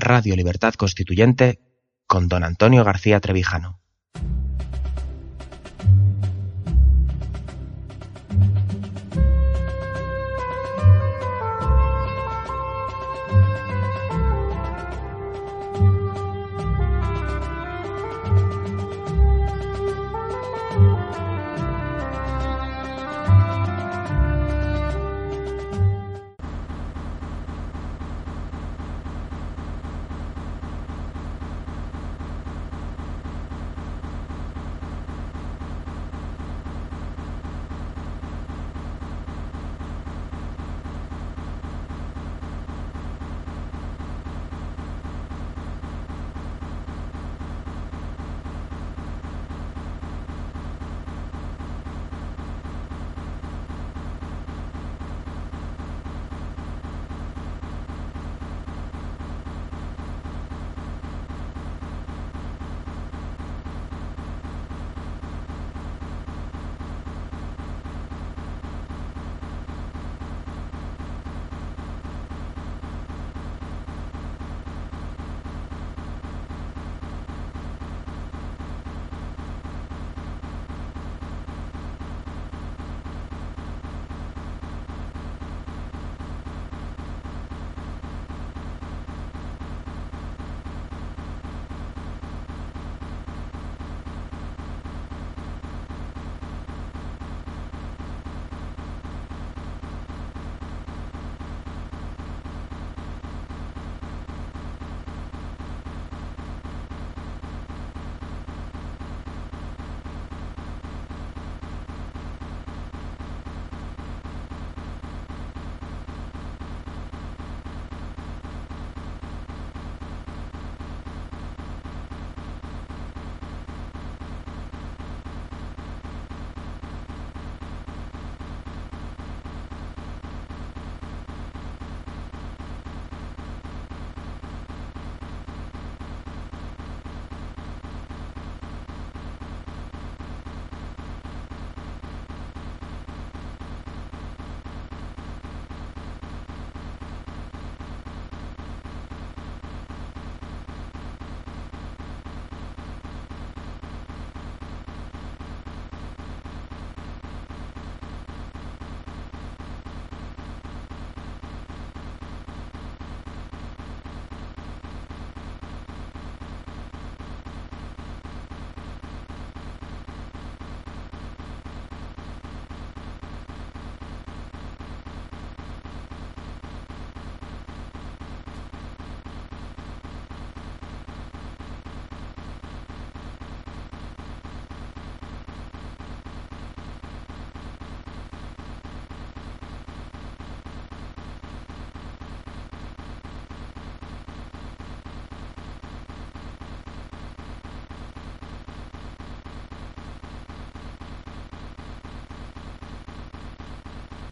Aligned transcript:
Radio 0.00 0.34
Libertad 0.34 0.74
Constituyente 0.74 1.60
con 2.06 2.28
don 2.28 2.42
Antonio 2.42 2.82
García 2.84 3.20
Trevijano. 3.20 3.79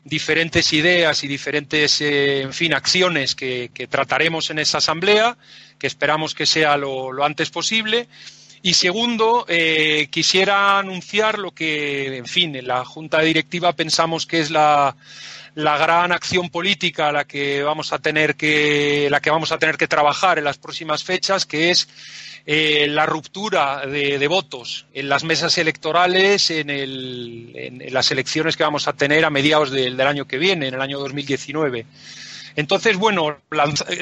Diferentes 0.08 0.72
ideas 0.72 1.22
y 1.22 1.28
diferentes, 1.28 2.00
eh, 2.00 2.40
en 2.42 2.52
fin, 2.52 2.74
acciones 2.74 3.34
que, 3.34 3.70
trataremos 3.90 4.50
en 4.50 4.58
esa 4.58 4.78
asamblea, 4.78 5.36
que 5.78 5.86
esperamos 5.86 6.34
que 6.34 6.46
sea 6.46 6.76
lo, 6.76 7.24
antes 7.24 7.50
posible. 7.50 8.08
Y 8.60 8.74
segundo, 8.74 9.46
eh, 9.48 10.08
quisiera 10.10 10.78
anunciar 10.78 11.38
lo 11.38 11.52
que, 11.52 12.16
en 12.16 12.26
fin, 12.26 12.56
en 12.56 12.66
la 12.66 12.84
Junta 12.84 13.20
Directiva 13.20 13.72
pensamos 13.74 14.26
que 14.26 14.40
es 14.40 14.50
la, 14.50 14.96
la 15.54 15.76
gran 15.76 16.12
acción 16.12 16.50
política 16.50 17.08
a 17.08 17.12
la 17.12 17.24
que 17.24 17.62
vamos 17.62 17.92
a 17.92 17.98
tener 17.98 18.36
que, 18.36 19.08
la 19.10 19.20
que 19.20 19.30
vamos 19.30 19.52
a 19.52 19.58
tener 19.58 19.76
que 19.76 19.88
trabajar 19.88 20.38
en 20.38 20.44
las 20.44 20.58
próximas 20.58 21.04
fechas, 21.04 21.46
que 21.46 21.70
es 21.70 21.88
eh, 22.50 22.86
la 22.88 23.04
ruptura 23.04 23.84
de, 23.84 24.26
votos 24.26 24.86
en 24.94 25.10
las 25.10 25.22
mesas 25.22 25.58
electorales 25.58 26.50
en, 26.50 27.92
las 27.92 28.10
elecciones 28.10 28.56
que 28.56 28.62
vamos 28.62 28.88
a 28.88 28.94
tener 28.94 29.26
a 29.26 29.30
mediados 29.30 29.70
del, 29.70 30.00
año 30.00 30.26
que 30.26 30.38
viene, 30.38 30.68
en 30.68 30.72
el 30.72 30.80
año 30.80 30.98
2019. 30.98 31.84
Entonces, 32.58 32.96
bueno, 32.96 33.38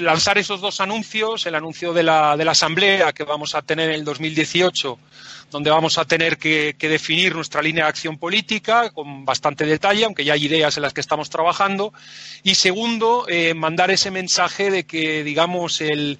lanzar 0.00 0.38
esos 0.38 0.62
dos 0.62 0.80
anuncios, 0.80 1.44
el 1.44 1.56
anuncio 1.56 1.92
de 1.92 2.02
la, 2.02 2.32
Asamblea 2.32 3.12
que 3.12 3.22
vamos 3.22 3.54
a 3.54 3.60
tener 3.60 3.90
en 3.90 3.96
el 3.96 4.04
2018 4.04 4.98
donde 5.50 5.68
vamos 5.68 5.98
a 5.98 6.06
tener 6.06 6.38
que, 6.38 6.74
definir 6.80 7.34
nuestra 7.34 7.60
línea 7.60 7.84
de 7.84 7.90
acción 7.90 8.16
política 8.16 8.88
con 8.90 9.26
bastante 9.26 9.66
detalle, 9.66 10.06
aunque 10.06 10.24
ya 10.24 10.32
hay 10.32 10.46
ideas 10.46 10.74
en 10.78 10.84
las 10.84 10.94
que 10.94 11.02
estamos 11.02 11.28
trabajando. 11.28 11.92
Y 12.44 12.54
segundo, 12.54 13.26
eh, 13.28 13.52
mandar 13.52 13.90
ese 13.90 14.10
mensaje 14.10 14.70
de 14.70 14.84
que, 14.84 15.22
digamos, 15.22 15.82
el, 15.82 16.18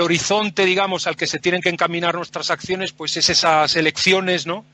horizonte, 0.00 0.64
digamos, 0.64 1.06
al 1.06 1.14
que 1.14 1.28
se 1.28 1.38
tienen 1.38 1.62
que 1.62 1.68
encaminar 1.68 2.16
nuestras 2.16 2.50
acciones, 2.50 2.90
pues 2.90 3.16
es 3.16 3.30
esas 3.30 3.76
elecciones, 3.76 4.44
¿no? 4.44 4.64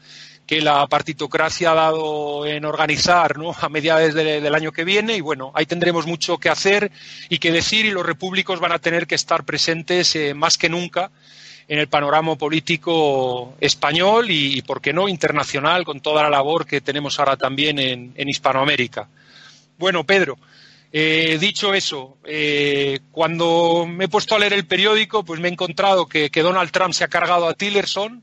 Que 0.46 0.60
la 0.60 0.86
partitocracia 0.86 1.72
ha 1.72 1.74
dado 1.74 2.46
en 2.46 2.64
organizar 2.64 3.38
¿no? 3.38 3.54
a 3.58 3.68
mediados 3.68 4.14
del 4.14 4.54
año 4.54 4.72
que 4.72 4.84
viene 4.84 5.16
y 5.16 5.20
bueno, 5.20 5.52
ahí 5.54 5.66
tendremos 5.66 6.06
mucho 6.06 6.38
que 6.38 6.48
hacer 6.48 6.90
y 7.28 7.38
que 7.38 7.52
decir 7.52 7.86
y 7.86 7.90
los 7.90 8.04
repúblicos 8.04 8.60
van 8.60 8.72
a 8.72 8.78
tener 8.78 9.06
que 9.06 9.14
estar 9.14 9.44
presentes 9.44 10.14
eh, 10.16 10.34
más 10.34 10.58
que 10.58 10.68
nunca 10.68 11.10
en 11.68 11.78
el 11.78 11.88
panorama 11.88 12.36
político 12.36 13.54
español 13.60 14.26
y, 14.28 14.60
por 14.62 14.80
qué 14.80 14.92
no, 14.92 15.08
internacional, 15.08 15.84
con 15.84 16.00
toda 16.00 16.22
la 16.22 16.30
labor 16.30 16.66
que 16.66 16.80
tenemos 16.80 17.18
ahora 17.18 17.36
también 17.36 17.78
en, 17.78 18.28
Hispanoamérica. 18.28 19.08
Bueno, 19.78 20.04
Pedro, 20.04 20.36
eh, 20.92 21.38
dicho 21.40 21.72
eso, 21.72 22.18
eh, 22.24 23.00
cuando 23.10 23.86
me 23.86 24.04
he 24.04 24.08
puesto 24.08 24.34
a 24.34 24.38
leer 24.38 24.52
el 24.52 24.66
periódico, 24.66 25.24
pues 25.24 25.40
me 25.40 25.48
he 25.48 25.52
encontrado 25.52 26.06
que, 26.06 26.30
Donald 26.34 26.70
Trump 26.70 26.92
se 26.92 27.04
ha 27.04 27.08
cargado 27.08 27.48
a 27.48 27.54
Tillerson, 27.54 28.22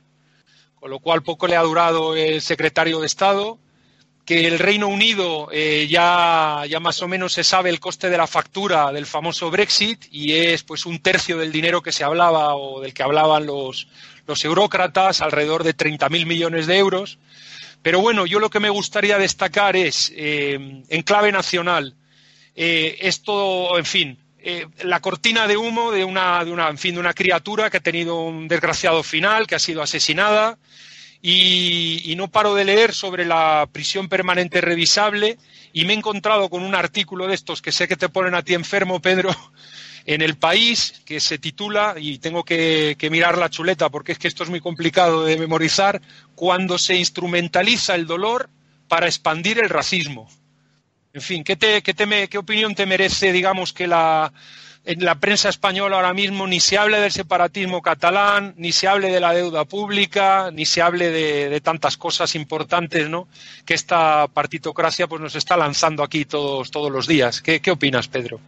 con 0.80 0.90
lo 0.90 1.00
cual 1.00 1.24
poco 1.24 1.48
le 1.48 1.56
ha 1.56 1.62
durado 1.62 2.16
el 2.16 2.42
secretario 2.42 3.00
de 3.00 3.08
Estado, 3.08 3.60
que 4.26 4.48
el 4.48 4.60
Reino 4.60 4.88
Unido 4.88 5.50
eh, 5.52 5.88
ya, 5.90 6.64
ya, 6.70 6.80
más 6.80 7.02
o 7.02 7.08
menos 7.08 7.34
se 7.34 7.44
sabe 7.44 7.70
el 7.72 7.80
coste 7.80 8.10
de 8.10 8.18
la 8.18 8.28
factura 8.28 8.92
del 8.92 9.08
famoso 9.08 9.50
Brexit 9.50 10.06
y 10.12 10.34
es 10.34 10.64
pues 10.64 10.86
un 10.86 11.00
tercio 11.00 11.38
del 11.38 11.52
dinero 11.52 11.81
que 11.81 11.92
se 11.92 12.04
hablaba 12.04 12.56
o 12.56 12.80
del 12.80 12.94
que 12.94 13.02
hablaban 13.02 13.48
los, 13.48 13.88
los 14.28 14.46
eurócratas, 14.46 15.22
alrededor 15.22 15.64
de 15.64 15.76
30.000 15.76 16.28
millones 16.28 16.68
de 16.68 16.78
euros. 16.78 17.18
Pero 17.81 18.02
bueno, 18.02 18.26
yo 18.28 18.40
lo 18.40 18.52
que 18.52 18.60
me 18.60 18.70
gustaría 18.70 19.18
destacar 19.18 19.76
es, 19.76 20.14
eh, 20.16 20.84
en 20.88 21.02
clave 21.02 21.31
nacional, 21.31 21.96
eh, 22.56 22.98
esto, 23.02 23.78
en 23.80 23.86
fin, 23.86 24.20
la 24.83 25.00
cortina 25.01 25.47
de 25.47 25.57
humo 25.57 25.91
de 25.91 26.03
una, 26.03 26.44
de 26.45 26.51
una, 26.51 26.69
en 26.69 26.77
fin, 26.77 26.94
de 26.94 27.01
una 27.01 27.13
criatura 27.13 27.69
que 27.69 27.77
ha 27.77 27.81
tenido 27.81 28.21
un 28.21 28.47
desgraciado 28.47 29.03
final, 29.03 29.47
que 29.47 29.56
ha 29.56 29.59
sido 29.59 29.81
asesinada, 29.81 30.57
y, 31.21 32.13
no 32.15 32.30
paro 32.30 32.56
de 32.56 32.65
leer 32.65 32.94
sobre 32.94 33.25
la 33.25 33.68
prisión 33.71 34.09
permanente 34.09 34.62
revisable 34.62 35.38
y 35.74 35.86
me 35.86 35.94
he 35.94 35.97
encontrado 35.97 36.50
con 36.50 36.63
un 36.63 36.75
artículo 36.75 37.27
de 37.27 37.36
estos 37.36 37.62
que 37.62 37.71
sé 37.71 37.88
que 37.88 37.97
te 37.97 38.09
ponen 38.09 38.36
a 38.36 38.41
ti 38.41 38.53
enfermo, 38.53 39.01
Pedro, 39.01 39.30
en 40.06 40.21
el 40.21 40.38
país 40.38 41.01
que 41.06 41.19
se 41.19 41.38
titula, 41.38 41.95
y 41.97 42.19
tengo 42.19 42.44
que, 42.44 42.95
mirar 43.12 43.38
la 43.38 43.50
chuleta 43.50 43.89
porque 43.89 44.13
es 44.13 44.19
que 44.19 44.27
esto 44.27 44.44
es 44.44 44.50
muy 44.50 44.59
complicado 44.59 45.24
de 45.24 45.38
memorizar, 45.38 46.01
cuando 46.35 46.77
se 46.77 46.95
instrumentaliza 46.95 47.95
el 47.95 48.07
dolor 48.07 48.50
para 48.88 49.07
expandir 49.07 49.59
el 49.59 49.69
racismo. 49.69 50.30
En 51.13 51.21
fin, 51.21 51.44
¿qué, 51.44 52.38
opinión 52.38 52.75
te 52.75 52.85
merece, 52.85 53.31
digamos, 53.31 53.73
que 53.73 53.88
la, 53.88 54.31
en 54.85 55.03
la 55.03 55.15
prensa 55.15 55.50
española 55.50 55.95
ahora 55.95 56.13
mismo 56.13 56.45
ni 56.45 56.59
se 56.59 56.77
hable 56.77 57.00
del 57.00 57.11
separatismo 57.11 57.81
catalán, 57.81 58.53
ni 58.57 58.71
se 58.71 58.88
hable 58.88 59.11
de 59.11 59.19
la 59.19 59.33
deuda 59.33 59.65
pública, 59.65 60.51
ni 60.51 60.65
se 60.65 60.81
hable 60.83 61.09
de, 61.09 61.61
tantas 61.61 61.97
cosas 61.97 62.35
importantes, 62.35 63.09
¿no? 63.09 63.27
Que 63.65 63.73
esta 63.73 64.27
partitocracia 64.27 65.07
pues 65.07 65.21
nos 65.21 65.35
está 65.35 65.57
lanzando 65.57 66.03
aquí 66.03 66.25
todos, 66.25 66.69
todos 66.69 66.91
los 66.91 67.07
días. 67.07 67.41
¿Qué, 67.41 67.61
opinas, 67.71 68.07
Pedro? 68.07 68.39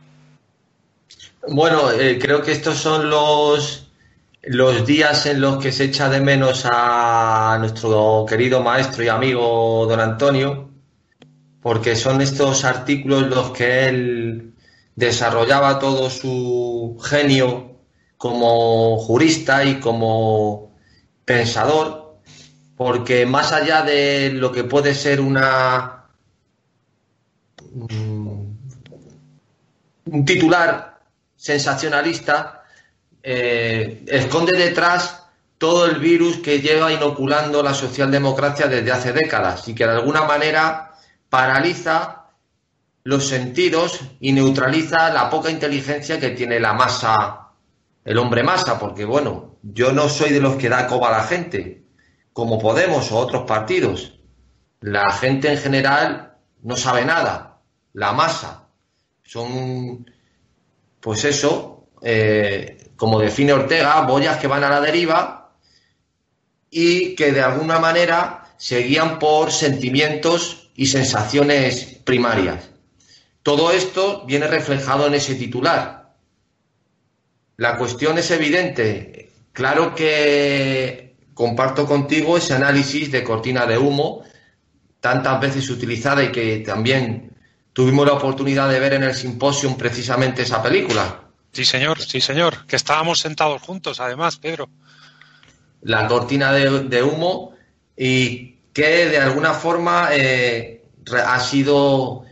Bueno, 1.48 1.92
eh, 1.92 2.20
creo 2.22 2.44
que 2.44 2.52
estos 2.52 2.78
son 2.78 3.10
los, 3.10 3.88
los 4.44 4.86
días 4.86 5.26
en 5.26 5.42
los 5.42 5.62
que 5.62 5.72
se 5.72 5.86
echa 5.86 6.10
de 6.10 6.22
menos 6.22 6.68
a 6.72 7.58
nuestro 7.60 8.24
querido 8.30 8.62
maestro 8.62 9.04
y 9.04 9.08
amigo 9.08 9.88
don 9.90 10.00
Antonio, 10.00 10.71
porque 11.62 11.96
son 11.96 12.22
estos 12.22 12.66
artículos 12.66 13.28
los 13.28 13.52
que 13.52 13.88
él 13.88 14.54
desarrollaba 14.96 15.80
todo 15.80 16.10
su 16.10 17.00
genio 17.04 17.80
como 18.18 18.98
jurista 18.98 19.64
y 19.64 19.80
como 19.80 20.76
pensador, 21.26 22.20
porque 22.76 23.26
más 23.26 23.52
allá 23.52 23.84
de 23.84 24.32
lo 24.34 24.52
que 24.52 24.64
puede 24.64 24.94
ser 24.94 25.22
una 25.22 26.06
mm, 27.74 28.42
un 30.06 30.26
titular 30.26 31.00
sensacionalista, 31.36 32.64
eh, 33.24 34.04
esconde 34.08 34.58
detrás 34.58 35.26
todo 35.58 35.86
el 35.86 36.00
virus 36.00 36.38
que 36.38 36.60
lleva 36.60 36.92
inoculando 36.92 37.62
la 37.62 37.74
socialdemocracia 37.74 38.68
desde 38.68 38.92
hace 38.92 39.14
décadas 39.14 39.68
y 39.68 39.76
que 39.76 39.86
de 39.86 39.92
alguna 39.92 40.24
manera 40.24 40.91
paraliza 41.32 42.26
los 43.04 43.26
sentidos 43.26 44.02
y 44.20 44.34
neutraliza 44.34 45.12
la 45.12 45.30
poca 45.30 45.50
inteligencia 45.50 46.20
que 46.20 46.32
tiene 46.32 46.60
la 46.60 46.74
masa, 46.74 47.54
el 48.04 48.18
hombre 48.18 48.44
masa, 48.44 48.78
porque 48.78 49.06
bueno, 49.06 49.56
yo 49.64 49.94
no 49.94 50.10
soy 50.10 50.32
de 50.32 50.42
los 50.42 50.58
que 50.58 50.68
da 50.68 50.88
coba 50.88 51.08
a 51.08 51.20
la 51.20 51.24
gente, 51.24 51.86
como 52.34 52.60
Podemos 52.60 53.14
o 53.14 53.18
otros 53.18 53.44
partidos. 53.44 54.20
La 54.82 55.14
gente 55.14 55.50
en 55.50 55.58
general 55.58 56.36
no 56.64 56.76
sabe 56.76 57.06
nada, 57.06 57.62
la 57.94 58.12
masa. 58.12 58.68
Son, 59.24 60.06
pues 61.00 61.24
eso, 61.24 61.88
eh, 62.02 62.92
como 62.98 63.20
define 63.20 63.54
Ortega, 63.54 64.02
boyas 64.02 64.38
que 64.38 64.48
van 64.48 64.66
a 64.66 64.70
la 64.70 64.82
deriva 64.82 65.54
y 66.70 67.16
que 67.16 67.32
de 67.32 67.42
alguna 67.42 67.80
manera 67.80 68.54
se 68.58 68.80
guían 68.80 69.18
por 69.18 69.54
sentimientos 69.54 70.61
y 70.76 70.88
sensaciones 70.88 72.00
primarias. 72.04 72.70
Todo 73.44 73.72
esto 73.72 74.26
viene 74.26 74.48
reflejado 74.48 75.08
en 75.08 75.16
ese 75.16 75.36
titular. 75.36 76.14
La 77.58 77.78
cuestión 77.78 78.18
es 78.18 78.32
evidente. 78.32 79.32
Claro 79.54 79.94
que 79.96 81.16
comparto 81.34 81.86
contigo 81.86 82.38
ese 82.38 82.54
análisis 82.54 83.12
de 83.12 83.24
cortina 83.24 83.66
de 83.66 83.78
humo, 83.78 84.24
tantas 85.00 85.40
veces 85.42 85.70
utilizada 85.70 86.24
y 86.24 86.32
que 86.32 86.60
también 86.60 87.32
tuvimos 87.74 88.06
la 88.06 88.14
oportunidad 88.14 88.70
de 88.70 88.80
ver 88.80 88.94
en 88.94 89.04
el 89.04 89.16
simposio 89.16 89.76
precisamente 89.78 90.44
esa 90.44 90.62
película. 90.62 91.22
Sí, 91.52 91.66
señor, 91.66 92.02
sí, 92.02 92.22
señor, 92.22 92.66
que 92.66 92.76
estábamos 92.76 93.20
sentados 93.20 93.62
juntos, 93.62 94.00
además, 94.00 94.38
Pedro. 94.38 94.70
La 95.82 96.08
cortina 96.08 96.54
de, 96.54 97.04
humo 97.04 97.54
y 97.98 98.51
que 98.74 99.10
de 99.10 99.18
alguna 99.18 99.54
forma 99.54 100.10
eh, 100.12 100.84
ha 101.26 101.40
sido 101.40 102.24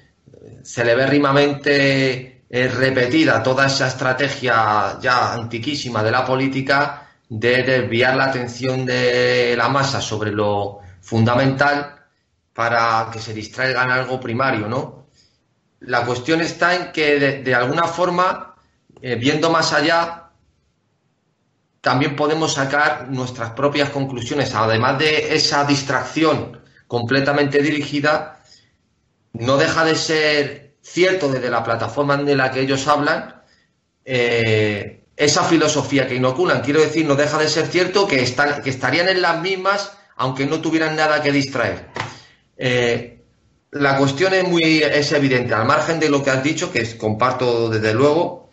celebérrimamente 0.64 2.44
eh, 2.50 2.68
repetida 2.68 3.44
toda 3.44 3.68
esa 3.68 3.88
estrategia 3.88 4.98
ya 5.02 5.34
antiquísima 5.34 6.04
de 6.04 6.12
la 6.12 6.26
política 6.26 7.08
de 7.30 7.64
desviar 7.64 8.16
la 8.16 8.26
atención 8.26 8.86
de 8.86 9.56
la 9.56 9.70
masa 9.70 10.02
sobre 10.02 10.32
lo 10.32 10.80
fundamental 11.02 11.96
para 12.54 13.10
que 13.12 13.20
se 13.20 13.34
distraiga 13.34 13.84
en 13.84 13.92
algo 13.92 14.20
primario, 14.20 14.68
¿no? 14.68 15.06
La 15.82 16.06
cuestión 16.06 16.42
está 16.42 16.76
en 16.76 16.92
que 16.92 17.42
de, 17.42 17.56
alguna 17.56 17.84
forma, 17.84 18.56
eh, 19.02 19.16
viendo 19.16 19.50
más 19.50 19.72
allá, 19.72 20.19
también 21.82 22.16
podemos 22.16 22.54
sacar 22.54 23.10
nuestras 23.10 23.52
propias 23.52 23.90
conclusiones, 23.90 24.54
además 24.54 25.00
de 25.00 25.36
esa 25.36 25.64
distracción 25.64 26.62
completamente 26.88 27.62
dirigida 27.62 28.42
no 29.34 29.58
deja 29.58 29.86
de 29.86 29.96
ser 29.96 30.76
cierto 30.82 31.30
desde 31.30 31.50
la 31.50 31.64
plataforma 31.64 32.18
de 32.18 32.36
la 32.36 32.52
que 32.52 32.62
ellos 32.62 32.88
hablan 32.88 33.44
eh, 34.04 35.04
esa 35.16 35.44
filosofía 35.44 36.08
que 36.08 36.16
inoculan. 36.16 36.62
Quiero 36.62 36.82
decir, 36.82 37.06
no 37.06 37.16
deja 37.16 37.38
de 37.38 37.48
ser 37.48 37.68
cierto 37.68 38.08
que, 38.08 38.24
están, 38.24 38.62
que 38.64 38.70
estarían 38.70 39.08
en 39.08 39.22
las 39.22 39.40
mismas 39.42 39.92
aunque 40.20 40.46
no 40.46 40.60
tuvieran 40.60 40.96
nada 40.98 41.22
que 41.22 41.32
distraer. 41.32 41.88
Eh, 42.58 43.22
la 43.72 43.98
cuestión 43.98 44.34
es 44.34 44.46
muy 44.46 44.84
es 44.84 45.12
evidente, 45.14 45.54
al 45.54 45.66
margen 45.66 46.00
de 46.00 46.10
lo 46.10 46.22
que 46.22 46.30
has 46.30 46.44
dicho, 46.44 46.72
que 46.72 46.98
comparto 46.98 47.70
desde 47.70 47.94
luego, 47.94 48.49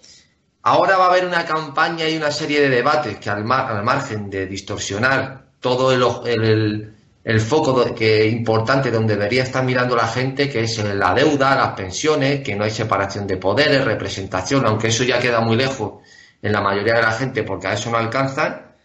ahora 0.66 0.96
va 0.96 1.06
a 1.06 1.08
haber 1.10 1.24
una 1.24 1.44
campaña 1.44 2.08
y 2.08 2.16
una 2.16 2.30
serie 2.30 2.60
de 2.60 2.68
debates 2.68 3.18
que 3.18 3.30
al, 3.30 3.44
margen 3.44 4.28
de 4.28 4.46
distorsionar 4.46 5.46
todo 5.60 5.92
el 5.92 6.92
el 7.26 7.40
foco 7.40 7.92
que 7.92 8.24
importante 8.26 8.88
donde 8.88 9.14
debería 9.14 9.42
estar 9.42 9.64
mirando 9.64 9.96
la 9.96 10.06
gente, 10.06 10.48
que 10.48 10.62
es 10.62 10.78
la 10.78 11.12
deuda, 11.12 11.56
las 11.56 11.72
pensiones, 11.74 12.40
que 12.40 12.54
no 12.54 12.62
hay 12.62 12.70
separación 12.70 13.26
de 13.26 13.36
poderes, 13.36 13.84
representación, 13.84 14.64
aunque 14.64 14.88
eso 14.88 15.02
ya 15.02 15.18
queda 15.18 15.40
muy 15.40 15.56
lejos 15.56 16.04
en 16.40 16.52
la 16.52 16.60
mayoría 16.60 16.94
de 16.94 17.02
la 17.02 17.10
gente 17.10 17.42
porque 17.42 17.66
a 17.66 17.72
eso 17.72 17.90
no 17.90 17.96
alcanzan. 17.96 18.76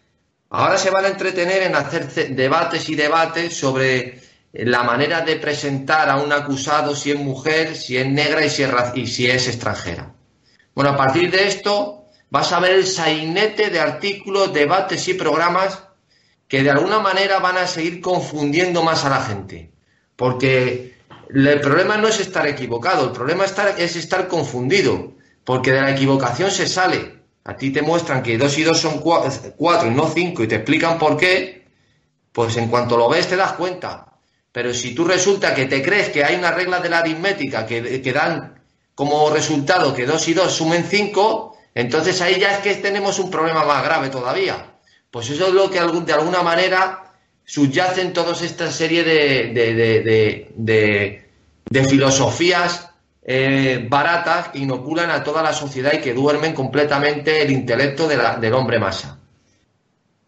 Ahora 0.50 0.76
se 0.76 0.90
van 0.90 1.04
a 1.04 1.08
entretener 1.08 1.62
en 1.62 1.76
hacer 1.76 2.08
debates 2.34 2.88
y 2.88 2.96
debates 2.96 3.56
sobre 3.56 4.20
la 4.52 4.82
manera 4.82 5.20
de 5.20 5.36
presentar 5.36 6.10
a 6.10 6.16
un 6.16 6.32
acusado 6.32 6.96
si 6.96 7.12
es 7.12 7.18
mujer, 7.18 7.76
si 7.76 7.96
es 7.96 8.08
negra 8.08 8.44
y 8.44 8.50
si 8.50 8.64
es, 8.64 8.70
y 8.96 9.06
si 9.06 9.30
es 9.30 9.46
extranjera. 9.46 10.11
Bueno, 10.74 10.90
a 10.90 10.96
partir 10.96 11.30
de 11.30 11.48
esto 11.48 12.06
vas 12.30 12.52
a 12.52 12.60
ver 12.60 12.72
el 12.72 12.86
sainete 12.86 13.70
de 13.70 13.80
artículos, 13.80 14.52
debates 14.52 15.06
y 15.08 15.14
programas 15.14 15.82
que 16.48 16.62
de 16.62 16.70
alguna 16.70 16.98
manera 16.98 17.38
van 17.40 17.58
a 17.58 17.66
seguir 17.66 18.00
confundiendo 18.00 18.82
más 18.82 19.04
a 19.04 19.10
la 19.10 19.22
gente. 19.22 19.72
Porque 20.16 20.96
el 21.34 21.60
problema 21.60 21.96
no 21.96 22.08
es 22.08 22.20
estar 22.20 22.46
equivocado, 22.46 23.06
el 23.06 23.12
problema 23.12 23.44
es 23.44 23.96
estar 23.96 24.28
confundido, 24.28 25.14
porque 25.44 25.72
de 25.72 25.80
la 25.80 25.90
equivocación 25.90 26.50
se 26.50 26.66
sale. 26.66 27.22
A 27.44 27.56
ti 27.56 27.70
te 27.70 27.82
muestran 27.82 28.22
que 28.22 28.38
dos 28.38 28.56
y 28.56 28.62
dos 28.62 28.78
son 28.78 29.00
cuatro 29.00 29.88
y 29.88 29.94
no 29.94 30.08
cinco 30.08 30.44
y 30.44 30.48
te 30.48 30.56
explican 30.56 30.98
por 30.98 31.16
qué, 31.16 31.66
pues 32.32 32.56
en 32.56 32.68
cuanto 32.68 32.96
lo 32.96 33.08
ves 33.08 33.28
te 33.28 33.36
das 33.36 33.52
cuenta. 33.54 34.12
Pero 34.52 34.72
si 34.74 34.94
tú 34.94 35.04
resulta 35.04 35.54
que 35.54 35.66
te 35.66 35.82
crees 35.82 36.10
que 36.10 36.24
hay 36.24 36.36
unas 36.36 36.54
reglas 36.54 36.82
de 36.82 36.90
la 36.90 36.98
aritmética 36.98 37.66
que, 37.66 38.00
que 38.00 38.12
dan 38.12 38.61
como 39.02 39.30
resultado 39.30 39.92
que 39.92 40.06
dos 40.06 40.28
y 40.28 40.32
dos 40.32 40.52
sumen 40.52 40.86
cinco, 40.88 41.56
entonces 41.74 42.20
ahí 42.20 42.38
ya 42.38 42.52
es 42.52 42.58
que 42.58 42.76
tenemos 42.76 43.18
un 43.18 43.32
problema 43.32 43.64
más 43.64 43.82
grave 43.82 44.10
todavía 44.10 44.76
Pues 45.10 45.28
eso 45.28 45.48
es 45.48 45.52
lo 45.52 45.68
que 45.68 45.80
de 45.80 46.12
alguna 46.12 46.42
manera 46.42 47.12
subyace 47.44 48.00
en 48.00 48.12
toda 48.12 48.30
esta 48.40 48.70
serie 48.70 49.02
de, 49.02 50.54
filosofías 51.88 52.90
eh, 53.24 53.84
baratas 53.90 54.50
que 54.50 54.60
inoculan 54.60 55.10
a 55.10 55.24
toda 55.24 55.42
la 55.42 55.52
sociedad 55.52 55.94
y 55.94 56.00
que 56.00 56.14
duermen 56.14 56.54
completamente 56.54 57.42
el 57.42 57.50
intelecto 57.50 58.06
del 58.06 58.54
hombre 58.54 58.78
masa. 58.78 59.18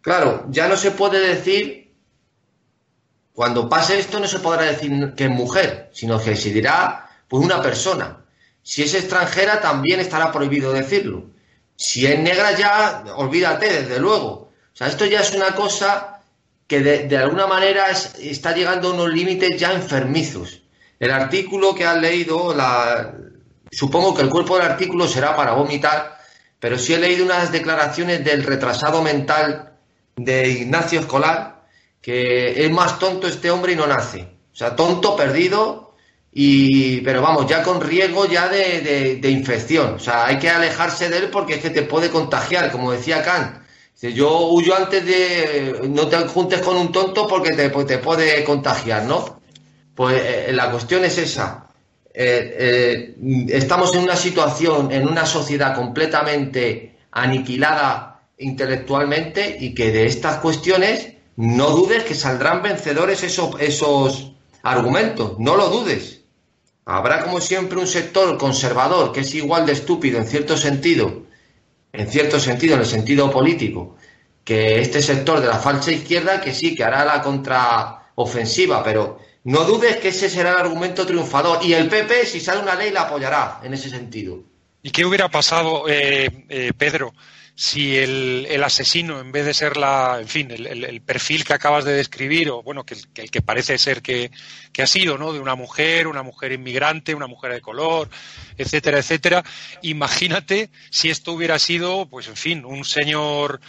Claro, 0.00 0.46
ya 0.50 0.66
no 0.66 0.76
se 0.76 0.90
puede 0.90 1.20
decir, 1.20 1.92
cuando 3.32 3.68
pase 3.68 4.00
esto 4.00 4.18
no 4.18 4.26
se 4.26 4.40
podrá 4.40 4.62
decir 4.64 5.14
que 5.14 5.26
es 5.26 5.30
mujer, 5.30 5.90
sino 5.92 6.20
que 6.20 6.34
se 6.34 6.50
dirá 6.50 7.08
pues 7.28 7.40
una 7.40 7.62
persona. 7.62 8.23
Si 8.64 8.82
es 8.82 8.94
extranjera 8.94 9.60
también 9.60 10.00
estará 10.00 10.32
prohibido 10.32 10.72
decirlo. 10.72 11.26
Si 11.76 12.06
es 12.06 12.18
negra 12.18 12.56
ya, 12.56 13.04
olvídate, 13.14 13.82
desde 13.82 14.00
luego. 14.00 14.26
O 14.26 14.76
sea, 14.76 14.88
esto 14.88 15.04
ya 15.04 15.20
es 15.20 15.32
una 15.34 15.54
cosa 15.54 16.22
que 16.66 16.80
de, 16.80 17.18
alguna 17.18 17.46
manera 17.46 17.90
está 17.90 18.54
llegando 18.54 18.88
a 18.88 18.94
unos 18.94 19.12
límites 19.12 19.60
ya 19.60 19.72
enfermizos. 19.72 20.62
El 20.98 21.10
artículo 21.10 21.74
que 21.74 21.84
has 21.84 22.00
leído, 22.00 22.54
la, 22.54 23.14
supongo 23.70 24.14
que 24.14 24.22
el 24.22 24.30
cuerpo 24.30 24.56
del 24.56 24.66
artículo 24.66 25.06
será 25.06 25.36
para 25.36 25.52
vomitar, 25.52 26.18
pero 26.58 26.78
sí 26.78 26.94
he 26.94 26.98
leído 26.98 27.26
unas 27.26 27.52
declaraciones 27.52 28.24
del 28.24 28.44
retrasado 28.44 29.02
mental 29.02 29.74
de 30.16 30.48
Ignacio 30.48 31.00
Escolar, 31.00 31.66
que 32.00 32.64
es 32.64 32.70
más 32.70 32.98
tonto 32.98 33.28
este 33.28 33.50
hombre 33.50 33.74
y 33.74 33.76
no 33.76 33.86
nace. 33.86 34.22
O 34.54 34.56
sea, 34.56 34.74
tonto, 34.74 35.16
perdido, 35.16 35.83
y, 36.36 37.00
pero 37.02 37.22
vamos, 37.22 37.46
ya 37.46 37.62
con 37.62 37.80
riesgo 37.80 38.26
ya 38.26 38.48
de, 38.48 39.30
infección. 39.30 39.94
O 39.94 39.98
sea, 40.00 40.26
hay 40.26 40.40
que 40.40 40.50
alejarse 40.50 41.08
de 41.08 41.18
él 41.18 41.30
porque 41.30 41.54
es 41.54 41.60
que 41.60 41.70
te 41.70 41.82
puede 41.82 42.10
contagiar, 42.10 42.72
como 42.72 42.90
decía 42.90 43.22
Kant. 43.22 43.62
Yo 44.02 44.48
huyo 44.48 44.74
antes 44.74 45.06
de 45.06 45.88
no 45.88 46.08
te 46.08 46.16
juntes 46.26 46.60
con 46.60 46.76
un 46.76 46.92
tonto 46.92 47.28
porque 47.28 47.52
te, 47.52 47.70
pues, 47.70 47.86
te 47.86 47.98
puede 47.98 48.42
contagiar, 48.44 49.04
¿no? 49.04 49.40
Pues 49.94 50.20
eh, 50.22 50.52
la 50.52 50.70
cuestión 50.72 51.04
es 51.04 51.16
esa. 51.16 51.68
Eh, 52.12 53.14
eh, 53.22 53.46
estamos 53.50 53.94
en 53.94 54.02
una 54.02 54.16
situación, 54.16 54.90
en 54.92 55.08
una 55.08 55.24
sociedad 55.24 55.74
completamente 55.74 56.96
aniquilada 57.12 58.22
intelectualmente 58.38 59.56
y 59.60 59.72
que 59.72 59.92
de 59.92 60.06
estas 60.06 60.38
cuestiones 60.38 61.12
no 61.36 61.70
dudes 61.70 62.02
que 62.02 62.14
saldrán 62.14 62.62
vencedores 62.62 63.22
esos, 63.22 63.58
esos 63.60 64.32
argumentos, 64.64 65.38
no 65.38 65.56
lo 65.56 65.68
dudes. 65.68 66.23
Habrá 66.86 67.24
como 67.24 67.40
siempre 67.40 67.78
un 67.78 67.86
sector 67.86 68.36
conservador 68.36 69.12
que 69.12 69.20
es 69.20 69.34
igual 69.34 69.64
de 69.64 69.72
estúpido 69.72 70.18
en 70.18 70.26
cierto 70.26 70.56
sentido, 70.56 71.24
en 71.92 72.08
cierto 72.08 72.38
sentido, 72.38 72.74
en 72.74 72.80
el 72.80 72.86
sentido 72.86 73.30
político, 73.30 73.96
que 74.44 74.80
este 74.80 75.00
sector 75.00 75.40
de 75.40 75.46
la 75.46 75.58
falsa 75.58 75.92
izquierda 75.92 76.40
que 76.40 76.52
sí, 76.52 76.74
que 76.74 76.84
hará 76.84 77.04
la 77.04 77.22
contraofensiva, 77.22 78.84
pero 78.84 79.18
no 79.44 79.64
dudes 79.64 79.96
que 79.96 80.08
ese 80.08 80.28
será 80.28 80.52
el 80.52 80.58
argumento 80.58 81.06
triunfador. 81.06 81.64
Y 81.64 81.72
el 81.72 81.88
PP, 81.88 82.26
si 82.26 82.40
sale 82.40 82.62
una 82.62 82.74
ley, 82.74 82.90
la 82.90 83.02
apoyará 83.02 83.60
en 83.62 83.72
ese 83.74 83.88
sentido. 83.88 84.42
¿Y 84.82 84.90
qué 84.90 85.04
hubiera 85.04 85.30
pasado, 85.30 85.88
eh, 85.88 86.44
eh, 86.48 86.72
Pedro, 86.76 87.14
si 87.56 87.96
el, 87.96 88.46
el, 88.50 88.64
asesino, 88.64 89.20
en 89.20 89.30
vez 89.30 89.46
de 89.46 89.54
ser 89.54 89.76
la, 89.76 90.18
en 90.20 90.26
fin, 90.26 90.50
el, 90.50 91.00
perfil 91.02 91.44
que 91.44 91.52
acabas 91.52 91.84
de 91.84 91.92
describir, 91.92 92.50
o 92.50 92.62
bueno, 92.64 92.84
que 92.84 92.96
el 93.14 93.30
que, 93.30 93.42
parece 93.42 93.78
ser 93.78 94.02
que, 94.02 94.32
ha 94.76 94.86
sido, 94.86 95.18
¿no? 95.18 95.32
De 95.32 95.38
una 95.38 95.54
mujer, 95.54 96.08
una 96.08 96.24
mujer 96.24 96.50
inmigrante, 96.50 97.14
una 97.14 97.28
mujer 97.28 97.52
de 97.52 97.60
color, 97.60 98.10
etcétera, 98.58 98.98
etcétera. 98.98 99.44
Imagínate 99.82 100.70
si 100.90 101.10
esto 101.10 101.32
hubiera 101.32 101.60
sido, 101.60 102.06
pues 102.08 102.26
en 102.26 102.36
fin, 102.36 102.64
un 102.64 102.84
señor 102.84 103.60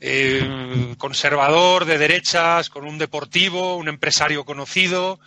eh, 0.00 0.94
conservador 0.96 1.86
de 1.86 1.98
derechas, 1.98 2.70
con 2.70 2.86
un 2.86 2.98
deportivo, 2.98 3.76
un 3.76 3.88
empresario 3.88 4.44
conocido, 4.44 5.18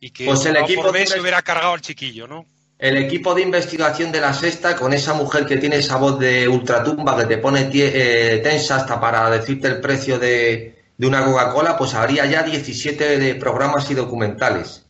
y 0.00 0.10
que 0.10 0.24
pues 0.24 0.46
el 0.46 0.56
equipo 0.56 0.84
por 0.84 1.06
se 1.06 1.20
hubiera 1.20 1.42
cargado 1.42 1.74
al 1.74 1.82
chiquillo, 1.82 2.26
¿no? 2.26 2.46
El 2.82 2.96
equipo 2.96 3.32
de 3.32 3.42
investigación 3.42 4.10
de 4.10 4.20
la 4.20 4.34
sexta, 4.34 4.74
con 4.74 4.92
esa 4.92 5.14
mujer 5.14 5.46
que 5.46 5.56
tiene 5.56 5.76
esa 5.76 5.98
voz 5.98 6.18
de 6.18 6.48
ultratumba 6.48 7.16
que 7.16 7.26
te 7.26 7.38
pone 7.38 7.70
eh, 7.72 8.40
tensa 8.42 8.74
hasta 8.74 9.00
para 9.00 9.30
decirte 9.30 9.68
el 9.68 9.80
precio 9.80 10.18
de, 10.18 10.82
una 10.98 11.24
Coca-Cola, 11.24 11.76
pues 11.76 11.94
habría 11.94 12.26
ya 12.26 12.42
17 12.42 13.20
de 13.20 13.36
programas 13.36 13.88
y 13.88 13.94
documentales. 13.94 14.84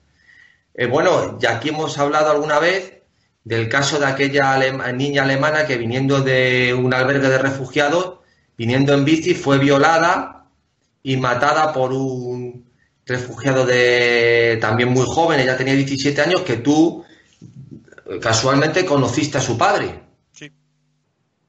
Eh, 0.73 0.87
bueno, 0.87 1.39
ya 1.39 1.57
aquí 1.57 1.69
hemos 1.69 1.99
hablado 1.99 2.31
alguna 2.31 2.59
vez 2.59 3.03
del 3.45 3.69
caso 3.69 3.99
de 3.99 4.07
aquella 4.07 4.57
niña 4.93 5.25
alemana 5.25 5.67
que 5.67 5.77
viniendo 5.77 6.23
de 6.23 6.73
un 6.73 6.95
albergue 6.95 7.29
de 7.29 7.37
refugiados, 7.37 8.21
viniendo 8.57 8.95
en 8.95 9.05
bici, 9.05 9.35
fue 9.35 9.59
violada 9.59 10.47
y 11.03 11.19
matada 11.19 11.75
por 11.75 11.93
un 11.93 12.71
refugiado 13.05 13.67
de 13.67 14.57
también 14.63 14.89
muy 14.89 15.05
joven, 15.07 15.41
ella 15.41 15.59
tenía 15.59 15.75
17 15.75 16.23
años, 16.23 16.41
que 16.41 16.57
tú 16.57 17.05
casualmente 18.21 18.85
conociste 18.85 19.39
a 19.39 19.41
su 19.41 19.57
padre. 19.57 20.01
Sí. 20.33 20.51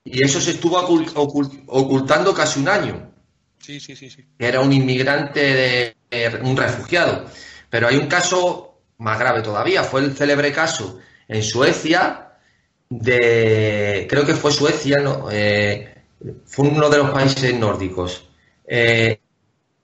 Y 0.03 0.23
eso 0.23 0.39
se 0.39 0.51
estuvo 0.51 0.77
ocultando 0.79 2.33
casi 2.33 2.59
un 2.59 2.69
año. 2.69 3.11
Sí, 3.59 3.79
sí, 3.79 3.95
sí, 3.95 4.09
sí. 4.09 4.25
Era 4.37 4.61
un 4.61 4.73
inmigrante, 4.73 5.95
de, 6.09 6.39
un 6.41 6.57
refugiado. 6.57 7.25
Pero 7.69 7.87
hay 7.87 7.97
un 7.97 8.07
caso 8.07 8.81
más 8.97 9.17
grave 9.17 9.41
todavía. 9.41 9.83
Fue 9.83 10.01
el 10.01 10.15
célebre 10.15 10.51
caso 10.51 10.99
en 11.27 11.41
Suecia 11.41 12.23
de, 12.99 14.07
creo 14.09 14.25
que 14.25 14.35
fue 14.35 14.51
Suecia, 14.51 14.99
no, 14.99 15.29
eh, 15.31 15.95
fue 16.45 16.67
uno 16.67 16.89
de 16.89 16.97
los 16.97 17.11
países 17.11 17.57
nórdicos, 17.57 18.29
eh, 18.65 19.19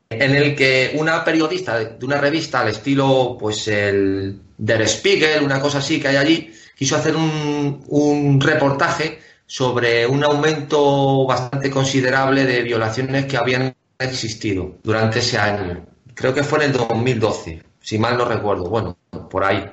en 0.10 0.36
el 0.36 0.56
que 0.56 0.94
una 0.96 1.24
periodista 1.24 1.78
de 1.80 2.06
una 2.06 2.18
revista 2.18 2.62
al 2.62 2.70
estilo, 2.70 3.38
pues 3.40 3.68
el 3.68 4.42
Der 4.58 4.88
Spiegel, 4.88 5.44
una 5.44 5.62
cosa 5.62 5.78
así 5.78 6.02
que 6.02 6.08
hay 6.08 6.16
allí, 6.16 6.54
quiso 6.76 6.96
hacer 6.96 7.16
un, 7.16 8.40
reportaje 8.42 9.20
sobre 9.46 10.08
un 10.08 10.24
aumento 10.24 11.28
bastante 11.28 11.70
considerable 11.70 12.46
de 12.46 12.64
violaciones 12.64 13.26
que 13.26 13.38
habían 13.38 13.76
existido 14.00 14.78
durante 14.84 15.20
ese 15.20 15.38
año. 15.38 15.86
Creo 16.16 16.34
que 16.34 16.44
fue 16.44 16.60
en 16.60 16.72
el 16.72 16.74
2012, 16.74 17.62
si 17.80 18.00
mal 18.00 18.18
no 18.18 18.26
recuerdo. 18.26 18.68
Bueno, 18.68 18.98
por 19.30 19.44
ahí. 19.44 19.64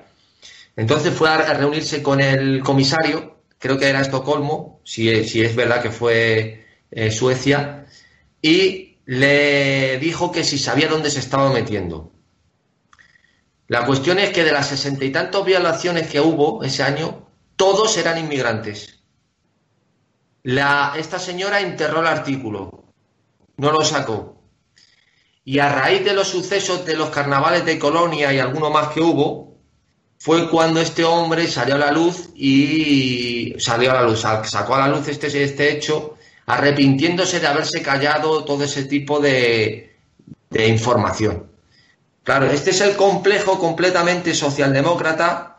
Entonces 0.77 1.15
fue 1.15 1.31
a 1.31 1.55
reunirse 1.55 2.03
con 2.03 2.21
el 2.21 2.63
comisario, 2.63 3.39
creo 3.59 3.79
que 3.79 3.89
era 3.89 4.03
Estocolmo, 4.03 4.81
si, 4.85 5.25
si 5.25 5.43
es 5.43 5.57
verdad 5.57 5.81
que 5.81 5.91
fue 5.91 6.67
eh, 6.91 7.11
Suecia, 7.11 7.87
y 8.43 8.86
le 9.07 9.99
dijo 9.99 10.33
que 10.33 10.45
si 10.45 10.59
sabía 10.59 10.89
dónde 10.89 11.11
se 11.11 11.21
estaba 11.21 11.51
metiendo. 11.51 12.13
La 13.69 13.87
cuestión 13.87 14.19
es 14.19 14.31
que 14.31 14.45
de 14.45 14.53
las 14.53 14.69
sesenta 14.69 15.05
y 15.05 15.13
tantos 15.13 15.45
violaciones 15.47 16.09
que 16.09 16.21
hubo 16.21 16.63
ese 16.63 16.83
año, 16.83 17.29
todos 17.57 17.97
eran 17.97 18.19
inmigrantes. 18.19 19.01
La, 20.43 20.95
esta 20.97 21.19
señora 21.19 21.61
enterró 21.61 22.01
el 22.01 22.07
artículo, 22.07 22.93
no 23.57 23.73
lo 23.73 23.85
sacó. 23.85 24.43
Y 25.45 25.61
a 25.61 25.69
raíz 25.69 26.05
de 26.05 26.13
los 26.13 26.29
sucesos 26.29 26.85
de 26.85 26.97
los 26.97 27.11
carnavales 27.11 27.65
de 27.65 27.79
Colonia 27.79 28.33
y 28.33 28.39
alguno 28.39 28.71
más 28.71 28.89
que 28.89 29.01
hubo, 29.01 29.59
fue 30.19 30.51
cuando 30.51 30.81
este 30.81 31.05
hombre 31.05 31.47
salió 31.47 31.77
a 31.77 31.79
la 31.79 31.93
luz 31.93 32.31
y 32.35 33.55
salió 33.59 33.93
a 33.93 33.95
la 33.95 34.03
luz, 34.03 34.21
sacó 34.21 34.75
a 34.75 34.81
la 34.81 34.89
luz 34.89 35.07
este, 35.09 35.27
este 35.43 35.73
hecho, 35.73 36.16
arrepintiéndose 36.47 37.41
de 37.41 37.47
haberse 37.47 37.83
callado 37.83 38.45
todo 38.45 38.65
ese 38.65 38.85
tipo 38.85 39.21
de 39.21 39.91
información. 40.53 41.51
Claro, 42.23 42.47
este 42.47 42.71
es 42.71 42.81
el 42.81 42.97
complejo 42.97 43.59
completamente 43.59 44.35
socialdemócrata 44.35 45.57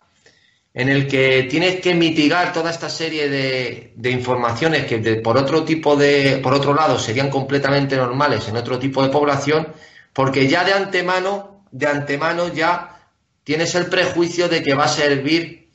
en 0.77 0.89
el 0.89 1.07
que 1.07 1.47
tienes 1.49 1.81
que 1.81 1.95
mitigar 1.95 2.53
toda 2.53 2.69
esta 2.69 2.87
serie 2.87 3.29
de, 3.29 4.11
informaciones 4.11 4.85
que 4.85 4.99
por 5.15 5.35
otro 5.35 5.63
tipo 5.63 5.95
de, 5.95 6.39
por 6.43 6.53
otro 6.53 6.75
lado, 6.75 6.99
serían 6.99 7.31
completamente 7.31 7.97
normales 7.97 8.47
en 8.47 8.57
otro 8.57 8.77
tipo 8.77 9.01
de 9.01 9.09
población, 9.09 9.69
porque 10.13 10.47
ya 10.47 10.63
de 10.63 10.73
antemano, 10.73 11.63
de 11.71 11.87
antemano 11.87 12.53
ya 12.53 12.99
tienes 13.43 13.73
el 13.73 13.87
prejuicio 13.87 14.49
de 14.49 14.61
que 14.61 14.75
va 14.75 14.83
a 14.83 14.89
servir 14.89 15.71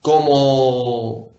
como, 0.00 1.33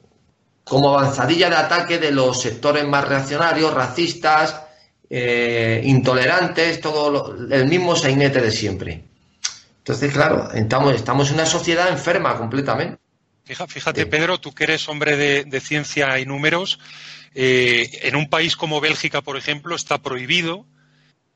como 0.65 0.97
avanzadilla 0.97 1.49
de 1.49 1.55
ataque 1.55 1.99
de 1.99 2.11
los 2.11 2.41
sectores 2.41 2.85
más 2.85 3.07
reaccionarios, 3.07 3.73
racistas, 3.73 4.61
eh, 5.09 5.81
intolerantes, 5.85 6.81
todo 6.81 7.37
el 7.49 7.67
mismo 7.67 7.95
sainete 7.95 8.41
de 8.41 8.51
siempre. 8.51 9.03
Entonces, 9.77 10.11
claro, 10.11 10.51
estamos, 10.51 10.95
estamos 10.95 11.29
en 11.29 11.35
una 11.35 11.45
sociedad 11.45 11.87
enferma 11.89 12.35
completamente. 12.35 12.97
Fíjate, 13.45 14.07
Pedro, 14.07 14.39
tú 14.39 14.53
que 14.53 14.63
eres 14.63 14.89
hombre 14.89 15.15
de, 15.15 15.61
ciencia 15.61 16.17
y 16.19 16.25
números, 16.25 16.79
eh, 17.35 17.99
en 18.01 18.15
un 18.15 18.27
país 18.27 18.55
como 18.55 18.81
Bélgica, 18.81 19.21
por 19.21 19.37
ejemplo, 19.37 19.75
está 19.75 19.99
prohibido 19.99 20.65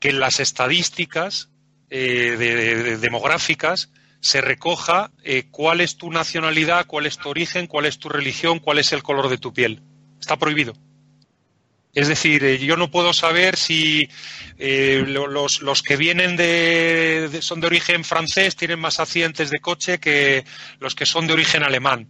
que 0.00 0.08
en 0.08 0.18
las 0.18 0.40
estadísticas 0.40 1.50
eh, 1.88 2.98
demográficas 3.00 3.90
se 4.20 4.40
recoja 4.40 5.10
cuál 5.50 5.80
es 5.80 5.96
tu 5.96 6.10
nacionalidad, 6.10 6.86
cuál 6.86 7.06
es 7.06 7.18
tu 7.18 7.28
origen, 7.28 7.66
cuál 7.66 7.86
es 7.86 7.98
tu 7.98 8.08
religión, 8.08 8.58
cuál 8.58 8.78
es 8.78 8.92
el 8.92 9.02
color 9.02 9.28
de 9.28 9.38
tu 9.38 9.52
piel. 9.52 9.82
Está 10.20 10.36
prohibido. 10.36 10.74
Es 11.92 12.06
decir, 12.06 12.44
eh, 12.44 12.58
yo 12.58 12.76
no 12.76 12.90
puedo 12.90 13.12
saber 13.12 13.56
si 13.56 14.08
eh, 14.58 15.04
los, 15.06 15.60
los, 15.60 15.82
que 15.82 15.96
vienen 15.96 16.36
de, 16.36 17.40
son 17.40 17.60
de 17.60 17.66
origen 17.66 18.04
francés 18.04 18.54
tienen 18.54 18.78
más 18.78 19.00
accidentes 19.00 19.50
de 19.50 19.60
coche 19.60 19.98
que 19.98 20.44
los 20.78 20.94
que 20.94 21.06
son 21.06 21.26
de 21.26 21.32
origen 21.32 21.64
alemán. 21.64 22.08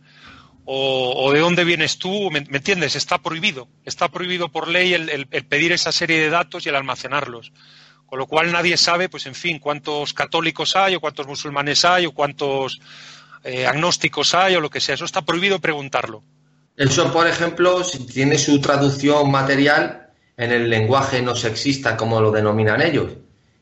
O, 0.73 1.33
de 1.33 1.41
dónde 1.41 1.65
vienes 1.65 1.99
tú, 1.99 2.31
¿me, 2.31 2.39
entiendes? 2.39 2.95
Está 2.95 3.19
prohibido. 3.19 3.67
Está 3.85 4.09
prohibido 4.09 4.51
por 4.51 4.69
ley 4.69 4.95
el, 4.95 5.27
pedir 5.27 5.73
esa 5.73 5.91
serie 5.91 6.21
de 6.21 6.31
datos 6.31 6.65
y 6.65 6.69
el 6.69 6.77
almacenarlos. 6.77 7.53
Con 8.11 8.19
lo 8.19 8.27
cual 8.27 8.51
nadie 8.51 8.77
sabe, 8.77 9.09
pues 9.09 9.27
en 9.27 9.37
fin, 9.37 9.61
cuántos 9.61 10.13
católicos 10.13 10.75
hay 10.75 10.97
o 10.97 11.01
cuántos 11.01 11.29
musulmanes 11.29 11.85
hay 11.85 12.07
o 12.07 12.13
cuántos 12.13 12.81
eh, 13.45 13.69
agnósticos 13.69 14.35
hay 14.35 14.57
o 14.57 14.61
lo 14.61 14.69
que 14.69 14.81
sea. 14.81 14.97
Eso 14.97 15.05
está 15.05 15.23
prohibido 15.23 15.61
preguntarlo. 15.61 16.25
Eso, 16.77 17.13
por 17.13 17.29
ejemplo, 17.29 17.83
tiene 18.13 18.37
su 18.37 18.61
traducción 18.61 19.31
material 19.31 20.09
en 20.37 20.51
el 20.51 20.69
lenguaje 20.69 21.23
no 21.23 21.37
sexista, 21.37 21.97
como 21.97 22.21
lo 22.21 22.33
denominan 22.33 22.83
ellos, 22.83 23.13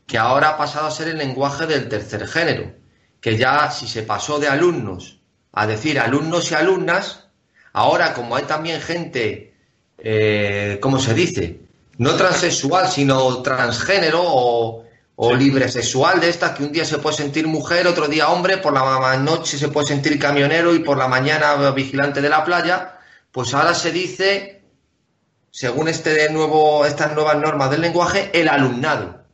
que 0.07 0.17
ahora 0.17 0.51
ha 0.51 0.57
pasado 0.57 0.87
a 0.87 0.91
ser 0.93 1.09
el 1.09 1.19
lenguaje 1.19 1.67
del 1.67 1.87
tercer 1.87 2.27
género, 2.27 2.73
que 3.21 3.37
ya 3.37 3.71
si 3.71 3.87
se 3.87 4.03
pasó 4.03 4.39
de 4.39 4.49
alumnos 4.49 5.21
a 5.53 5.67
decir 5.67 5.99
alumnos 5.99 6.51
y 6.51 6.55
alumnas, 6.55 7.29
ahora 7.75 8.15
como 8.15 8.35
hay 8.35 8.45
también 8.45 8.81
gente, 8.81 9.53
eh, 9.99 10.79
¿cómo 10.81 10.99
se 10.99 11.13
dice? 11.13 11.68
No 11.99 12.15
transexual, 12.15 12.89
sino 12.89 13.43
transgénero 13.43 14.23
o, 14.25 14.85
o 15.21 15.35
libre 15.35 15.69
sexual 15.69 16.21
de 16.21 16.29
estas, 16.29 16.53
que 16.53 16.63
un 16.63 16.71
día 16.71 16.85
se 16.85 16.99
puede 16.99 17.17
sentir 17.17 17.49
mujer, 17.49 17.89
otro 17.89 18.07
día 18.07 18.29
hombre, 18.29 18.59
por 18.59 18.73
la 18.73 19.17
noche 19.17 19.59
se 19.59 19.69
puede 19.69 19.89
sentir 19.89 20.17
camionero 20.17 20.73
y 20.73 20.79
por 20.79 20.97
la 20.97 21.09
mañana 21.09 21.57
vigilante 21.73 22.21
de 22.21 22.29
la 22.29 22.45
playa, 22.45 22.99
pues 23.33 23.53
ahora 23.53 23.75
se 23.75 23.91
dice, 23.91 24.63
según 25.51 25.89
este 25.89 26.31
nuevo, 26.31 26.87
estas 26.87 27.15
nuevas 27.15 27.37
normas 27.37 27.69
del 27.69 27.81
lenguaje, 27.81 28.31
el 28.33 28.49
alumnado. 28.49 29.25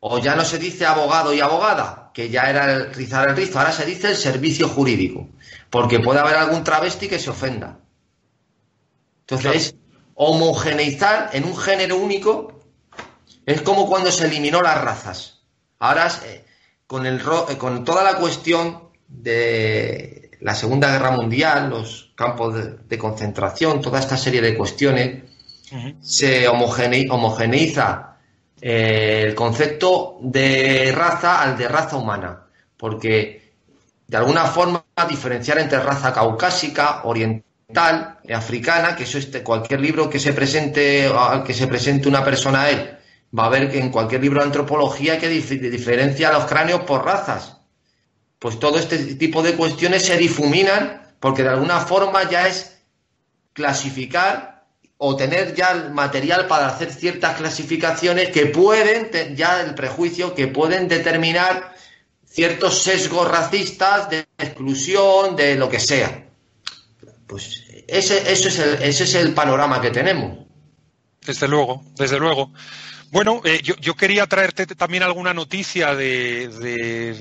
O 0.00 0.18
ya 0.18 0.36
no 0.36 0.44
se 0.44 0.58
dice 0.58 0.84
abogado 0.84 1.32
y 1.32 1.40
abogada, 1.40 2.10
que 2.12 2.28
ya 2.28 2.50
era 2.50 2.70
el 2.70 2.92
rizar 2.92 3.30
el 3.30 3.36
rizo, 3.36 3.58
ahora 3.58 3.72
se 3.72 3.86
dice 3.86 4.10
el 4.10 4.16
servicio 4.16 4.68
jurídico, 4.68 5.30
porque 5.70 5.98
puede 6.00 6.20
haber 6.20 6.36
algún 6.36 6.62
travesti 6.62 7.08
que 7.08 7.18
se 7.18 7.30
ofenda. 7.30 7.78
Entonces, 9.20 9.76
homogeneizar 10.14 11.30
en 11.32 11.44
un 11.44 11.56
género 11.56 11.96
único 11.96 12.60
es 13.46 13.62
como 13.62 13.88
cuando 13.88 14.10
se 14.10 14.26
eliminó 14.26 14.62
las 14.62 14.82
razas. 14.82 15.40
Ahora, 15.78 16.08
eh, 16.26 16.44
con, 16.86 17.06
el, 17.06 17.20
eh, 17.20 17.58
con 17.58 17.84
toda 17.84 18.02
la 18.02 18.16
cuestión 18.16 18.90
de 19.08 20.30
la 20.40 20.54
Segunda 20.54 20.90
Guerra 20.92 21.10
Mundial, 21.10 21.70
los 21.70 22.12
campos 22.14 22.54
de, 22.88 22.98
concentración, 22.98 23.80
toda 23.80 24.00
esta 24.00 24.16
serie 24.16 24.40
de 24.40 24.56
cuestiones, 24.56 25.24
se 26.00 26.46
homogeneiza 26.46 28.16
eh, 28.60 29.24
el 29.26 29.34
concepto 29.34 30.18
de 30.20 30.92
raza 30.94 31.42
al 31.42 31.58
de 31.58 31.66
raza 31.66 31.96
humana, 31.96 32.46
porque 32.76 33.52
de 34.06 34.16
alguna 34.16 34.44
forma 34.44 34.84
diferenciar 35.08 35.58
entre 35.58 35.80
raza 35.80 36.12
caucásica, 36.12 37.02
oriental, 37.04 37.44
africana, 38.32 38.94
que 38.96 39.04
eso 39.04 39.18
es 39.18 39.26
cualquier 39.42 39.80
libro 39.80 40.10
que 40.10 40.18
se 40.18 40.32
presente 40.32 41.10
que 41.46 41.54
se 41.54 41.66
presente 41.66 42.08
una 42.08 42.24
persona 42.24 42.62
a 42.62 42.70
él, 42.70 42.98
va 43.36 43.46
a 43.46 43.50
ver 43.50 43.70
que 43.70 43.78
en 43.78 43.90
cualquier 43.90 44.22
libro 44.22 44.40
de 44.40 44.46
antropología 44.46 45.18
que 45.18 45.28
diferencia 45.28 46.32
los 46.32 46.44
cráneos 46.44 46.82
por 46.82 47.04
razas 47.04 47.54
pues 48.44 48.58
todo 48.58 48.78
este 48.78 49.14
tipo 49.14 49.42
de 49.42 49.54
cuestiones 49.54 50.04
se 50.04 50.18
difuminan 50.18 51.14
porque 51.18 51.42
de 51.42 51.48
alguna 51.48 51.80
forma 51.80 52.28
ya 52.28 52.46
es 52.46 52.76
clasificar 53.54 54.66
o 54.98 55.16
tener 55.16 55.54
ya 55.54 55.70
el 55.70 55.94
material 55.94 56.46
para 56.46 56.68
hacer 56.68 56.92
ciertas 56.92 57.38
clasificaciones 57.38 58.28
que 58.28 58.44
pueden, 58.44 59.34
ya 59.34 59.62
el 59.62 59.74
prejuicio, 59.74 60.34
que 60.34 60.46
pueden 60.46 60.88
determinar 60.88 61.74
ciertos 62.26 62.82
sesgos 62.82 63.30
racistas 63.30 64.10
de 64.10 64.26
exclusión, 64.36 65.36
de 65.36 65.54
lo 65.54 65.70
que 65.70 65.80
sea. 65.80 66.26
Pues 67.26 67.63
ese, 67.88 68.32
es 68.32 68.58
el, 68.58 68.82
ese 68.82 69.04
es 69.04 69.14
el 69.14 69.34
panorama 69.34 69.80
que 69.80 69.90
tenemos. 69.90 70.46
Desde 71.24 71.48
luego, 71.48 71.84
desde 71.96 72.18
luego. 72.18 72.52
Bueno, 73.10 73.40
eh, 73.44 73.62
yo, 73.62 73.94
quería 73.94 74.26
traerte 74.26 74.66
también 74.66 75.02
alguna 75.02 75.32
noticia 75.32 75.94
de 75.94 77.14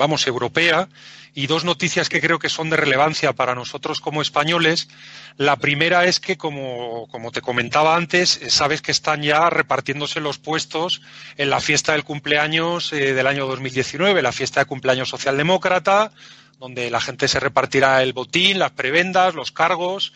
vamos, 0.00 0.26
europea, 0.26 0.88
y 1.34 1.46
dos 1.46 1.64
noticias 1.64 2.08
que 2.08 2.20
creo 2.20 2.38
que 2.38 2.48
son 2.48 2.70
de 2.70 2.76
relevancia 2.76 3.34
para 3.34 3.54
nosotros 3.54 4.00
como 4.00 4.22
españoles. 4.22 4.88
La 5.36 5.56
primera 5.56 6.06
es 6.06 6.20
que, 6.20 6.36
como, 6.36 7.06
te 7.32 7.42
comentaba 7.42 7.96
antes, 7.96 8.40
sabes 8.48 8.82
que 8.82 8.92
están 8.92 9.22
ya 9.22 9.48
repartiéndose 9.50 10.20
los 10.20 10.38
puestos 10.38 11.02
en 11.36 11.50
la 11.50 11.60
fiesta 11.60 11.92
del 11.92 12.04
cumpleaños 12.04 12.92
eh, 12.92 13.12
del 13.12 13.26
año 13.26 13.46
2019, 13.46 14.22
la 14.22 14.32
fiesta 14.32 14.60
de 14.60 14.66
cumpleaños 14.66 15.10
socialdemócrata, 15.10 16.12
donde 16.60 16.90
la 16.90 17.00
gente 17.00 17.26
se 17.26 17.40
repartirá 17.40 18.02
el 18.02 18.12
botín, 18.12 18.58
las 18.58 18.72
prebendas, 18.72 19.34
los 19.34 19.50
cargos 19.50 20.12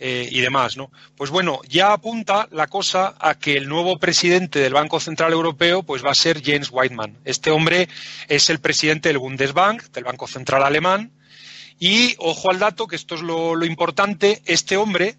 eh, 0.00 0.28
y 0.30 0.40
demás, 0.40 0.76
¿no? 0.76 0.90
Pues 1.16 1.30
bueno, 1.30 1.60
ya 1.68 1.92
apunta 1.92 2.48
la 2.50 2.66
cosa 2.66 3.14
a 3.20 3.38
que 3.38 3.56
el 3.56 3.68
nuevo 3.68 3.98
presidente 3.98 4.58
del 4.58 4.74
Banco 4.74 4.98
Central 4.98 5.32
Europeo 5.32 5.84
pues 5.84 6.04
va 6.04 6.10
a 6.10 6.16
ser 6.16 6.42
James 6.44 6.68
Whiteman. 6.72 7.18
Este 7.24 7.52
hombre 7.52 7.88
es 8.26 8.50
el 8.50 8.58
presidente 8.58 9.08
del 9.08 9.18
Bundesbank, 9.18 9.84
del 9.92 10.04
Banco 10.04 10.26
Central 10.26 10.64
Alemán, 10.64 11.12
y 11.78 12.16
ojo 12.18 12.50
al 12.50 12.58
dato, 12.58 12.88
que 12.88 12.96
esto 12.96 13.14
es 13.14 13.22
lo, 13.22 13.54
lo 13.54 13.64
importante, 13.64 14.42
este 14.46 14.76
hombre 14.76 15.16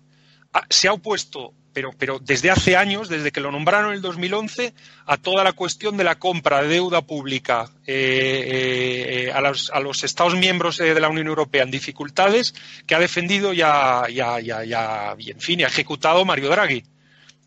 se 0.69 0.89
ha 0.89 0.93
opuesto 0.93 1.54
pero, 1.97 2.19
desde 2.19 2.49
hace 2.49 2.75
años, 2.75 3.09
desde 3.09 3.31
que 3.31 3.41
lo 3.41 3.51
nombraron 3.51 3.91
en 3.91 3.95
el 3.97 4.01
2011, 4.01 4.73
a 5.05 5.17
toda 5.17 5.43
la 5.43 5.53
cuestión 5.53 5.97
de 5.97 6.03
la 6.03 6.19
compra 6.19 6.61
de 6.61 6.67
deuda 6.67 7.01
pública 7.01 7.69
eh, 7.85 9.27
eh, 9.27 9.31
a, 9.31 9.41
los, 9.41 9.69
a, 9.71 9.79
los, 9.79 10.03
Estados 10.03 10.35
miembros 10.35 10.79
eh, 10.79 10.93
de 10.93 10.99
la 10.99 11.09
Unión 11.09 11.27
Europea 11.27 11.63
en 11.63 11.71
dificultades, 11.71 12.53
que 12.85 12.95
ha 12.95 12.99
defendido 12.99 13.53
ya, 13.53 14.03
ya, 14.11 14.39
ya, 14.39 14.63
ya, 14.63 15.15
y 15.17 15.31
en 15.31 15.39
fin, 15.39 15.59
y 15.59 15.63
ha 15.63 15.67
ejecutado 15.67 16.25
Mario 16.25 16.49
Draghi, 16.49 16.83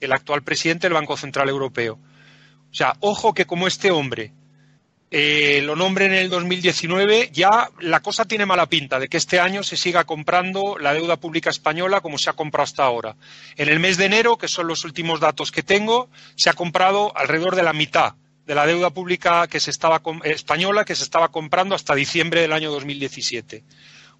el 0.00 0.12
actual 0.12 0.42
presidente 0.42 0.86
del 0.86 0.94
Banco 0.94 1.16
Central 1.16 1.48
Europeo. 1.48 1.98
O 2.70 2.74
sea, 2.74 2.96
ojo 3.00 3.34
que 3.34 3.46
como 3.46 3.66
este 3.66 3.90
hombre 3.90 4.32
eh, 5.14 5.60
lo 5.62 5.76
nombren 5.76 6.12
en 6.12 6.20
el 6.20 6.30
2019, 6.30 7.28
ya 7.34 7.68
la 7.80 8.00
cosa 8.00 8.24
tiene 8.24 8.46
mala 8.46 8.64
pinta 8.64 8.98
de 8.98 9.08
que 9.08 9.18
este 9.18 9.40
año 9.40 9.62
se 9.62 9.76
siga 9.76 10.04
comprando 10.04 10.78
la 10.78 10.94
deuda 10.94 11.18
pública 11.18 11.50
española 11.50 12.00
como 12.00 12.16
se 12.16 12.30
ha 12.30 12.32
comprado 12.32 12.64
hasta 12.64 12.84
ahora. 12.84 13.16
En 13.58 13.68
el 13.68 13.78
mes 13.78 13.98
de 13.98 14.06
enero, 14.06 14.38
que 14.38 14.48
son 14.48 14.68
los 14.68 14.86
últimos 14.86 15.20
datos 15.20 15.52
que 15.52 15.62
tengo, 15.62 16.08
se 16.34 16.48
ha 16.48 16.54
comprado 16.54 17.14
alrededor 17.14 17.56
de 17.56 17.62
la 17.62 17.74
mitad 17.74 18.14
de 18.46 18.54
la 18.54 18.66
deuda 18.66 18.88
pública 18.88 19.46
que 19.48 19.60
se 19.60 19.70
estaba 19.70 20.00
española 20.24 20.86
que 20.86 20.96
se 20.96 21.04
estaba 21.04 21.28
comprando 21.28 21.74
hasta 21.74 21.94
diciembre 21.94 22.40
del 22.40 22.54
año 22.54 22.70
2017. 22.70 23.64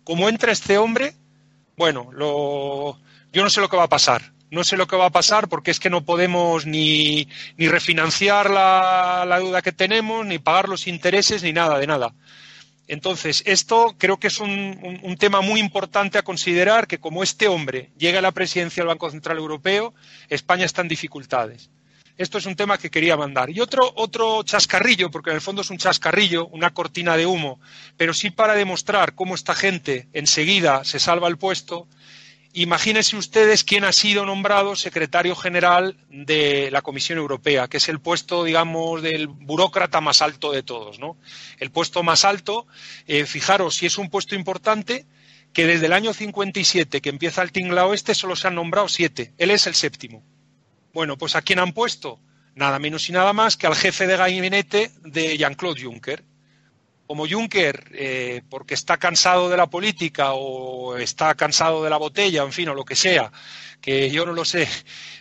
Como 0.04 0.28
entra 0.28 0.52
este 0.52 0.76
hombre, 0.76 1.14
bueno, 1.74 2.10
yo 3.32 3.42
no 3.42 3.48
sé 3.48 3.62
lo 3.62 3.70
que 3.70 3.78
va 3.78 3.84
a 3.84 3.88
pasar 3.88 4.31
no 4.52 4.64
sé 4.64 4.76
lo 4.76 4.86
que 4.86 4.96
va 4.96 5.06
a 5.06 5.10
pasar 5.10 5.48
porque 5.48 5.70
es 5.70 5.80
que 5.80 5.88
no 5.88 6.04
podemos 6.04 6.66
ni, 6.66 7.26
ni 7.56 7.68
refinanciar 7.68 8.50
la, 8.50 9.24
deuda 9.38 9.62
que 9.62 9.72
tenemos, 9.72 10.26
ni 10.26 10.38
pagar 10.38 10.68
los 10.68 10.86
intereses, 10.86 11.42
ni 11.42 11.54
nada 11.54 11.78
de 11.78 11.86
nada. 11.86 12.14
Entonces, 12.86 13.42
esto 13.46 13.94
creo 13.96 14.18
que 14.18 14.26
es 14.26 14.40
un, 14.40 15.00
un, 15.02 15.16
tema 15.16 15.40
muy 15.40 15.58
importante 15.58 16.18
a 16.18 16.22
considerar 16.22 16.86
que 16.86 16.98
como 16.98 17.22
este 17.22 17.48
hombre 17.48 17.92
llega 17.96 18.18
a 18.18 18.22
la 18.22 18.32
presidencia 18.32 18.82
del 18.82 18.88
Banco 18.88 19.10
Central 19.10 19.38
Europeo, 19.38 19.94
España 20.28 20.66
está 20.66 20.82
en 20.82 20.88
dificultades. 20.88 21.70
Esto 22.18 22.36
es 22.36 22.44
un 22.44 22.54
tema 22.54 22.76
que 22.76 22.90
quería 22.90 23.16
mandar. 23.16 23.48
Y 23.48 23.60
otro, 23.60 23.90
otro 23.96 24.42
chascarrillo, 24.42 25.10
porque 25.10 25.30
en 25.30 25.36
el 25.36 25.42
fondo 25.42 25.62
es 25.62 25.70
un 25.70 25.78
chascarrillo, 25.78 26.46
una 26.48 26.74
cortina 26.74 27.16
de 27.16 27.24
humo, 27.24 27.58
pero 27.96 28.12
sí 28.12 28.30
para 28.30 28.52
demostrar 28.52 29.14
cómo 29.14 29.34
esta 29.34 29.54
gente 29.54 30.08
enseguida 30.12 30.84
se 30.84 31.00
salva 31.00 31.28
el 31.28 31.38
puesto, 31.38 31.88
Imagínense 32.54 33.16
ustedes 33.16 33.64
quién 33.64 33.84
ha 33.84 33.92
sido 33.92 34.26
nombrado 34.26 34.76
secretario 34.76 35.34
general 35.34 35.96
de 36.10 36.70
la 36.70 36.82
Comisión 36.82 37.18
Europea, 37.18 37.66
que 37.66 37.78
es 37.78 37.88
el 37.88 37.98
puesto, 37.98 38.44
digamos, 38.44 39.00
del 39.00 39.26
burócrata 39.26 40.02
más 40.02 40.20
alto 40.20 40.52
de 40.52 40.62
todos, 40.62 40.98
¿no? 40.98 41.16
El 41.58 41.70
puesto 41.70 42.02
más 42.02 42.26
alto, 42.26 42.66
eh, 43.06 43.24
fijaros, 43.24 43.76
si 43.76 43.86
es 43.86 43.96
un 43.96 44.10
puesto 44.10 44.34
importante, 44.34 45.06
que 45.54 45.66
desde 45.66 45.86
el 45.86 45.94
año 45.94 46.12
57, 46.12 47.00
que 47.00 47.08
empieza 47.08 47.42
el 47.42 47.52
tinglao 47.52 47.94
este, 47.94 48.14
solo 48.14 48.36
se 48.36 48.48
han 48.48 48.54
nombrado 48.54 48.88
siete. 48.88 49.32
Él 49.38 49.50
es 49.50 49.66
el 49.66 49.74
séptimo. 49.74 50.22
Bueno, 50.92 51.16
pues 51.16 51.36
¿a 51.36 51.42
quién 51.42 51.58
han 51.58 51.72
puesto? 51.72 52.20
Nada 52.54 52.78
menos 52.78 53.08
y 53.08 53.12
nada 53.12 53.32
más 53.32 53.56
que 53.56 53.66
al 53.66 53.76
jefe 53.76 54.06
de 54.06 54.16
gabinete 54.18 54.90
de 55.02 55.38
Jean-Claude 55.38 55.82
Juncker, 55.82 56.22
como 57.12 57.28
Juncker, 57.28 57.90
eh, 57.92 58.40
porque 58.48 58.72
está 58.72 58.96
cansado 58.96 59.50
de 59.50 59.58
la 59.58 59.66
política 59.66 60.32
o 60.32 60.96
está 60.96 61.34
cansado 61.34 61.84
de 61.84 61.90
la 61.90 61.98
botella, 61.98 62.42
en 62.42 62.54
fin, 62.54 62.70
o 62.70 62.74
lo 62.74 62.86
que 62.86 62.96
sea, 62.96 63.30
que 63.82 64.10
yo 64.10 64.24
no 64.24 64.32
lo 64.32 64.46
sé, 64.46 64.66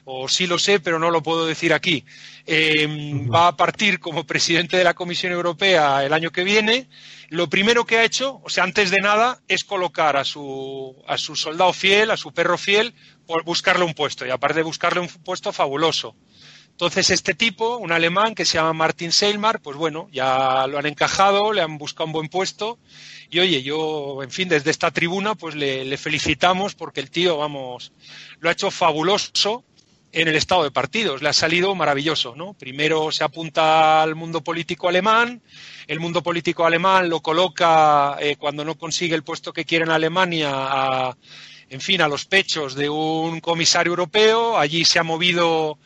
o 0.05 0.29
sí 0.29 0.47
lo 0.47 0.57
sé, 0.57 0.79
pero 0.79 0.99
no 0.99 1.11
lo 1.11 1.21
puedo 1.21 1.45
decir 1.45 1.73
aquí, 1.73 2.05
em, 2.45 3.29
va 3.29 3.47
a 3.47 3.57
partir 3.57 3.99
como 3.99 4.25
presidente 4.25 4.77
de 4.77 4.85
la 4.85 4.93
Comisión 4.93 5.33
Europea 5.33 6.05
el 6.05 6.13
año 6.13 6.31
que 6.31 6.45
viene. 6.45 6.87
Lo 7.27 7.49
primero 7.49 7.85
que 7.85 7.97
ha 7.97 8.05
hecho, 8.05 8.39
o 8.41 8.49
sea, 8.49 8.63
antes 8.63 8.89
de 8.89 9.01
nada, 9.01 9.41
es 9.49 9.65
colocar 9.65 10.15
a 10.15 10.23
su, 10.23 10.95
a 11.09 11.17
su 11.17 11.35
soldado 11.35 11.73
fiel, 11.73 12.09
a 12.09 12.15
su 12.15 12.31
perro 12.31 12.57
fiel, 12.57 12.95
buscarle 13.43 13.83
un 13.83 13.93
puesto, 13.93 14.25
y 14.25 14.29
aparte 14.29 14.59
de 14.59 14.63
buscarle 14.63 15.01
un 15.01 15.09
puesto 15.09 15.51
fabuloso. 15.51 16.15
Entonces, 16.81 17.11
este 17.11 17.35
tipo, 17.35 17.77
un 17.77 17.91
alemán 17.91 18.33
que 18.33 18.43
se 18.43 18.57
llama 18.57 18.73
Martin 18.73 19.11
Seilmar, 19.11 19.61
pues 19.61 19.77
bueno, 19.77 20.09
ya 20.11 20.65
lo 20.65 20.79
han 20.79 20.87
encajado, 20.87 21.53
le 21.53 21.61
han 21.61 21.77
buscado 21.77 22.07
un 22.07 22.11
buen 22.11 22.27
puesto. 22.27 22.79
Y 23.29 23.39
oye, 23.39 23.61
yo, 23.61 24.23
en 24.23 24.31
fin, 24.31 24.49
desde 24.49 24.71
esta 24.71 24.89
tribuna, 24.89 25.35
pues 25.35 25.53
le, 25.53 25.85
le 25.85 25.97
felicitamos 25.97 26.73
porque 26.73 26.99
el 26.99 27.11
tío, 27.11 27.37
vamos, 27.37 27.93
lo 28.39 28.49
ha 28.49 28.53
hecho 28.53 28.71
fabuloso 28.71 29.63
en 30.11 30.27
el 30.27 30.35
estado 30.35 30.63
de 30.63 30.71
partidos. 30.71 31.21
Le 31.21 31.29
ha 31.29 31.33
salido 31.33 31.75
maravilloso, 31.75 32.35
¿no? 32.35 32.53
Primero 32.55 33.11
se 33.11 33.23
apunta 33.23 34.01
al 34.01 34.15
mundo 34.15 34.41
político 34.43 34.89
alemán, 34.89 35.43
el 35.85 35.99
mundo 35.99 36.23
político 36.23 36.65
alemán 36.65 37.09
lo 37.09 37.21
coloca 37.21 38.17
eh, 38.19 38.37
cuando 38.37 38.65
no 38.65 38.73
consigue 38.75 39.13
el 39.13 39.23
puesto 39.23 39.53
que 39.53 39.65
quiere 39.65 39.85
en 39.85 39.91
Alemania 39.91 40.49
a, 40.51 41.15
en 41.69 41.79
fin, 41.79 42.01
a 42.01 42.07
los 42.07 42.25
pechos 42.25 42.73
de 42.73 42.89
un 42.89 43.39
comisario 43.39 43.91
europeo. 43.91 44.57
Allí 44.57 44.83
se 44.83 44.97
ha 44.97 45.03
movido 45.03 45.77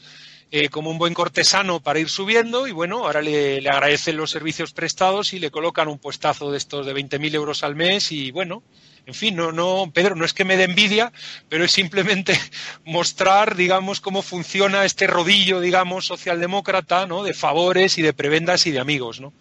eh, 0.51 0.69
como 0.69 0.91
un 0.91 0.97
buen 0.99 1.13
cortesano 1.13 1.79
para 1.79 1.99
ir 1.99 2.07
subiendo 2.07 2.67
y 2.67 2.71
bueno, 2.71 3.05
ahora 3.05 3.21
le, 3.21 3.57
agradecen 3.67 4.15
los 4.15 4.29
servicios 4.29 4.73
prestados 4.73 5.33
y 5.33 5.39
le 5.39 5.49
colocan 5.49 5.87
un 5.87 5.97
puestazo 5.97 6.51
de 6.51 6.57
estos 6.57 6.85
de 6.85 6.93
20.000 6.93 7.33
euros 7.33 7.63
al 7.63 7.75
mes 7.75 8.11
y 8.11 8.29
bueno, 8.31 8.61
en 9.07 9.15
fin, 9.15 9.35
no, 9.35 9.51
no, 9.51 9.91
Pedro, 9.91 10.15
no 10.15 10.23
es 10.23 10.33
que 10.33 10.45
me 10.45 10.55
dé 10.55 10.63
envidia, 10.63 11.11
pero 11.49 11.63
es 11.65 11.71
simplemente 11.71 12.39
mostrar, 12.85 13.55
digamos, 13.55 14.01
cómo 14.01 14.21
funciona 14.21 14.85
este 14.85 15.07
rodillo, 15.07 15.59
digamos, 15.59 16.05
socialdemócrata, 16.05 17.05
¿no? 17.05 17.23
De 17.23 17.33
favores 17.33 17.97
y 17.97 18.01
de 18.01 18.13
prebendas 18.13 18.67
y 18.67 18.71
de 18.71 18.79
amigos, 18.79 19.19
¿no? 19.19 19.33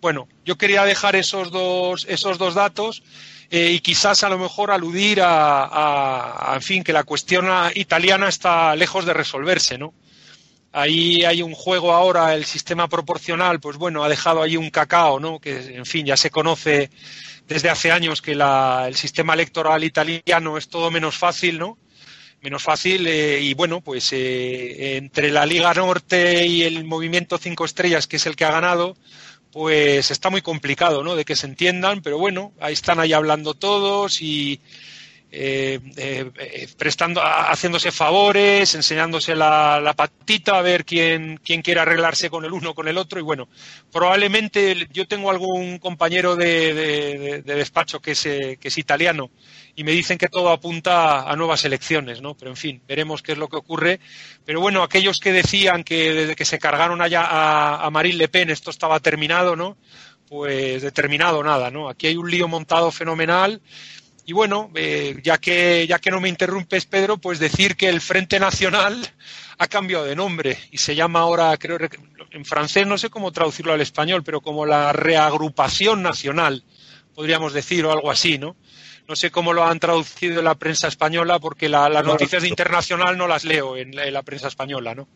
Bueno, 0.00 0.28
yo 0.44 0.56
quería 0.56 0.84
dejar 0.84 1.16
esos 1.16 1.50
dos, 1.50 2.06
esos 2.08 2.38
dos 2.38 2.54
datos 2.54 3.02
eh, 3.50 3.70
y 3.72 3.80
quizás 3.80 4.24
a 4.24 4.28
lo 4.28 4.38
mejor 4.38 4.70
aludir 4.70 5.20
a, 5.20 6.52
a, 6.52 6.54
en 6.54 6.62
fin, 6.62 6.84
que 6.84 6.92
la 6.92 7.04
cuestión 7.04 7.48
italiana 7.74 8.28
está 8.28 8.76
lejos 8.76 9.04
de 9.04 9.14
resolverse, 9.14 9.76
¿no? 9.76 9.92
Ahí 10.72 11.24
hay 11.24 11.42
un 11.42 11.54
juego 11.54 11.92
ahora, 11.92 12.34
el 12.34 12.44
sistema 12.44 12.88
proporcional, 12.88 13.58
pues 13.58 13.76
bueno, 13.76 14.04
ha 14.04 14.08
dejado 14.08 14.40
ahí 14.42 14.56
un 14.56 14.70
cacao, 14.70 15.18
¿no? 15.18 15.40
Que, 15.40 15.74
en 15.74 15.84
fin, 15.84 16.06
ya 16.06 16.16
se 16.16 16.30
conoce 16.30 16.90
desde 17.48 17.68
hace 17.68 17.90
años 17.90 18.22
que 18.22 18.36
la, 18.36 18.84
el 18.86 18.94
sistema 18.94 19.34
electoral 19.34 19.82
italiano 19.82 20.56
es 20.56 20.68
todo 20.68 20.90
menos 20.92 21.18
fácil, 21.18 21.58
¿no? 21.58 21.76
Menos 22.40 22.62
fácil 22.62 23.06
eh, 23.08 23.40
y 23.40 23.54
bueno, 23.54 23.80
pues 23.80 24.12
eh, 24.12 24.96
entre 24.96 25.30
la 25.32 25.44
Liga 25.44 25.74
Norte 25.74 26.46
y 26.46 26.62
el 26.62 26.84
Movimiento 26.84 27.36
Cinco 27.38 27.64
Estrellas, 27.64 28.06
que 28.06 28.16
es 28.16 28.26
el 28.26 28.36
que 28.36 28.44
ha 28.44 28.52
ganado, 28.52 28.96
pues 29.50 30.12
está 30.12 30.30
muy 30.30 30.40
complicado, 30.40 31.02
¿no? 31.02 31.16
De 31.16 31.24
que 31.24 31.34
se 31.34 31.46
entiendan, 31.46 32.02
pero 32.02 32.18
bueno, 32.18 32.52
ahí 32.60 32.72
están 32.72 33.00
ahí 33.00 33.12
hablando 33.12 33.54
todos 33.54 34.22
y 34.22 34.60
eh, 35.32 35.78
eh, 35.96 36.68
prestando, 36.76 37.20
haciéndose 37.22 37.92
favores, 37.92 38.74
enseñándose 38.74 39.36
la, 39.36 39.80
la, 39.80 39.94
patita 39.94 40.58
a 40.58 40.62
ver 40.62 40.84
quién, 40.84 41.38
quién 41.44 41.62
quiere 41.62 41.80
arreglarse 41.80 42.28
con 42.30 42.44
el 42.44 42.52
uno 42.52 42.74
con 42.74 42.88
el 42.88 42.98
otro. 42.98 43.20
Y 43.20 43.22
bueno, 43.22 43.48
probablemente 43.92 44.88
yo 44.92 45.06
tengo 45.06 45.30
algún 45.30 45.78
compañero 45.78 46.34
de, 46.34 46.74
de, 46.74 47.42
de 47.42 47.54
despacho 47.54 48.00
que 48.00 48.12
es, 48.12 48.26
eh, 48.26 48.58
que 48.60 48.68
es 48.68 48.78
italiano 48.78 49.30
y 49.76 49.84
me 49.84 49.92
dicen 49.92 50.18
que 50.18 50.28
todo 50.28 50.50
apunta 50.50 51.30
a 51.30 51.36
nuevas 51.36 51.64
elecciones, 51.64 52.20
¿no? 52.20 52.34
Pero 52.36 52.50
en 52.50 52.56
fin, 52.56 52.82
veremos 52.88 53.22
qué 53.22 53.32
es 53.32 53.38
lo 53.38 53.48
que 53.48 53.56
ocurre. 53.56 54.00
Pero 54.44 54.60
bueno, 54.60 54.82
aquellos 54.82 55.20
que 55.20 55.32
decían 55.32 55.84
que 55.84 56.12
desde 56.12 56.36
que 56.36 56.44
se 56.44 56.58
cargaron 56.58 57.00
allá 57.02 57.22
a, 57.24 57.86
a 57.86 57.90
Marine 57.90 58.18
Le 58.18 58.28
Pen 58.28 58.50
esto 58.50 58.70
estaba 58.70 58.98
terminado, 58.98 59.54
¿no? 59.54 59.76
Pues 60.28 60.82
determinado 60.82 61.42
nada, 61.42 61.70
¿no? 61.70 61.88
Aquí 61.88 62.08
hay 62.08 62.16
un 62.16 62.30
lío 62.30 62.48
montado 62.48 62.90
fenomenal 62.90 63.60
y 64.30 64.32
bueno, 64.32 64.70
eh, 64.76 65.18
ya, 65.24 65.38
que, 65.38 65.88
ya 65.88 65.98
que 65.98 66.12
no 66.12 66.20
me 66.20 66.28
interrumpes, 66.28 66.86
Pedro, 66.86 67.18
pues 67.18 67.40
decir 67.40 67.74
que 67.74 67.88
el 67.88 68.00
Frente 68.00 68.38
Nacional 68.38 69.04
ha 69.58 69.66
cambiado 69.66 70.04
de 70.04 70.14
nombre 70.14 70.56
y 70.70 70.78
se 70.78 70.94
llama 70.94 71.18
ahora, 71.18 71.56
creo, 71.56 71.78
en 72.30 72.44
francés 72.44 72.86
no 72.86 72.96
sé 72.96 73.10
cómo 73.10 73.32
traducirlo 73.32 73.72
al 73.72 73.80
español, 73.80 74.22
pero 74.22 74.40
como 74.40 74.66
la 74.66 74.92
Reagrupación 74.92 76.00
Nacional, 76.00 76.62
podríamos 77.12 77.52
decir, 77.52 77.84
o 77.84 77.90
algo 77.90 78.08
así, 78.08 78.38
¿no? 78.38 78.54
No 79.08 79.16
sé 79.16 79.32
cómo 79.32 79.52
lo 79.52 79.64
han 79.64 79.80
traducido 79.80 80.38
en 80.38 80.44
la 80.44 80.54
prensa 80.54 80.86
española, 80.86 81.40
porque 81.40 81.68
la, 81.68 81.88
las 81.88 82.04
noticias 82.04 82.42
de 82.42 82.48
internacional 82.50 83.18
no 83.18 83.26
las 83.26 83.44
leo 83.44 83.76
en 83.76 83.96
la, 83.96 84.06
en 84.06 84.14
la, 84.14 84.22
prensa 84.22 84.46
española, 84.46 84.94
¿no? 84.94 85.08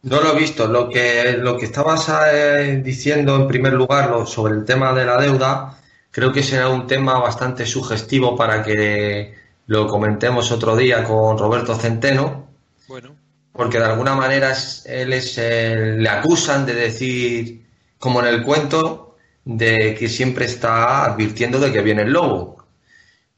No 0.00 0.18
lo 0.22 0.32
he 0.32 0.38
visto. 0.38 0.66
Lo 0.66 0.88
que, 0.88 1.36
lo 1.36 1.58
que 1.58 1.66
estabas 1.66 2.10
eh, 2.32 2.80
diciendo 2.82 3.36
en 3.36 3.46
primer 3.46 3.74
lugar 3.74 4.08
lo, 4.08 4.24
sobre 4.24 4.54
el 4.54 4.64
tema 4.64 4.94
de 4.94 5.04
la 5.04 5.18
deuda, 5.18 5.81
creo 6.12 6.30
que 6.30 6.44
será 6.44 6.68
un 6.68 6.86
tema 6.86 7.18
bastante 7.18 7.66
sugestivo 7.66 8.36
para 8.36 8.62
que 8.62 9.34
lo 9.66 9.88
comentemos 9.88 10.52
otro 10.52 10.76
día 10.76 11.02
con 11.02 11.36
Roberto 11.38 11.74
Centeno. 11.74 12.46
Bueno. 12.86 13.16
Porque 13.52 13.78
de 13.78 13.86
alguna 13.86 14.14
manera 14.14 14.54
él 14.86 15.12
es, 15.12 15.38
eh, 15.38 15.96
le 15.98 16.08
acusan 16.08 16.64
de 16.64 16.74
decir, 16.74 17.66
como 17.98 18.20
en 18.20 18.26
el 18.26 18.42
cuento, 18.42 19.16
de 19.44 19.94
que 19.94 20.08
siempre 20.08 20.44
está 20.44 21.04
advirtiendo 21.04 21.58
de 21.58 21.72
que 21.72 21.82
viene 21.82 22.02
el 22.02 22.12
lobo 22.12 22.64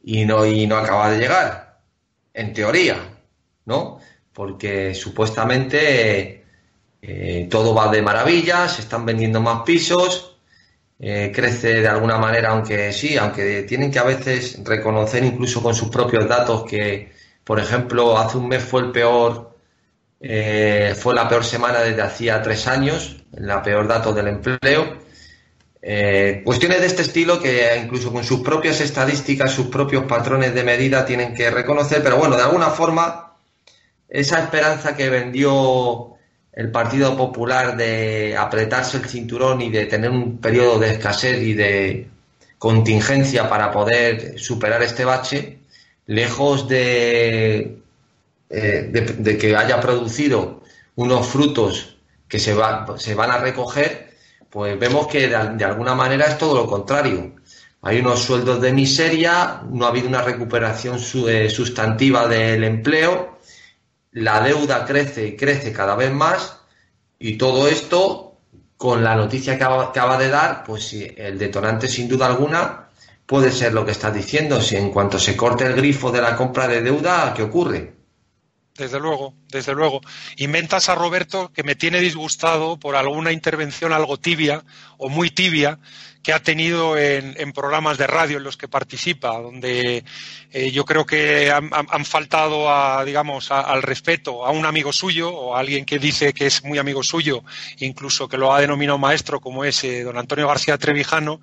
y 0.03 0.25
no, 0.25 0.45
y 0.45 0.67
no 0.67 0.77
acaba 0.77 1.11
de 1.11 1.19
llegar, 1.19 1.81
en 2.35 2.53
teoría, 2.53 2.97
¿no? 3.65 3.99
Porque 4.33 4.95
supuestamente 4.95 6.45
eh, 7.01 7.49
todo 7.51 7.75
va 7.75 7.91
de 7.91 8.03
maravilla, 8.03 8.69
se 8.69 8.83
están 8.83 9.07
vendiendo 9.07 9.41
más 9.41 9.63
pisos, 9.63 10.34
eh, 10.99 11.33
crece 11.35 11.81
de 11.81 11.89
alguna 11.89 12.19
manera, 12.19 12.51
aunque 12.51 12.93
sí, 12.93 13.17
aunque 13.17 13.63
tienen 13.65 13.91
que 13.91 13.99
a 13.99 14.05
veces 14.05 14.61
reconocer 14.65 15.25
incluso 15.25 15.63
con 15.63 15.75
sus 15.75 15.89
propios 15.89 16.29
datos 16.29 16.65
que, 16.65 17.13
por 17.43 17.59
ejemplo, 17.59 18.17
hace 18.19 18.39
un 18.39 18.49
mes 18.49 18.63
fue 18.63 18.83
el 18.83 18.93
peor, 18.93 19.57
eh, 20.21 20.95
fue 20.97 21.15
la 21.15 21.29
peor 21.29 21.45
semana 21.45 21.81
desde 21.81 22.03
hacía 22.03 22.43
tres 22.43 22.67
años, 22.67 23.25
la 23.33 23.63
peor 23.63 23.89
dato 23.89 24.13
del 24.13 24.29
empleo. 24.29 25.05
Eh, 25.83 26.41
cuestiones 26.45 26.81
de 26.81 26.87
este 26.87 27.03
estilo 27.03 27.41
que 27.41 27.77
incluso 27.77 28.11
con 28.11 28.25
sus 28.25 28.41
propias 28.41 28.81
estadísticas, 28.81 29.53
sus 29.53 29.67
propios 29.67 30.05
patrones 30.07 30.55
de 30.55 30.65
medida 30.65 31.05
tienen 31.05 31.35
que 31.35 31.51
reconocer, 31.51 32.03
pero 32.03 32.17
bueno, 32.17 32.37
de 32.37 32.43
alguna 32.43 32.71
forma, 32.71 33.37
esa 34.09 34.39
esperanza 34.41 34.97
que 34.97 35.11
vendió 35.11 36.14
el 36.55 36.71
Partido 36.71 37.17
Popular 37.17 37.77
de 37.77 38.37
apretarse 38.37 38.99
el 38.99 39.07
cinturón 39.07 39.61
y 39.61 39.71
de 39.71 39.87
tener 39.87 40.11
un 40.11 40.39
periodo 40.39 40.79
de 40.79 40.93
escasez 40.93 41.43
y 41.43 41.55
de 41.55 42.09
contingencia 42.59 43.49
para 43.49 43.71
poder 43.71 44.39
superar 44.39 44.83
este 44.83 45.05
bache, 45.05 45.59
lejos 46.07 46.69
de, 46.69 47.79
eh, 48.49 48.89
de, 49.19 49.39
que 49.39 49.57
haya 49.57 49.81
producido 49.81 50.63
unos 50.95 51.27
frutos 51.27 51.97
que 52.29 52.39
se, 52.39 52.55
va, 52.55 52.87
se 52.99 53.15
van 53.15 53.33
a 53.33 53.39
recoger, 53.39 54.15
pues 54.49 54.79
vemos 54.79 55.09
que 55.09 55.29
de, 55.29 55.65
alguna 55.65 55.95
manera 55.95 56.27
es 56.27 56.39
todo 56.39 56.55
lo 56.55 56.67
contrario. 56.67 57.35
Hay 57.83 57.99
unos 57.99 58.21
sueldos 58.21 58.61
de 58.63 58.73
miseria, 58.73 59.61
no 59.69 59.85
ha 59.85 59.89
habido 59.89 60.09
una 60.09 60.23
recuperación 60.23 60.99
eh, 61.29 61.51
sustantiva 61.51 62.29
del 62.29 62.65
empleo, 62.65 63.34
la 64.15 64.41
deuda 64.41 64.85
crece 64.87 65.27
y 65.27 65.37
crece 65.37 65.73
cada 65.73 65.97
vez 65.97 66.13
más 66.13 66.59
y 67.19 67.37
todo 67.37 67.69
esto 67.69 68.39
con 68.77 69.03
la 69.05 69.15
noticia 69.15 69.57
que 69.57 69.65
acaba 69.65 70.19
de 70.19 70.29
dar, 70.29 70.65
pues 70.65 70.85
sí, 70.85 71.07
el 71.17 71.39
detonante 71.39 71.89
sin 71.89 72.09
duda 72.09 72.27
alguna 72.27 72.89
puede 73.27 73.51
ser 73.51 73.73
lo 73.73 73.85
que 73.85 73.93
estás 73.93 74.15
diciendo, 74.15 74.61
si 74.61 74.77
en 74.77 74.91
cuanto 74.91 75.19
se 75.19 75.37
corte 75.37 75.65
el 75.65 75.75
grifo 75.75 76.11
de 76.11 76.21
la 76.21 76.37
compra 76.37 76.69
de 76.69 76.83
deuda, 76.83 77.33
¿qué 77.35 77.43
ocurre? 77.43 77.94
Desde 78.77 78.99
luego, 78.99 79.35
desde 79.51 79.73
luego. 79.73 80.01
Inventas 80.37 80.89
a 80.89 80.97
Roberto 80.97 81.53
que 81.53 81.63
me 81.63 81.77
tiene 81.77 82.01
disgustado 82.01 82.77
por 82.77 82.97
alguna 82.97 83.31
intervención 83.31 83.93
algo 83.93 84.19
tibia 84.19 84.65
o 84.99 85.09
muy 85.09 85.31
tibia 85.31 85.79
que 86.25 86.33
ha 86.33 86.43
tenido 86.43 86.99
en, 86.99 87.53
programas 87.53 87.99
de 87.99 88.09
radio 88.09 88.39
en 88.39 88.43
los 88.43 88.57
que 88.57 88.67
participa, 88.67 89.39
donde 89.39 90.03
eh, 90.51 90.71
yo 90.73 90.85
creo 90.85 91.07
que 91.07 91.53
han, 91.53 91.71
han 91.73 92.05
faltado 92.05 92.69
a, 92.69 93.05
digamos, 93.05 93.53
a, 93.53 93.61
al 93.61 93.83
respeto 93.83 94.45
a 94.45 94.51
un 94.51 94.67
amigo 94.67 94.93
suyo 94.93 95.29
o 95.29 95.55
a 95.55 95.61
alguien 95.61 95.85
que 95.85 96.01
dice 96.01 96.33
que 96.33 96.47
es 96.47 96.65
muy 96.65 96.79
amigo 96.79 97.05
suyo, 97.05 97.45
incluso 97.79 98.27
que 98.27 98.39
lo 98.39 98.53
ha 98.53 98.61
denominado 98.61 98.99
maestro, 98.99 99.39
como 99.41 99.65
es 99.65 99.85
eh, 99.85 100.03
don 100.03 100.19
Antonio 100.19 100.49
García 100.49 100.79
Trevijano. 100.79 101.41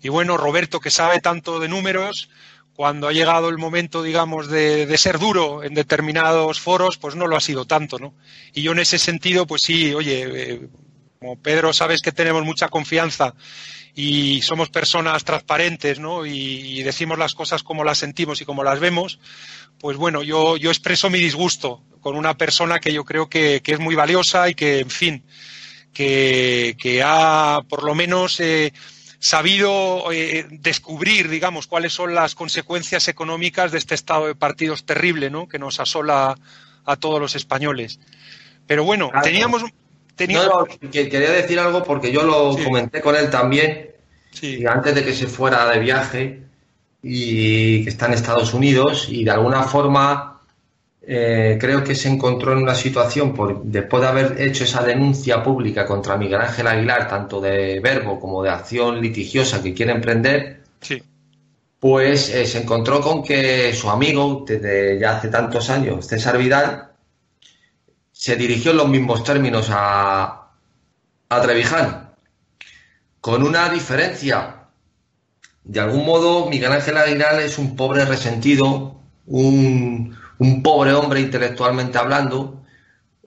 Y 0.00 0.08
bueno, 0.08 0.38
Roberto, 0.38 0.80
que 0.80 0.90
sabe 0.90 1.20
tanto 1.20 1.60
de 1.60 1.68
números, 1.68 2.30
cuando 2.74 3.08
ha 3.08 3.12
llegado 3.12 3.48
el 3.48 3.58
momento, 3.58 4.02
digamos, 4.02 4.48
de, 4.48 4.86
de, 4.86 4.98
ser 4.98 5.18
duro 5.18 5.62
en 5.62 5.74
determinados 5.74 6.60
foros, 6.60 6.96
pues 6.96 7.14
no 7.14 7.26
lo 7.26 7.36
ha 7.36 7.40
sido 7.40 7.66
tanto, 7.66 7.98
¿no? 7.98 8.14
Y 8.54 8.62
yo 8.62 8.72
en 8.72 8.78
ese 8.78 8.98
sentido, 8.98 9.46
pues 9.46 9.62
sí, 9.62 9.94
oye, 9.94 10.24
eh, 10.26 10.68
como 11.18 11.36
Pedro 11.36 11.74
sabes 11.74 12.00
que 12.00 12.12
tenemos 12.12 12.44
mucha 12.44 12.68
confianza 12.68 13.34
y 13.94 14.40
somos 14.42 14.70
personas 14.70 15.24
transparentes, 15.24 15.98
¿no? 15.98 16.24
Y, 16.24 16.82
decimos 16.82 17.18
las 17.18 17.34
cosas 17.34 17.62
como 17.62 17.84
las 17.84 17.98
sentimos 17.98 18.40
y 18.40 18.46
como 18.46 18.64
las 18.64 18.80
vemos, 18.80 19.18
pues 19.78 19.98
bueno, 19.98 20.22
yo, 20.22 20.56
yo 20.56 20.70
expreso 20.70 21.10
mi 21.10 21.18
disgusto 21.18 21.82
con 22.00 22.16
una 22.16 22.38
persona 22.38 22.78
que 22.78 22.92
yo 22.92 23.04
creo 23.04 23.28
que, 23.28 23.60
que 23.62 23.72
es 23.72 23.78
muy 23.78 23.94
valiosa 23.94 24.48
y 24.48 24.54
que, 24.54 24.78
en 24.80 24.90
fin, 24.90 25.24
que, 25.92 26.76
que 26.78 27.02
ha 27.04 27.60
por 27.68 27.84
lo 27.84 27.94
menos 27.94 28.40
eh, 28.40 28.72
sabido 29.20 30.10
eh, 30.10 30.46
descubrir, 30.50 31.28
digamos, 31.28 31.66
cuáles 31.66 31.92
son 31.92 32.14
las 32.14 32.34
consecuencias 32.34 33.06
económicas 33.06 33.70
de 33.70 33.78
este 33.78 33.94
estado 33.94 34.26
de 34.26 34.34
partidos 34.34 34.84
terrible, 34.84 35.30
¿no? 35.30 35.46
Que 35.46 35.58
nos 35.58 35.78
asola 35.78 36.36
a 36.84 36.96
todos 36.96 37.20
los 37.20 37.36
españoles. 37.36 38.00
Pero 38.66 38.82
bueno, 38.82 39.10
teníamos, 39.22 39.62
teníamos... 40.16 40.68
quería 40.90 41.30
decir 41.30 41.60
algo 41.60 41.84
porque 41.84 42.10
yo 42.10 42.22
lo 42.22 42.56
comenté 42.64 43.02
con 43.02 43.14
él 43.14 43.28
también, 43.30 43.90
y 44.40 44.64
antes 44.64 44.94
de 44.94 45.04
que 45.04 45.12
se 45.12 45.26
fuera 45.26 45.68
de 45.68 45.80
viaje, 45.80 46.42
y 47.02 47.84
que 47.84 47.90
está 47.90 48.06
en 48.06 48.14
Estados 48.14 48.54
Unidos, 48.54 49.06
y 49.10 49.24
de 49.24 49.32
alguna 49.32 49.64
forma 49.64 50.39
eh, 51.12 51.58
creo 51.60 51.82
que 51.82 51.96
se 51.96 52.08
encontró 52.08 52.52
en 52.52 52.58
una 52.58 52.76
situación, 52.76 53.34
por, 53.34 53.64
después 53.64 54.00
de 54.00 54.08
haber 54.08 54.40
hecho 54.40 54.62
esa 54.62 54.84
denuncia 54.84 55.42
pública 55.42 55.84
contra 55.84 56.16
Miguel 56.16 56.40
Ángel 56.40 56.68
Aguilar, 56.68 57.08
tanto 57.08 57.40
de 57.40 57.80
verbo 57.80 58.20
como 58.20 58.44
de 58.44 58.50
acción 58.50 59.00
litigiosa 59.00 59.60
que 59.60 59.74
quiere 59.74 59.90
emprender, 59.90 60.62
pues 61.80 62.28
eh, 62.32 62.46
se 62.46 62.62
encontró 62.62 63.00
con 63.00 63.24
que 63.24 63.72
su 63.74 63.90
amigo, 63.90 64.44
desde 64.46 65.00
ya 65.00 65.16
hace 65.16 65.26
tantos 65.26 65.68
años, 65.68 66.06
César 66.06 66.38
Vidal, 66.38 66.92
se 68.12 68.36
dirigió 68.36 68.70
en 68.70 68.76
los 68.76 68.88
mismos 68.88 69.24
términos 69.24 69.66
a, 69.68 70.52
a 71.28 71.42
Trevijano, 71.42 72.12
con 73.20 73.42
una 73.42 73.68
diferencia. 73.68 74.66
De 75.64 75.80
algún 75.80 76.06
modo, 76.06 76.48
Miguel 76.48 76.70
Ángel 76.70 76.96
Aguilar 76.96 77.40
es 77.40 77.58
un 77.58 77.74
pobre 77.74 78.04
resentido, 78.04 79.00
un, 79.26 80.19
un 80.40 80.62
pobre 80.62 80.92
hombre 80.94 81.20
intelectualmente 81.20 81.98
hablando, 81.98 82.62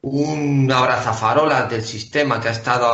un 0.02 0.70
abrazafarolas 0.72 1.70
del 1.70 1.84
sistema 1.84 2.40
que 2.42 2.50
ha 2.50 2.52
estado 2.52 2.92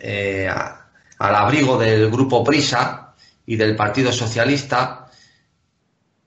eh, 0.00 0.48
al 0.48 1.34
abrigo 1.34 1.78
del 1.78 2.10
grupo 2.10 2.42
Prisa 2.42 3.14
y 3.46 3.54
del 3.54 3.76
Partido 3.76 4.12
Socialista 4.12 5.06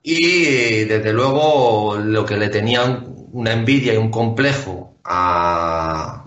y 0.01 0.85
desde 0.85 1.11
luego 1.11 1.97
lo 1.97 2.25
que 2.25 2.37
le 2.37 2.47
tenía 2.47 3.03
una 3.33 3.51
envidia 3.51 3.93
y 3.93 3.97
un 3.97 4.09
complejo 4.09 4.95
a, 5.03 6.23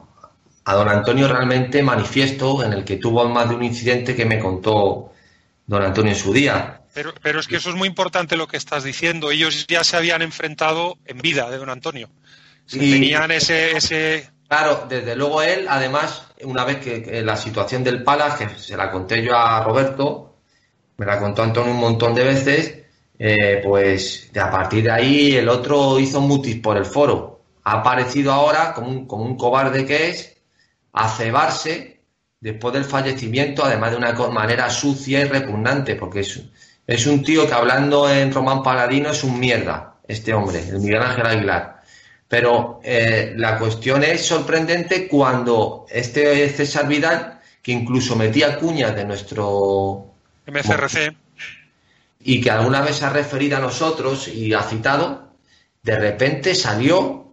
a 0.64 0.74
don 0.74 0.88
Antonio 0.88 1.26
realmente 1.26 1.82
manifiesto 1.82 2.62
en 2.62 2.74
el 2.74 2.84
que 2.84 2.96
tuvo 2.96 3.26
más 3.28 3.48
de 3.48 3.54
un 3.54 3.64
incidente 3.64 4.14
que 4.14 4.26
me 4.26 4.38
contó 4.38 5.12
don 5.66 5.82
Antonio 5.82 6.12
en 6.12 6.18
su 6.18 6.34
día. 6.34 6.82
Pero, 6.96 7.12
pero 7.20 7.40
es 7.40 7.46
que 7.46 7.56
eso 7.56 7.68
es 7.68 7.76
muy 7.76 7.88
importante 7.88 8.38
lo 8.38 8.48
que 8.48 8.56
estás 8.56 8.82
diciendo. 8.82 9.30
Ellos 9.30 9.66
ya 9.66 9.84
se 9.84 9.98
habían 9.98 10.22
enfrentado 10.22 10.96
en 11.04 11.18
vida 11.18 11.50
de 11.50 11.58
don 11.58 11.68
Antonio. 11.68 12.08
tenían 12.70 13.30
ese, 13.32 13.76
ese... 13.76 14.30
Claro, 14.48 14.86
desde 14.88 15.14
luego 15.14 15.42
él, 15.42 15.66
además, 15.68 16.26
una 16.44 16.64
vez 16.64 16.78
que, 16.78 17.20
la 17.20 17.36
situación 17.36 17.84
del 17.84 18.02
Pala, 18.02 18.34
que 18.38 18.48
se 18.58 18.78
la 18.78 18.90
conté 18.90 19.22
yo 19.22 19.36
a 19.36 19.62
Roberto, 19.62 20.38
me 20.96 21.04
la 21.04 21.18
contó 21.18 21.42
Antonio 21.42 21.70
un 21.70 21.80
montón 21.80 22.14
de 22.14 22.24
veces, 22.24 22.78
eh, 23.18 23.60
pues 23.62 24.30
de 24.32 24.40
a 24.40 24.50
partir 24.50 24.84
de 24.84 24.92
ahí 24.92 25.36
el 25.36 25.50
otro 25.50 26.00
hizo 26.00 26.22
mutis 26.22 26.60
por 26.60 26.78
el 26.78 26.86
foro. 26.86 27.42
Ha 27.64 27.72
aparecido 27.72 28.32
ahora 28.32 28.72
como 28.72 28.88
un, 28.88 29.06
como 29.06 29.22
un 29.22 29.36
cobarde 29.36 29.84
que 29.84 30.08
es, 30.08 30.34
a 30.94 31.10
cebarse 31.10 32.00
después 32.40 32.72
del 32.72 32.84
fallecimiento, 32.84 33.66
además 33.66 33.90
de 33.90 33.96
una 33.98 34.12
manera 34.30 34.70
sucia 34.70 35.20
y 35.20 35.24
repugnante, 35.24 35.94
porque 35.96 36.20
es, 36.20 36.40
es 36.86 37.06
un 37.06 37.22
tío 37.22 37.46
que 37.46 37.54
hablando 37.54 38.08
en 38.08 38.32
Román 38.32 38.62
Paladino 38.62 39.10
es 39.10 39.24
un 39.24 39.38
mierda, 39.38 39.96
este 40.06 40.32
hombre, 40.32 40.60
el 40.68 40.78
Miguel 40.78 41.02
Ángel 41.02 41.26
Aguilar. 41.26 41.82
Pero 42.28 42.80
eh, 42.82 43.34
la 43.36 43.58
cuestión 43.58 44.02
es 44.04 44.24
sorprendente 44.24 45.06
cuando 45.08 45.86
este 45.88 46.48
César 46.48 46.88
Vidal, 46.88 47.40
que 47.62 47.72
incluso 47.72 48.16
metía 48.16 48.58
cuñas 48.58 48.94
de 48.94 49.04
nuestro 49.04 50.12
MCRC 50.46 51.14
y 52.20 52.40
que 52.40 52.50
alguna 52.50 52.80
vez 52.80 53.02
ha 53.02 53.10
referido 53.10 53.56
a 53.56 53.60
nosotros 53.60 54.28
y 54.28 54.52
ha 54.52 54.62
citado, 54.62 55.32
de 55.82 55.96
repente 55.96 56.54
salió, 56.54 57.25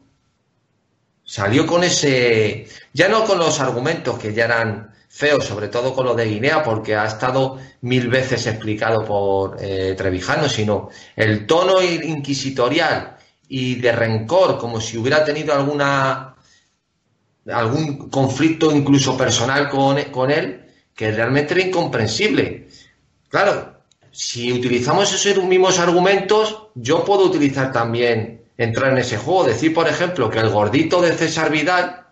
salió 1.23 1.65
con 1.65 1.83
ese, 1.83 2.67
ya 2.93 3.07
no 3.07 3.25
con 3.25 3.39
los 3.39 3.59
argumentos 3.59 4.19
que 4.19 4.33
ya 4.33 4.45
eran 4.45 4.93
feo, 5.07 5.39
sobre 5.41 5.67
todo 5.67 5.93
con 5.93 6.05
lo 6.05 6.15
de 6.15 6.25
Guinea, 6.25 6.63
porque 6.63 6.95
ha 6.95 7.05
estado 7.05 7.59
mil 7.81 8.07
veces 8.07 8.47
explicado 8.47 9.05
por 9.05 9.57
eh, 9.59 9.93
Trevijano, 9.95 10.49
sino 10.49 10.89
el 11.15 11.45
tono 11.45 11.81
inquisitorial 11.81 13.17
y 13.47 13.75
de 13.75 13.91
rencor, 13.91 14.57
como 14.57 14.81
si 14.81 14.97
hubiera 14.97 15.23
tenido 15.23 15.53
alguna 15.53 16.35
algún 17.51 18.09
conflicto 18.09 18.71
incluso 18.71 19.17
personal 19.17 19.69
con, 19.69 20.01
con 20.05 20.31
él, 20.31 20.65
que 20.95 21.11
realmente 21.11 21.53
era 21.53 21.63
incomprensible. 21.63 22.69
Claro, 23.29 23.81
si 24.11 24.51
utilizamos 24.51 25.13
esos 25.13 25.43
mismos 25.43 25.79
argumentos, 25.79 26.69
yo 26.75 27.03
puedo 27.03 27.25
utilizar 27.25 27.71
también, 27.71 28.42
entrar 28.57 28.91
en 28.91 28.99
ese 28.99 29.17
juego, 29.17 29.45
decir, 29.45 29.73
por 29.73 29.87
ejemplo, 29.87 30.29
que 30.29 30.39
el 30.39 30.49
gordito 30.49 31.01
de 31.01 31.13
César 31.13 31.51
Vidal 31.51 32.03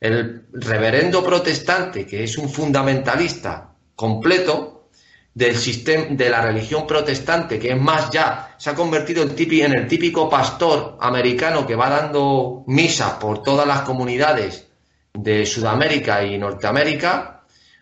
el 0.00 0.46
reverendo 0.52 1.22
protestante, 1.22 2.06
que 2.06 2.24
es 2.24 2.38
un 2.38 2.48
fundamentalista 2.48 3.74
completo 3.94 4.88
del 5.34 5.56
sistema 5.56 6.06
de 6.10 6.30
la 6.30 6.40
religión 6.40 6.86
protestante, 6.86 7.58
que 7.58 7.72
es 7.72 7.80
más 7.80 8.10
ya, 8.10 8.54
se 8.58 8.70
ha 8.70 8.74
convertido 8.74 9.22
en 9.22 9.72
el 9.72 9.86
típico 9.86 10.28
pastor 10.28 10.96
americano 11.00 11.66
que 11.66 11.76
va 11.76 11.90
dando 11.90 12.64
misa 12.66 13.18
por 13.18 13.42
todas 13.42 13.66
las 13.66 13.82
comunidades 13.82 14.66
de 15.12 15.44
Sudamérica 15.44 16.24
y 16.24 16.38
Norteamérica, 16.38 17.39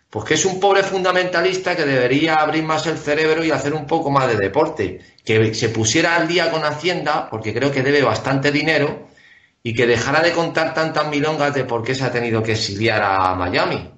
pues 0.09 0.25
que 0.25 0.33
es 0.33 0.45
un 0.45 0.59
pobre 0.59 0.83
fundamentalista 0.83 1.75
que 1.75 1.85
debería 1.85 2.35
abrir 2.35 2.63
más 2.63 2.87
el 2.87 2.97
cerebro 2.97 3.43
y 3.43 3.51
hacer 3.51 3.73
un 3.73 3.85
poco 3.85 4.09
más 4.09 4.27
de 4.27 4.37
deporte, 4.37 4.99
que 5.23 5.53
se 5.53 5.69
pusiera 5.69 6.15
al 6.15 6.27
día 6.27 6.49
con 6.49 6.63
Hacienda, 6.63 7.29
porque 7.29 7.53
creo 7.53 7.71
que 7.71 7.83
debe 7.83 8.01
bastante 8.01 8.51
dinero, 8.51 9.07
y 9.61 9.75
que 9.75 9.85
dejara 9.85 10.21
de 10.21 10.31
contar 10.31 10.73
tantas 10.73 11.07
milongas 11.07 11.53
de 11.53 11.65
por 11.65 11.83
qué 11.83 11.93
se 11.93 12.05
ha 12.05 12.11
tenido 12.11 12.41
que 12.41 12.53
exiliar 12.53 13.03
a 13.03 13.35
Miami. 13.35 13.91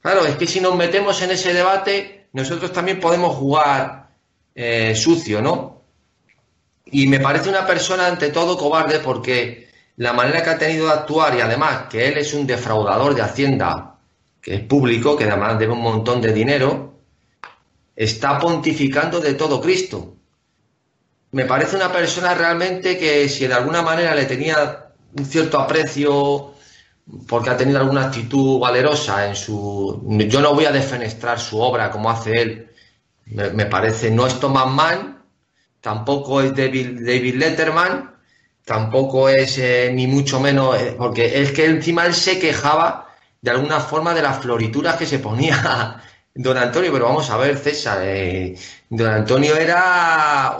Claro, 0.00 0.26
es 0.26 0.36
que 0.36 0.46
si 0.46 0.60
nos 0.60 0.76
metemos 0.76 1.22
en 1.22 1.30
ese 1.30 1.54
debate, 1.54 2.26
nosotros 2.32 2.72
también 2.72 3.00
podemos 3.00 3.36
jugar 3.36 4.10
eh, 4.54 4.94
sucio, 4.94 5.40
¿no? 5.40 5.82
Y 6.86 7.06
me 7.06 7.20
parece 7.20 7.48
una 7.48 7.66
persona 7.66 8.06
ante 8.06 8.28
todo 8.28 8.58
cobarde 8.58 8.98
porque 8.98 9.68
la 9.96 10.12
manera 10.12 10.42
que 10.42 10.50
ha 10.50 10.58
tenido 10.58 10.86
de 10.86 10.92
actuar 10.92 11.34
y 11.36 11.40
además 11.40 11.86
que 11.88 12.08
él 12.08 12.18
es 12.18 12.34
un 12.34 12.46
defraudador 12.46 13.14
de 13.14 13.22
Hacienda, 13.22 13.93
que 14.44 14.54
es 14.56 14.60
público, 14.60 15.16
que 15.16 15.24
además 15.24 15.58
debe 15.58 15.72
un 15.72 15.80
montón 15.80 16.20
de 16.20 16.32
dinero, 16.32 17.00
está 17.96 18.38
pontificando 18.38 19.18
de 19.20 19.34
todo 19.34 19.60
Cristo 19.60 20.14
me 21.34 21.46
parece 21.46 21.74
una 21.74 21.90
persona 21.90 22.32
realmente 22.32 22.96
que 22.96 23.28
si 23.28 23.48
de 23.48 23.54
alguna 23.54 23.82
manera 23.82 24.14
le 24.14 24.24
tenía 24.24 24.90
un 25.18 25.24
cierto 25.24 25.58
aprecio 25.58 26.54
porque 27.26 27.50
ha 27.50 27.56
tenido 27.56 27.80
alguna 27.80 28.04
actitud 28.04 28.60
valerosa 28.60 29.26
en 29.26 29.34
su... 29.34 30.00
Yo 30.28 30.40
no 30.40 30.54
voy 30.54 30.66
a 30.66 30.70
defenestrar 30.70 31.40
su 31.40 31.58
obra 31.60 31.90
como 31.90 32.08
hace 32.08 32.40
él. 32.40 32.70
Me, 33.26 33.66
parece, 33.66 34.12
no 34.12 34.28
es 34.28 34.38
Thomas 34.38 34.68
Mann, 34.68 35.24
tampoco 35.80 36.40
es 36.40 36.54
David, 36.54 37.34
Letterman, 37.34 38.14
tampoco 38.64 39.28
es 39.28 39.58
eh, 39.58 39.90
ni 39.92 40.06
mucho 40.06 40.38
menos, 40.38 40.80
eh, 40.80 40.94
porque 40.96 41.42
es 41.42 41.50
que 41.50 41.64
encima 41.64 42.06
él 42.06 42.14
se 42.14 42.38
quejaba 42.38 43.12
de 43.44 43.50
alguna 43.50 43.78
forma 43.78 44.14
de 44.14 44.22
las 44.22 44.40
florituras 44.40 44.96
que 44.96 45.04
se 45.04 45.18
ponía 45.18 46.02
don 46.34 46.56
Antonio, 46.56 46.90
pero 46.90 47.04
vamos 47.04 47.28
a 47.28 47.36
ver, 47.36 47.58
César, 47.58 47.98
eh, 48.02 48.56
don 48.88 49.06
Antonio 49.06 49.54
era 49.54 50.56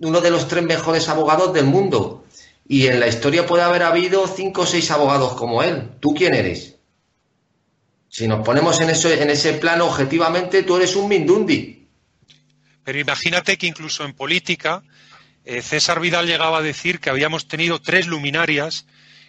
uno 0.00 0.20
de 0.22 0.30
los 0.30 0.48
tres 0.48 0.64
mejores 0.64 1.10
abogados 1.10 1.52
del 1.52 1.66
mundo. 1.66 2.24
Y 2.66 2.86
en 2.86 3.00
la 3.00 3.06
historia 3.06 3.46
puede 3.46 3.64
haber 3.64 3.82
habido 3.82 4.26
cinco 4.26 4.62
o 4.62 4.66
seis 4.66 4.90
abogados 4.90 5.34
como 5.34 5.62
él. 5.62 5.90
¿Tú 6.00 6.14
quién 6.14 6.32
eres? 6.32 6.76
Si 8.08 8.26
nos 8.26 8.42
ponemos 8.42 8.80
en, 8.80 8.88
eso, 8.88 9.10
en 9.10 9.28
ese 9.28 9.52
plano 9.52 9.84
objetivamente, 9.84 10.62
tú 10.62 10.76
eres 10.76 10.96
un 10.96 11.08
Mindundi. 11.08 11.86
Pero 12.82 12.98
imagínate 12.98 13.58
que 13.58 13.66
incluso 13.66 14.06
en 14.06 14.14
política, 14.14 14.82
eh, 15.44 15.60
César 15.60 16.00
Vidal 16.00 16.26
llegaba 16.26 16.58
a 16.58 16.62
decir 16.62 16.98
que 16.98 17.10
habíamos 17.10 17.46
tenido 17.46 17.78
tres 17.78 18.06
luminarias 18.06 18.86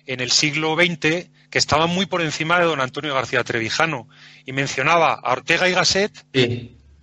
en 0.07 0.21
el 0.21 0.31
siglo 0.31 0.75
XX 0.75 1.29
que 1.49 1.57
estaban 1.57 1.89
muy 1.89 2.05
por 2.05 2.21
encima 2.21 2.59
de 2.59 2.65
don 2.65 2.81
Antonio 2.81 3.13
García 3.13 3.43
Trevijano. 3.43 4.07
Y 4.45 4.53
mencionaba 4.53 5.19
a 5.21 5.33
Ortega 5.33 5.69
y 5.69 5.73
Gasset, 5.73 6.11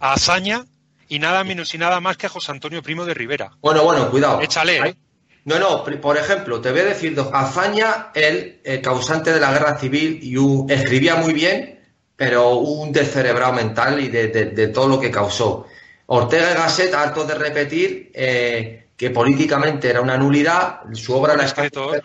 a 0.00 0.14
Azaña 0.14 0.64
y 1.08 1.18
nada 1.18 1.44
menos 1.44 1.74
y 1.74 1.78
nada 1.78 2.00
más 2.00 2.16
que 2.16 2.26
a 2.26 2.30
José 2.30 2.52
Antonio 2.52 2.82
Primo 2.82 3.04
de 3.04 3.14
Rivera. 3.14 3.52
Bueno, 3.60 3.84
bueno, 3.84 4.10
cuidado. 4.10 4.40
Échale, 4.40 4.78
¿eh? 4.78 4.96
No, 5.44 5.58
no, 5.58 5.84
por 5.84 6.16
ejemplo, 6.16 6.60
te 6.60 6.70
voy 6.70 6.80
a 6.80 6.84
decir 6.84 7.14
dos. 7.14 7.28
Azaña, 7.32 8.10
el, 8.14 8.60
causante 8.82 9.32
de 9.32 9.40
la 9.40 9.52
guerra 9.52 9.78
civil, 9.78 10.18
y 10.22 10.72
escribía 10.72 11.16
muy 11.16 11.34
bien, 11.34 11.80
pero 12.16 12.56
un 12.56 12.92
descerebrado 12.92 13.52
mental 13.52 14.00
y 14.00 14.08
de, 14.08 14.68
todo 14.68 14.88
lo 14.88 14.98
que 14.98 15.10
causó. 15.10 15.66
Ortega 16.06 16.52
y 16.52 16.54
Gasset, 16.54 16.94
harto 16.94 17.24
de 17.24 17.34
repetir 17.34 18.10
eh, 18.14 18.88
que 18.96 19.10
políticamente 19.10 19.90
era 19.90 20.00
una 20.00 20.16
nulidad, 20.16 20.80
su 20.94 21.14
obra 21.14 21.34
un 21.34 21.40
escritor, 21.40 22.02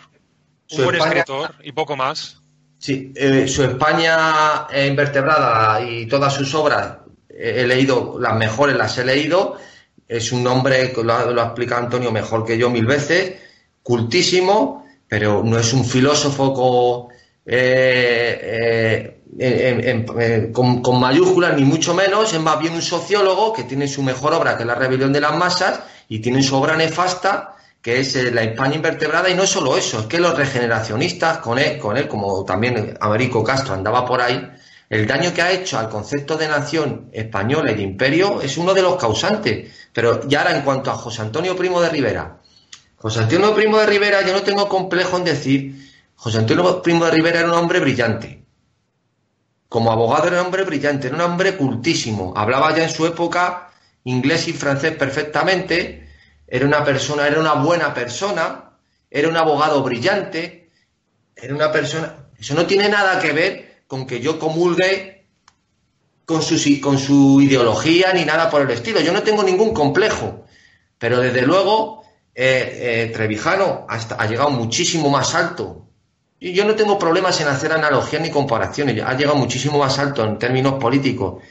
un 0.72 0.84
buen 0.84 0.96
escritor 0.96 1.54
y 1.62 1.72
poco 1.72 1.96
más. 1.96 2.38
Sí, 2.78 3.12
eh, 3.14 3.46
su 3.46 3.62
España 3.64 4.66
invertebrada 4.86 5.82
y 5.82 6.06
todas 6.06 6.34
sus 6.34 6.54
obras, 6.54 6.98
he 7.28 7.66
leído, 7.66 8.18
las 8.18 8.34
mejores 8.36 8.76
las 8.76 8.96
he 8.98 9.04
leído. 9.04 9.58
Es 10.08 10.32
un 10.32 10.46
hombre, 10.46 10.92
lo, 10.96 11.30
lo 11.32 11.42
ha 11.42 11.44
explicado 11.44 11.82
Antonio 11.82 12.10
mejor 12.10 12.44
que 12.44 12.58
yo 12.58 12.70
mil 12.70 12.86
veces, 12.86 13.34
cultísimo, 13.82 14.86
pero 15.08 15.42
no 15.44 15.58
es 15.58 15.72
un 15.72 15.84
filósofo 15.84 17.08
eh, 17.44 19.22
eh, 19.38 20.52
con, 20.52 21.00
mayúsculas, 21.00 21.56
ni 21.56 21.64
mucho 21.64 21.94
menos, 21.94 22.32
es 22.32 22.40
más 22.40 22.60
bien 22.60 22.74
un 22.74 22.82
sociólogo 22.82 23.52
que 23.52 23.64
tiene 23.64 23.88
su 23.88 24.02
mejor 24.02 24.34
obra, 24.34 24.56
que 24.56 24.62
es 24.62 24.66
La 24.66 24.74
rebelión 24.74 25.12
de 25.12 25.20
las 25.20 25.36
masas, 25.36 25.80
y 26.08 26.20
tiene 26.20 26.42
su 26.42 26.54
obra 26.54 26.76
nefasta, 26.76 27.56
que 27.82 28.00
es 28.00 28.14
La 28.32 28.42
España 28.42 28.76
invertebrada, 28.76 29.30
y 29.30 29.34
no 29.34 29.46
solo 29.46 29.76
eso, 29.76 30.00
es 30.00 30.06
que 30.06 30.18
los 30.18 30.36
regeneracionistas, 30.36 31.38
con 31.38 31.58
él, 31.58 31.78
con 31.78 31.96
él 31.96 32.08
como 32.08 32.44
también 32.44 32.96
Américo 33.00 33.42
Castro 33.42 33.74
andaba 33.74 34.04
por 34.04 34.20
ahí, 34.20 34.50
el 34.90 35.06
daño 35.06 35.32
que 35.32 35.40
ha 35.40 35.52
hecho 35.52 35.78
al 35.78 35.88
concepto 35.88 36.36
de 36.36 36.48
nación 36.48 37.10
española 37.12 37.70
y 37.70 37.76
de 37.76 37.82
imperio 37.82 38.42
es 38.42 38.58
uno 38.58 38.74
de 38.74 38.82
los 38.82 38.96
causantes. 38.96 39.72
Pero 39.92 40.26
ya 40.26 40.40
ahora 40.40 40.56
en 40.56 40.62
cuanto 40.62 40.90
a 40.90 40.94
José 40.94 41.22
Antonio 41.22 41.56
Primo 41.56 41.80
de 41.80 41.88
Rivera, 41.88 42.40
José 42.96 43.20
Antonio 43.20 43.54
Primo 43.54 43.78
de 43.78 43.86
Rivera, 43.86 44.26
yo 44.26 44.32
no 44.32 44.42
tengo 44.42 44.68
complejo 44.68 45.16
en 45.16 45.24
decir, 45.24 45.92
José 46.16 46.38
Antonio 46.38 46.82
Primo 46.82 47.04
de 47.04 47.12
Rivera 47.12 47.38
era 47.38 47.48
un 47.48 47.54
hombre 47.54 47.78
brillante. 47.78 48.44
Como 49.68 49.92
abogado 49.92 50.26
era 50.26 50.40
un 50.40 50.46
hombre 50.46 50.64
brillante, 50.64 51.06
era 51.06 51.14
un 51.16 51.22
hombre 51.22 51.56
cultísimo. 51.56 52.34
Hablaba 52.36 52.76
ya 52.76 52.82
en 52.82 52.90
su 52.90 53.06
época 53.06 53.70
inglés 54.02 54.48
y 54.48 54.52
francés 54.52 54.96
perfectamente. 54.96 56.09
Era 56.50 56.66
una 56.66 56.84
persona, 56.84 57.26
era 57.26 57.40
una 57.40 57.54
buena 57.54 57.94
persona. 57.94 58.72
Era 59.08 59.28
un 59.28 59.36
abogado 59.36 59.82
brillante. 59.82 60.70
Era 61.36 61.54
una 61.54 61.70
persona. 61.72 62.26
Eso 62.38 62.54
no 62.54 62.66
tiene 62.66 62.88
nada 62.88 63.20
que 63.20 63.32
ver 63.32 63.82
con 63.86 64.06
que 64.06 64.20
yo 64.20 64.38
comulgue 64.38 65.26
con 66.24 66.42
su, 66.42 66.80
con 66.80 66.98
su 66.98 67.40
ideología 67.40 68.12
ni 68.12 68.24
nada 68.24 68.50
por 68.50 68.62
el 68.62 68.70
estilo. 68.70 69.00
Yo 69.00 69.12
no 69.12 69.22
tengo 69.22 69.42
ningún 69.42 69.72
complejo. 69.72 70.44
Pero 70.98 71.20
desde 71.20 71.42
luego, 71.42 72.02
eh, 72.34 73.06
eh, 73.08 73.10
Trevijano 73.12 73.86
ha 73.88 74.26
llegado 74.26 74.50
muchísimo 74.50 75.08
más 75.08 75.34
alto 75.34 75.86
y 76.42 76.54
yo 76.54 76.64
no 76.64 76.74
tengo 76.74 76.98
problemas 76.98 77.38
en 77.42 77.48
hacer 77.48 77.70
analogías 77.70 78.22
ni 78.22 78.30
comparaciones. 78.30 79.02
Ha 79.04 79.14
llegado 79.14 79.36
muchísimo 79.36 79.78
más 79.78 79.98
alto 79.98 80.24
en 80.24 80.38
términos 80.38 80.74
políticos 80.74 81.42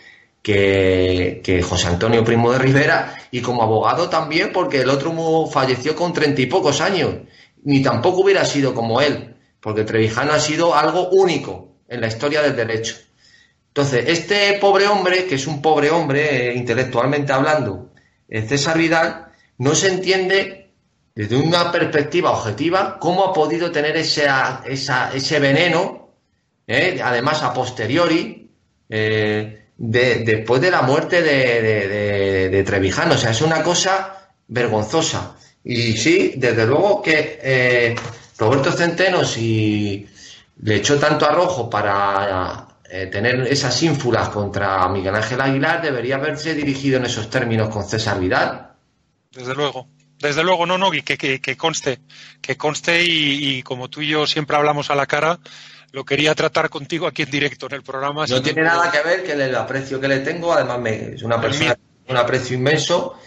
que, 0.42 1.64
José 1.68 1.88
Antonio 1.88 2.24
Primo 2.24 2.52
de 2.52 2.60
Rivera 2.60 3.16
y 3.32 3.42
como 3.42 3.64
abogado 3.64 4.10
también 4.10 4.52
porque 4.54 4.82
el 4.82 4.90
otro 4.90 5.48
falleció 5.48 5.96
con 5.96 6.14
treinta 6.14 6.42
y 6.42 6.46
pocos 6.46 6.82
años. 6.82 7.16
Ni 7.64 7.82
tampoco 7.82 8.22
hubiera 8.22 8.46
sido 8.46 8.74
como 8.74 9.02
él, 9.02 9.36
porque 9.60 9.84
Trevijano 9.84 10.32
ha 10.32 10.40
sido 10.40 10.76
algo 10.76 11.10
único 11.10 11.74
en 11.88 12.02
la 12.02 12.08
historia 12.08 12.42
del 12.42 12.56
derecho. 12.56 12.96
Entonces, 13.68 14.06
este 14.08 14.58
pobre 14.60 14.88
hombre, 14.88 15.26
que 15.26 15.36
es 15.36 15.46
un 15.46 15.62
pobre 15.62 15.92
hombre 15.92 16.50
eh, 16.50 16.56
intelectualmente 16.56 17.34
hablando, 17.34 17.92
eh, 18.28 18.42
César 18.42 18.78
Vidal, 18.78 19.28
no 19.58 19.76
se 19.76 19.90
entiende 19.90 20.72
desde 21.14 21.36
una 21.36 21.72
perspectiva 21.72 22.32
objetiva, 22.32 22.98
cómo 22.98 23.26
ha 23.26 23.34
podido 23.34 23.72
tener 23.72 23.98
ese, 23.98 24.28
ese 24.66 25.40
veneno, 25.40 26.14
eh, 26.66 27.00
además 27.04 27.44
a 27.44 27.54
posteriori, 27.54 28.50
después 29.80 30.62
de 30.62 30.72
la 30.72 30.82
muerte 30.82 31.22
de, 31.22 32.64
Trevijano. 32.64 33.16
O 33.16 33.18
sea, 33.18 33.32
es 33.32 33.42
una 33.42 33.64
cosa 33.64 34.30
vergonzosa. 34.48 35.36
Y 35.64 35.94
sí, 35.94 36.34
desde 36.38 36.66
luego 36.66 37.02
que 37.02 37.40
eh, 37.42 37.96
Roberto 38.38 38.72
Centeno, 38.72 39.24
si 39.24 40.08
le 40.62 40.76
echó 40.76 40.98
tanto 41.00 41.26
arrojo 41.26 41.70
para 41.70 42.68
tener 43.12 43.42
esas 43.48 43.84
ínfulas 43.84 44.30
contra 44.30 44.88
Miguel 44.90 45.16
Ángel 45.16 45.42
Aguilar, 45.42 45.82
debería 45.82 46.16
haberse 46.16 46.56
dirigido 46.56 46.98
en 46.98 47.06
esos 47.06 47.30
términos 47.30 47.70
con 47.70 47.88
César 47.88 48.20
Vidal. 48.20 48.72
Desde 49.32 49.54
luego. 49.54 49.88
Desde 50.20 50.44
luego, 50.44 50.66
no, 50.66 50.78
no, 50.78 50.92
que, 50.92 51.18
que, 51.18 51.58
conste, 51.58 52.00
que 52.42 52.58
conste 52.58 53.04
y, 53.06 53.64
como 53.64 53.90
tú 53.90 54.02
y 54.02 54.08
yo 54.08 54.28
siempre 54.28 54.58
hablamos 54.58 54.90
a 54.90 54.96
la 54.96 55.06
cara, 55.06 55.40
lo 55.92 56.04
quería 56.06 56.36
tratar 56.36 56.70
contigo 56.70 57.08
aquí 57.08 57.24
en 57.24 57.32
directo 57.32 57.66
en 57.68 57.74
el 57.74 57.84
programa. 57.84 58.26
No 58.28 58.42
tiene 58.42 58.64
nada 58.64 58.92
que 58.92 59.02
ver 59.02 59.24
que 59.24 59.34
el 59.34 59.56
aprecio 59.56 60.00
que 60.00 60.08
le 60.08 60.20
tengo, 60.20 60.54
además 60.54 60.80
me, 60.80 61.14
es 61.14 61.24
una 61.24 61.40
persona 61.42 61.76
un 62.10 62.18
aprecio 62.18 62.58
inmenso 62.58 63.20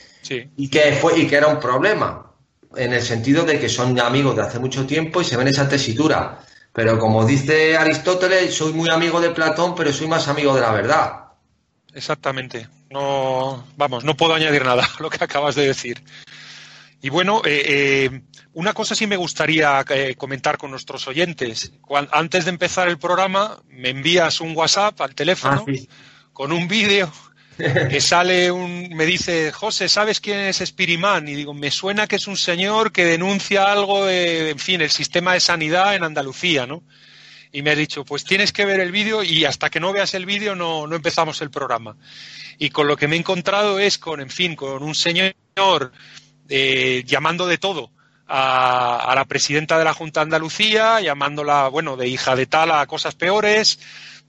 y 0.57 0.69
que 0.69 0.93
fue 1.01 1.19
y 1.21 1.27
que 1.27 1.37
era 1.37 1.47
un 1.47 1.61
problema 1.61 2.33
en 2.77 2.93
el 2.93 3.03
sentido 3.03 3.45
de 3.45 3.59
que 3.59 3.69
son 3.69 3.99
amigos 4.01 4.37
de 4.37 4.43
hace 4.43 4.59
mucho 4.59 4.87
tiempo 4.87 5.21
y 5.21 5.25
se 5.25 5.37
ven 5.37 5.49
esa 5.49 5.69
tesitura. 5.69 6.41
Pero 6.73 6.99
como 6.99 7.25
dice 7.25 7.77
Aristóteles, 7.77 8.55
soy 8.55 8.73
muy 8.73 8.89
amigo 8.89 9.21
de 9.21 9.31
Platón, 9.31 9.75
pero 9.75 9.93
soy 9.93 10.09
más 10.09 10.27
amigo 10.29 10.55
de 10.55 10.63
la 10.63 10.73
verdad. 10.73 11.25
Exactamente. 11.95 12.69
No, 12.91 13.65
vamos, 13.77 14.05
no 14.05 14.17
puedo 14.17 14.35
añadir 14.35 14.65
nada 14.65 14.85
a 14.99 15.03
lo 15.03 15.11
que 15.11 15.23
acabas 15.23 15.55
de 15.55 15.67
decir. 15.67 16.03
Y 17.03 17.11
bueno, 17.11 17.43
eh, 17.45 17.63
eh, 17.67 18.23
una 18.55 18.75
cosa 18.75 18.95
sí 18.95 19.07
me 19.07 19.17
gustaría 19.17 19.85
eh, 19.89 20.15
comentar 20.17 20.59
con 20.59 20.71
nuestros 20.71 21.07
oyentes. 21.09 21.73
antes 22.11 22.45
de 22.45 22.51
empezar 22.51 22.89
el 22.89 22.99
programa, 22.99 23.59
me 23.69 23.91
envías 23.91 24.41
un 24.41 24.57
WhatsApp 24.57 25.01
al 25.01 25.15
teléfono 25.15 25.65
ah, 25.67 25.73
con 26.33 26.53
un 26.53 26.69
vídeo 26.69 27.11
que 27.57 28.01
sale 28.01 28.51
un, 28.51 28.91
me 28.91 29.07
dice, 29.07 29.53
José, 29.53 29.89
¿sabes 29.89 30.21
quién 30.21 30.41
es 30.41 30.59
Spirimán? 30.59 31.29
Y 31.29 31.35
digo, 31.35 31.55
me 31.55 31.71
suena 31.71 32.07
que 32.07 32.17
es 32.17 32.27
un 32.27 32.37
señor 32.37 32.93
que 32.93 33.05
denuncia 33.05 33.73
algo 33.73 34.07
de, 34.07 34.51
en 34.51 34.59
fin, 34.59 34.81
el 34.81 34.91
sistema 34.91 35.33
de 35.35 35.41
sanidad 35.41 35.95
en 35.95 36.05
Andalucía, 36.05 36.67
¿no? 36.67 36.83
Y 37.53 37.63
me 37.63 37.71
ha 37.71 37.75
dicho, 37.75 38.05
pues 38.05 38.25
tienes 38.25 38.53
que 38.53 38.65
ver 38.65 38.81
el 38.81 38.93
vídeo 38.93 39.23
y 39.23 39.45
hasta 39.45 39.69
que 39.69 39.81
no 39.81 39.93
veas 39.93 40.15
el 40.15 40.25
vídeo 40.25 40.55
no, 40.55 40.87
no 40.87 40.97
empezamos 40.97 41.41
el 41.43 41.51
programa. 41.51 41.97
Y 42.59 42.71
con 42.71 42.87
lo 42.87 42.97
que 42.97 43.09
me 43.09 43.17
he 43.17 43.19
encontrado 43.19 43.79
es 43.79 43.99
con, 43.99 44.21
en 44.21 44.31
fin, 44.31 44.57
con 44.57 44.83
un 44.83 44.95
señor 44.95 45.35
eh, 46.49 47.03
llamando 47.07 47.47
de 47.47 47.59
todo 47.59 47.91
a, 48.35 49.13
la 49.15 49.25
presidenta 49.27 49.79
de 49.79 49.85
la 49.85 49.93
Junta 49.93 50.21
de 50.21 50.25
Andalucía, 50.25 51.01
llamándola, 51.01 51.69
bueno, 51.69 51.97
de 51.97 52.09
hija 52.09 52.35
de 52.35 52.47
tal 52.47 52.71
a 52.71 52.87
cosas 52.87 53.15
peores, 53.15 53.79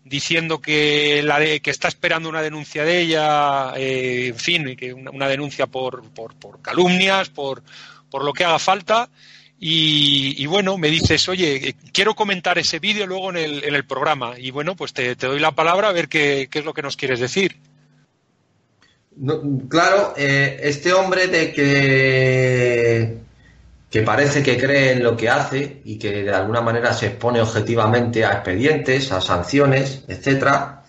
diciendo 0.03 0.59
que, 0.59 1.21
la 1.23 1.39
que 1.59 1.71
está 1.71 1.87
esperando 1.87 2.27
una 2.27 2.41
denuncia 2.41 2.83
de 2.83 2.99
ella, 2.99 3.73
eh, 3.77 4.27
en 4.27 4.37
fin, 4.37 4.75
que 4.75 4.93
una, 4.93 5.27
denuncia 5.29 5.67
por, 5.67 6.03
por, 6.11 6.61
calumnias, 6.61 7.29
por, 7.29 7.63
por 8.09 8.25
lo 8.25 8.33
que 8.33 8.43
haga 8.43 8.59
falta. 8.59 9.09
Y, 9.65 10.45
bueno, 10.47 10.77
me 10.77 10.89
dices, 10.89 11.29
oye, 11.29 11.75
quiero 11.93 12.15
comentar 12.15 12.57
ese 12.57 12.79
vídeo 12.79 13.07
luego 13.07 13.29
en 13.29 13.37
el, 13.37 13.63
en 13.63 13.75
el 13.75 13.85
programa. 13.85 14.33
Y 14.37 14.51
bueno, 14.51 14.75
pues 14.75 14.91
te, 14.91 15.15
te 15.15 15.27
doy 15.27 15.39
la 15.39 15.51
palabra 15.51 15.87
a 15.87 15.93
ver 15.93 16.09
qué, 16.09 16.49
qué 16.51 16.59
es 16.59 16.65
lo 16.65 16.73
que 16.73 16.81
nos 16.81 16.97
quieres 16.97 17.21
decir 17.21 17.55
claro, 19.69 20.13
eh, 20.17 20.59
este 20.63 20.93
hombre 20.93 21.27
de 21.27 21.53
que, 21.53 23.17
que 23.93 24.01
parece 24.01 24.41
que 24.41 24.57
cree 24.57 24.93
en 24.93 25.03
lo 25.03 25.15
que 25.15 25.29
hace 25.29 25.79
y 25.85 25.99
que 25.99 26.23
de 26.23 26.33
alguna 26.33 26.61
manera 26.61 26.95
se 26.95 27.09
expone 27.09 27.39
objetivamente 27.39 28.25
a 28.25 28.31
expedientes, 28.31 29.11
a 29.11 29.21
sanciones, 29.21 30.03
etcétera, 30.07 30.83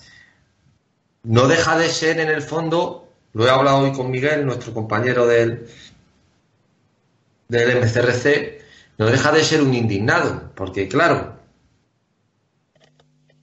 no 1.25 1.47
deja 1.47 1.77
de 1.77 1.91
ser 1.91 2.19
en 2.19 2.31
el 2.31 2.41
fondo, 2.41 3.13
lo 3.35 3.47
he 3.47 3.51
hablado 3.51 3.81
hoy 3.81 3.93
con 3.93 4.11
Miguel, 4.11 4.47
nuestro 4.47 4.73
compañero 4.73 5.27
del, 5.27 5.69
del 7.49 7.83
MCRC, 7.83 8.63
no 8.97 9.05
deja 9.05 9.33
de 9.33 9.45
ser 9.45 9.61
un 9.61 9.75
indignado, 9.75 10.53
porque 10.55 10.89
claro, 10.89 11.39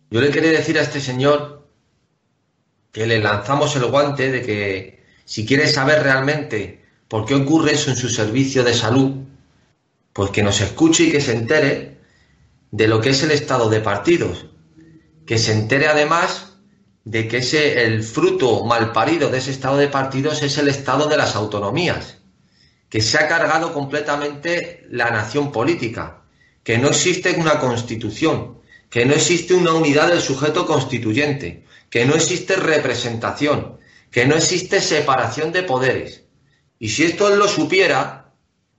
yo 0.10 0.22
le 0.22 0.32
quería 0.32 0.54
decir 0.54 0.80
a 0.80 0.82
este 0.82 1.00
señor 1.00 1.68
que 2.92 3.06
le 3.06 3.20
lanzamos 3.20 3.76
el 3.76 3.86
guante 3.86 4.32
de 4.32 4.42
que 4.42 5.04
si 5.24 5.46
quiere 5.46 5.68
saber 5.68 6.02
realmente 6.02 6.84
por 7.08 7.28
qué 7.28 7.36
ocurre 7.36 7.74
eso 7.74 7.92
en 7.92 7.96
su 7.96 8.10
servicio 8.10 8.64
de 8.64 8.74
salud, 8.74 9.28
pues 10.14 10.32
que 10.32 10.44
nos 10.44 10.62
escuche 10.62 11.06
y 11.06 11.12
que 11.12 11.22
se 11.22 11.34
entere 11.34 11.98
de 12.72 12.88
lo 12.88 13.02
que 13.02 13.10
es 13.10 13.24
el 13.24 13.32
estado 13.32 13.70
de 13.70 13.82
partidos, 13.82 14.48
que 15.26 15.38
se 15.38 15.54
entere 15.54 15.88
además 15.88 16.58
de 17.04 17.28
que 17.28 17.38
ese 17.38 17.84
el 17.84 18.04
fruto 18.04 18.66
mal 18.66 18.92
parido 18.92 19.30
de 19.30 19.40
ese 19.40 19.52
estado 19.52 19.78
de 19.78 19.88
partidos 19.88 20.44
es 20.44 20.58
el 20.58 20.68
estado 20.68 21.08
de 21.08 21.18
las 21.18 21.36
autonomías, 21.36 22.18
que 22.90 23.02
se 23.02 23.18
ha 23.18 23.28
cargado 23.28 23.74
completamente 23.74 24.86
la 24.90 25.10
nación 25.10 25.52
política, 25.52 26.24
que 26.64 26.78
no 26.78 26.90
existe 26.90 27.32
una 27.38 27.60
constitución, 27.60 28.60
que 28.90 29.06
no 29.06 29.14
existe 29.14 29.54
una 29.54 29.74
unidad 29.74 30.10
del 30.10 30.22
sujeto 30.22 30.66
constituyente, 30.66 31.66
que 31.90 32.06
no 32.06 32.14
existe 32.14 32.56
representación, 32.56 33.78
que 34.12 34.26
no 34.26 34.36
existe 34.36 34.82
separación 34.82 35.52
de 35.52 35.64
poderes. 35.64 36.26
Y 36.78 36.90
si 36.90 37.04
esto 37.04 37.32
él 37.32 37.40
lo 37.40 37.48
supiera, 37.48 38.21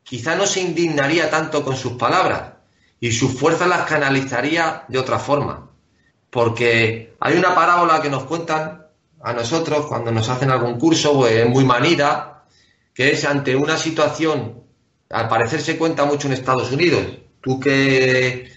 quizá 0.03 0.35
no 0.35 0.47
se 0.47 0.61
indignaría 0.61 1.31
tanto 1.31 1.65
con 1.65 1.77
sus 1.77 1.93
palabras 1.95 2.53
y 3.01 3.13
sus 3.13 3.39
fuerzas 3.39 3.69
las 3.69 3.87
canalizaría 3.87 4.85
de 4.89 4.99
otra 4.99 5.19
forma. 5.19 5.71
Porque 6.31 7.15
hay 7.21 7.37
una 7.37 7.55
parábola 7.55 8.01
que 8.01 8.09
nos 8.09 8.25
cuentan 8.25 8.87
a 9.23 9.33
nosotros 9.33 9.87
cuando 9.87 10.11
nos 10.11 10.29
hacen 10.29 10.51
algún 10.51 10.79
curso, 10.79 11.15
pues 11.15 11.33
es 11.33 11.49
muy 11.49 11.65
manida, 11.65 12.45
que 12.95 13.13
es 13.13 13.25
ante 13.25 13.57
una 13.57 13.77
situación, 13.77 14.63
al 15.11 15.29
parecer 15.29 15.61
se 15.61 15.77
cuenta 15.77 16.05
mucho 16.05 16.27
en 16.27 16.35
Estados 16.35 16.73
Unidos, 16.73 17.05
tú 17.41 17.61
que 17.61 18.51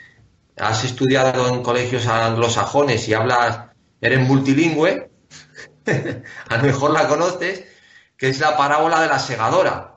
has 0.57 0.83
estudiado 0.83 1.47
en 1.49 1.61
colegios 1.61 2.07
anglosajones 2.07 3.07
y 3.07 3.13
hablas, 3.13 3.59
eres 3.99 4.27
multilingüe, 4.27 5.09
a 6.49 6.57
lo 6.57 6.63
mejor 6.63 6.91
la 6.91 7.07
conoces, 7.07 7.65
que 8.17 8.29
es 8.29 8.39
la 8.39 8.55
parábola 8.55 9.01
de 9.01 9.07
la 9.07 9.19
segadora. 9.19 9.94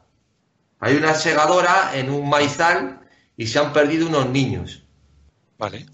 Hay 0.81 0.97
una 0.97 1.15
segadora 1.15 1.93
en 1.95 2.11
un 2.11 2.29
maizal 2.29 3.01
y 3.37 3.47
se 3.47 3.59
han 3.59 3.73
perdido 3.73 4.07
unos 4.07 4.29
niños. 4.29 4.85
Vale. 5.59 5.87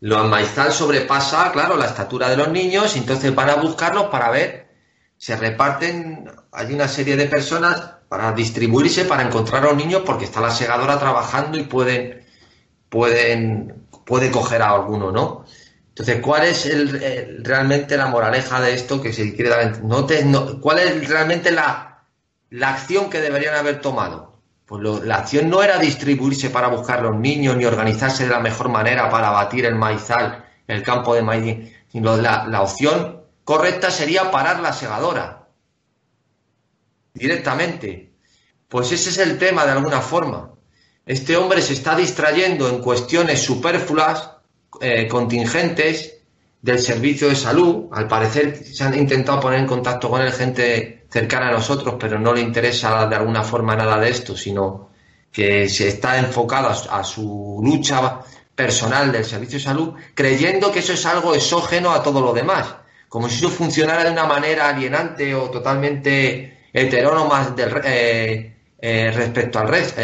Los 0.00 0.28
maizal 0.28 0.72
sobrepasa, 0.72 1.50
claro, 1.52 1.76
la 1.76 1.86
estatura 1.86 2.28
de 2.28 2.36
los 2.36 2.48
niños 2.48 2.94
y 2.94 2.98
entonces 2.98 3.34
van 3.34 3.50
a 3.50 3.54
buscarlos 3.56 4.06
para 4.06 4.30
ver, 4.30 4.68
se 5.16 5.36
reparten, 5.36 6.30
hay 6.52 6.74
una 6.74 6.88
serie 6.88 7.16
de 7.16 7.26
personas 7.26 7.94
para 8.08 8.32
distribuirse, 8.32 9.06
para 9.06 9.22
encontrar 9.22 9.62
a 9.64 9.68
los 9.68 9.76
niños 9.76 10.02
porque 10.04 10.26
está 10.26 10.40
la 10.40 10.50
segadora 10.50 10.98
trabajando 10.98 11.58
y 11.58 11.64
pueden, 11.64 12.24
pueden, 12.88 13.86
puede 14.04 14.30
coger 14.30 14.62
a 14.62 14.70
alguno, 14.70 15.10
¿no? 15.10 15.44
Entonces, 15.88 16.20
¿cuál 16.20 16.44
es 16.44 16.66
el, 16.66 17.44
realmente 17.44 17.96
la 17.96 18.08
moraleja 18.08 18.60
de 18.60 18.74
esto 18.74 19.00
que 19.00 19.12
se 19.12 19.34
quiere 19.34 19.50
dar? 19.50 19.82
No 19.84 20.04
te, 20.04 20.26
¿Cuál 20.60 20.80
es 20.80 21.08
realmente 21.08 21.52
la, 21.52 21.93
la, 22.58 22.70
acción 22.70 23.10
que 23.10 23.20
deberían 23.20 23.54
haber 23.54 23.80
tomado? 23.80 24.40
Pues 24.66 24.82
la 25.04 25.16
acción 25.16 25.50
no 25.50 25.62
era 25.62 25.78
distribuirse 25.78 26.50
para 26.50 26.68
buscar 26.68 27.02
los 27.02 27.16
niños 27.16 27.56
ni 27.56 27.64
organizarse 27.64 28.24
de 28.24 28.30
la 28.30 28.40
mejor 28.40 28.68
manera 28.68 29.10
para 29.10 29.30
batir 29.30 29.66
el 29.66 29.74
maizal, 29.74 30.44
el 30.66 30.82
campo 30.82 31.14
de 31.14 31.22
maíz, 31.22 31.72
sino 31.90 32.16
la, 32.16 32.46
la 32.46 32.62
opción 32.62 33.22
correcta 33.44 33.90
sería 33.90 34.30
parar 34.30 34.60
la 34.60 34.72
segadora 34.72 35.48
directamente. 37.12 38.12
Pues 38.68 38.90
ese 38.92 39.10
es 39.10 39.18
el 39.18 39.38
tema 39.38 39.64
de 39.64 39.72
alguna 39.72 40.00
forma. 40.00 40.52
Este 41.06 41.36
hombre 41.36 41.62
se 41.62 41.74
está 41.74 41.94
distrayendo 41.94 42.68
en 42.68 42.80
cuestiones 42.80 43.42
superfluas 43.42 44.30
eh, 44.80 45.06
contingentes 45.06 46.22
del 46.60 46.78
servicio 46.78 47.28
de 47.28 47.36
salud. 47.36 47.88
Al 47.92 48.08
parecer 48.08 48.56
se 48.56 48.84
han 48.84 48.98
intentado 48.98 49.40
poner 49.40 49.60
en 49.60 49.66
contacto 49.66 50.08
con 50.08 50.22
él 50.22 50.32
gente 50.32 51.03
cercana 51.14 51.48
a 51.48 51.52
nosotros, 51.52 51.94
pero 51.96 52.18
no 52.18 52.34
le 52.34 52.40
interesa 52.40 53.06
de 53.06 53.14
alguna 53.14 53.44
forma 53.44 53.76
nada 53.76 54.00
de 54.00 54.10
esto, 54.10 54.36
sino 54.36 54.90
que 55.30 55.68
se 55.68 55.86
está 55.86 56.18
enfocado 56.18 56.68
a, 56.68 57.04
su 57.04 57.60
lucha 57.62 58.18
personal 58.52 59.12
del 59.12 59.24
servicio 59.24 59.58
de 59.58 59.64
salud, 59.64 59.94
creyendo 60.12 60.72
que 60.72 60.80
eso 60.80 60.92
es 60.92 61.06
algo 61.06 61.32
exógeno 61.32 61.92
a 61.92 62.02
todo 62.02 62.20
lo 62.20 62.32
demás, 62.32 62.74
como 63.08 63.28
si 63.28 63.36
eso 63.36 63.48
funcionara 63.48 64.02
de 64.02 64.10
una 64.10 64.26
manera 64.26 64.68
alienante 64.68 65.32
o 65.36 65.50
totalmente 65.50 66.66
heterónoma 66.72 67.50
del, 67.50 67.80
eh, 67.84 68.56
eh, 68.80 69.12
respecto 69.14 69.60
al 69.60 69.68
resto, 69.68 70.00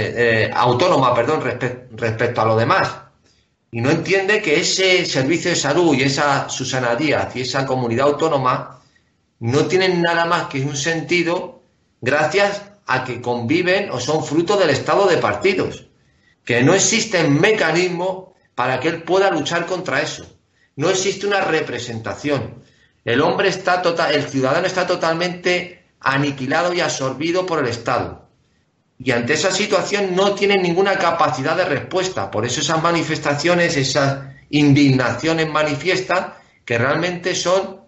autónoma, 0.55 1.13
perdón, 1.13 1.43
respecto 1.91 2.41
a 2.41 2.45
lo 2.45 2.57
demás. 2.57 2.89
Y 3.73 3.81
no 3.81 3.91
entiende 3.91 4.41
que 4.41 4.61
ese 4.61 5.05
servicio 5.05 5.51
de 5.51 5.57
salud 5.57 5.93
y 5.93 6.05
esa 6.05 6.49
Susana 6.49 6.95
Díaz 6.95 7.35
y 7.35 7.41
esa 7.41 7.67
comunidad 7.67 8.07
autónoma 8.07 8.80
no 9.41 9.67
tienen 9.67 10.01
nada 10.01 10.25
más 10.27 10.45
que 10.45 10.61
un 10.61 10.77
sentido 10.77 11.63
gracias 12.01 12.63
a 12.87 13.05
que 13.05 13.21
conviven 13.21 13.91
o 13.91 13.99
son 13.99 14.25
fruto 14.25 14.57
del 14.57 14.71
estado 14.71 15.07
de 15.09 15.17
partidos, 15.17 15.87
que 16.45 16.63
no 16.63 16.75
existe 16.75 17.25
mecanismo 17.25 18.35
para 18.55 18.79
que 18.81 18.89
él 18.89 19.03
pueda 19.03 19.31
luchar 19.31 19.67
contra 19.67 20.01
eso. 20.01 20.27
No 20.77 20.91
existe 20.91 21.27
una 21.27 21.41
representación. 21.41 22.63
El 23.05 23.21
hombre 23.21 23.49
está 23.49 23.83
total, 23.83 24.15
el 24.15 24.29
ciudadano 24.29 24.67
está 24.67 24.87
totalmente 24.87 25.85
aniquilado 26.01 26.73
y 26.73 26.81
absorbido 26.81 27.45
por 27.47 27.59
el 27.59 27.69
Estado 27.69 28.31
y 29.03 29.13
ante 29.13 29.33
esa 29.33 29.51
situación 29.51 30.15
no 30.15 30.35
tienen 30.35 30.61
ninguna 30.63 30.99
capacidad 30.99 31.57
de 31.57 31.65
respuesta. 31.65 32.31
Por 32.31 32.45
eso 32.45 32.61
esas 32.61 32.83
manifestaciones, 32.83 33.77
esas 33.77 34.25
indignaciones 34.51 35.49
manifiestas, 35.49 36.35
que 36.67 36.77
realmente 36.77 37.35
son, 37.35 37.80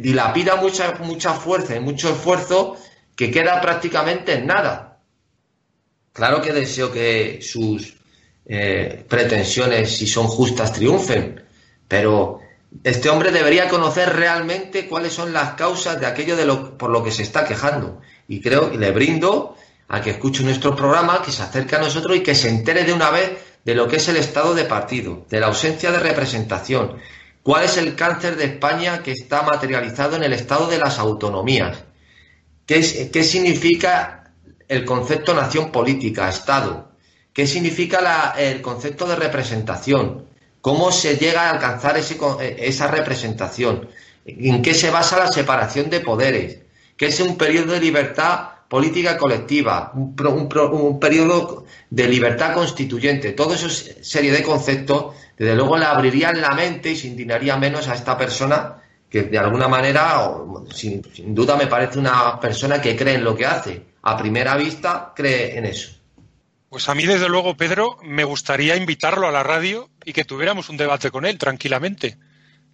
dilapida 0.00 0.56
mucha, 0.56 0.94
mucha 1.00 1.34
fuerza 1.34 1.76
y 1.76 1.80
mucho 1.80 2.10
esfuerzo 2.10 2.76
que 3.16 3.30
queda 3.30 3.60
prácticamente 3.60 4.34
en 4.34 4.46
nada. 4.46 4.98
Claro 6.12 6.40
que 6.40 6.52
deseo 6.52 6.92
que 6.92 7.40
sus 7.42 7.94
eh, 8.46 9.04
pretensiones, 9.08 9.96
si 9.96 10.06
son 10.06 10.26
justas, 10.26 10.72
triunfen, 10.72 11.42
pero 11.88 12.40
este 12.82 13.08
hombre 13.08 13.30
debería 13.30 13.68
conocer 13.68 14.14
realmente 14.14 14.88
cuáles 14.88 15.12
son 15.12 15.32
las 15.32 15.54
causas 15.54 16.00
de 16.00 16.06
aquello 16.06 16.36
de 16.36 16.44
lo, 16.44 16.76
por 16.76 16.90
lo 16.90 17.04
que 17.04 17.10
se 17.10 17.22
está 17.22 17.44
quejando 17.44 18.00
y 18.28 18.40
creo 18.40 18.70
que 18.70 18.78
le 18.78 18.90
brindo 18.90 19.56
a 19.88 20.00
que 20.00 20.10
escuche 20.10 20.42
nuestro 20.42 20.74
programa, 20.74 21.22
que 21.22 21.30
se 21.30 21.42
acerque 21.42 21.76
a 21.76 21.80
nosotros 21.80 22.16
y 22.16 22.22
que 22.22 22.34
se 22.34 22.48
entere 22.48 22.84
de 22.84 22.92
una 22.92 23.10
vez 23.10 23.32
de 23.64 23.74
lo 23.74 23.88
que 23.88 23.96
es 23.96 24.08
el 24.08 24.16
estado 24.16 24.54
de 24.54 24.64
partido, 24.64 25.26
de 25.28 25.40
la 25.40 25.46
ausencia 25.46 25.90
de 25.92 25.98
representación, 25.98 26.98
cuál 27.44 27.64
es 27.64 27.76
el 27.76 27.94
cáncer 27.94 28.36
de 28.36 28.46
España 28.46 29.02
que 29.02 29.12
está 29.12 29.42
materializado 29.42 30.16
en 30.16 30.24
el 30.24 30.32
estado 30.32 30.66
de 30.66 30.78
las 30.78 30.98
autonomías, 30.98 31.84
qué, 32.66 33.10
qué 33.12 33.22
significa 33.22 34.32
el 34.66 34.84
concepto 34.84 35.34
nación 35.34 35.70
política, 35.70 36.28
Estado, 36.28 36.90
qué 37.34 37.46
significa 37.46 38.34
el 38.38 38.62
concepto 38.62 39.06
de 39.06 39.16
representación, 39.16 40.24
cómo 40.62 40.90
se 40.90 41.18
llega 41.18 41.42
a 41.42 41.50
alcanzar 41.50 41.98
ese, 41.98 42.16
esa 42.58 42.86
representación, 42.86 43.90
en 44.24 44.62
qué 44.62 44.72
se 44.72 44.90
basa 44.90 45.18
la 45.18 45.30
separación 45.30 45.90
de 45.90 46.00
poderes, 46.00 46.60
que 46.96 47.06
es 47.06 47.20
un 47.20 47.36
periodo 47.36 47.74
de 47.74 47.80
libertad 47.80 48.53
política 48.74 49.16
colectiva, 49.16 49.92
un, 49.94 50.16
un, 50.72 50.98
periodo 50.98 51.64
de 51.90 52.08
libertad 52.08 52.54
constituyente, 52.54 53.30
todo 53.30 53.54
eso 53.54 53.68
es 53.68 53.98
serie 54.02 54.32
de 54.32 54.42
conceptos, 54.42 55.14
desde 55.38 55.54
luego 55.54 55.78
le 55.78 55.84
abrirían 55.84 56.40
la 56.40 56.50
mente 56.56 56.90
y 56.90 56.96
se 56.96 57.06
indignaría 57.06 57.56
menos 57.56 57.86
a 57.86 57.94
esta 57.94 58.18
persona 58.18 58.82
que 59.08 59.22
de 59.22 59.38
alguna 59.38 59.68
manera, 59.68 60.28
sin, 60.72 61.04
sin, 61.14 61.36
duda 61.36 61.54
me 61.54 61.68
parece 61.68 62.00
una 62.00 62.40
persona 62.40 62.82
que 62.82 62.96
cree 62.96 63.14
en 63.14 63.22
lo 63.22 63.36
que 63.36 63.46
hace. 63.46 63.80
A 64.02 64.16
primera 64.16 64.56
vista 64.56 65.12
cree 65.14 65.56
en 65.56 65.66
eso. 65.66 65.92
Pues 66.68 66.88
a 66.88 66.96
mí, 66.96 67.06
desde 67.06 67.28
luego, 67.28 67.56
Pedro, 67.56 67.98
me 68.02 68.24
gustaría 68.24 68.74
invitarlo 68.74 69.28
a 69.28 69.30
la 69.30 69.44
radio 69.44 69.88
y 70.04 70.12
que 70.12 70.24
tuviéramos 70.24 70.68
un 70.68 70.78
debate 70.78 71.12
con 71.12 71.26
él 71.26 71.38
tranquilamente. 71.38 72.18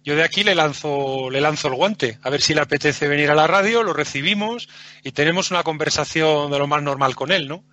Yo 0.03 0.15
de 0.15 0.23
aquí 0.23 0.43
le 0.43 0.55
lanzo, 0.55 1.29
le 1.29 1.41
lanzo 1.41 1.67
el 1.67 1.75
guante, 1.75 2.17
a 2.23 2.29
ver 2.29 2.41
si 2.41 2.55
le 2.55 2.61
apetece 2.61 3.07
venir 3.07 3.29
a 3.29 3.35
la 3.35 3.45
radio, 3.45 3.83
lo 3.83 3.93
recibimos 3.93 4.67
y 5.03 5.11
tenemos 5.11 5.51
una 5.51 5.61
conversación 5.63 6.49
de 6.49 6.57
lo 6.57 6.65
más 6.65 6.81
normal 6.81 7.15
con 7.15 7.31
él, 7.31 7.47
¿no? 7.47 7.63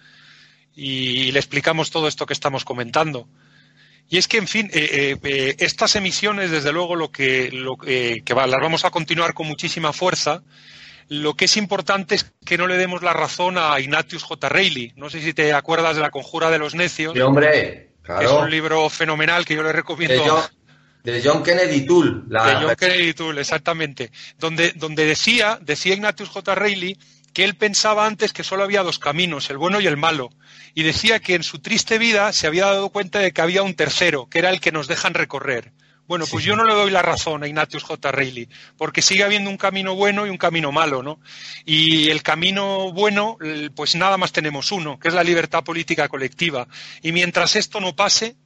Y, 0.74 1.32
le 1.32 1.38
explicamos 1.38 1.90
todo 1.90 2.06
esto 2.06 2.26
que 2.26 2.34
estamos 2.34 2.64
comentando. 2.64 3.28
Y 4.08 4.18
es 4.18 4.28
que, 4.28 4.36
en 4.36 4.46
fin, 4.46 4.70
eh, 4.72 4.88
eh, 4.92 5.16
eh, 5.24 5.56
estas 5.58 5.96
emisiones, 5.96 6.50
desde 6.50 6.72
luego, 6.72 6.96
lo 6.96 7.10
que, 7.10 7.50
lo, 7.50 7.76
que 7.76 8.22
las 8.26 8.50
vamos 8.50 8.84
a 8.84 8.90
continuar 8.90 9.34
con 9.34 9.46
muchísima 9.48 9.92
fuerza. 9.92 10.42
Lo 11.08 11.34
que 11.34 11.46
es 11.46 11.56
importante 11.56 12.14
es 12.14 12.32
que 12.44 12.58
no 12.58 12.66
le 12.66 12.76
demos 12.76 13.02
la 13.02 13.14
razón 13.14 13.56
a 13.58 13.80
Ignatius 13.80 14.22
J. 14.22 14.48
Reilly. 14.48 14.92
No 14.94 15.10
sé 15.10 15.20
si 15.20 15.32
te 15.32 15.52
acuerdas 15.54 15.96
de 15.96 16.02
La 16.02 16.10
Conjura 16.10 16.50
de 16.50 16.58
los 16.58 16.74
Necios. 16.74 17.14
Sí, 17.14 17.20
hombre, 17.20 17.94
claro. 18.02 18.22
es 18.22 18.30
un 18.30 18.50
libro 18.50 18.88
fenomenal 18.90 19.44
que 19.46 19.56
yo 19.56 19.62
le 19.62 19.72
recomiendo. 19.72 20.48
De 21.12 21.22
John 21.22 21.42
Kennedy 21.42 21.86
Toole. 21.86 22.22
La... 22.28 22.46
De 22.46 22.66
John 22.66 22.76
Kennedy 22.76 23.14
Toole, 23.14 23.40
exactamente. 23.40 24.10
Donde, 24.38 24.72
donde 24.72 25.04
decía, 25.04 25.58
decía 25.62 25.94
Ignatius 25.94 26.28
J. 26.28 26.54
Reilly 26.54 26.98
que 27.32 27.44
él 27.44 27.54
pensaba 27.56 28.06
antes 28.06 28.32
que 28.32 28.42
solo 28.42 28.64
había 28.64 28.82
dos 28.82 28.98
caminos, 28.98 29.48
el 29.50 29.58
bueno 29.58 29.80
y 29.80 29.86
el 29.86 29.96
malo, 29.96 30.30
y 30.74 30.82
decía 30.82 31.20
que 31.20 31.34
en 31.34 31.42
su 31.42 31.60
triste 31.60 31.98
vida 31.98 32.32
se 32.32 32.46
había 32.46 32.66
dado 32.66 32.88
cuenta 32.90 33.20
de 33.20 33.32
que 33.32 33.40
había 33.40 33.62
un 33.62 33.74
tercero, 33.74 34.28
que 34.28 34.40
era 34.40 34.50
el 34.50 34.60
que 34.60 34.72
nos 34.72 34.88
dejan 34.88 35.14
recorrer. 35.14 35.72
Bueno, 36.08 36.24
pues 36.28 36.42
yo 36.42 36.56
no 36.56 36.64
le 36.64 36.74
doy 36.74 36.90
la 36.90 37.02
razón 37.02 37.42
a 37.42 37.46
Ignatius 37.46 37.84
J. 37.84 38.10
Reilly, 38.10 38.48
porque 38.78 39.02
sigue 39.02 39.24
habiendo 39.24 39.50
un 39.50 39.58
camino 39.58 39.94
bueno 39.94 40.26
y 40.26 40.30
un 40.30 40.38
camino 40.38 40.72
malo, 40.72 41.02
¿no? 41.02 41.20
Y 41.66 42.08
el 42.08 42.22
camino 42.22 42.92
bueno, 42.92 43.36
pues 43.76 43.94
nada 43.94 44.16
más 44.16 44.32
tenemos 44.32 44.72
uno, 44.72 44.98
que 44.98 45.08
es 45.08 45.14
la 45.14 45.22
libertad 45.22 45.62
política 45.62 46.08
colectiva. 46.08 46.66
Y 47.02 47.12
mientras 47.12 47.56
esto 47.56 47.78
no 47.78 47.94
pase, 47.94 48.36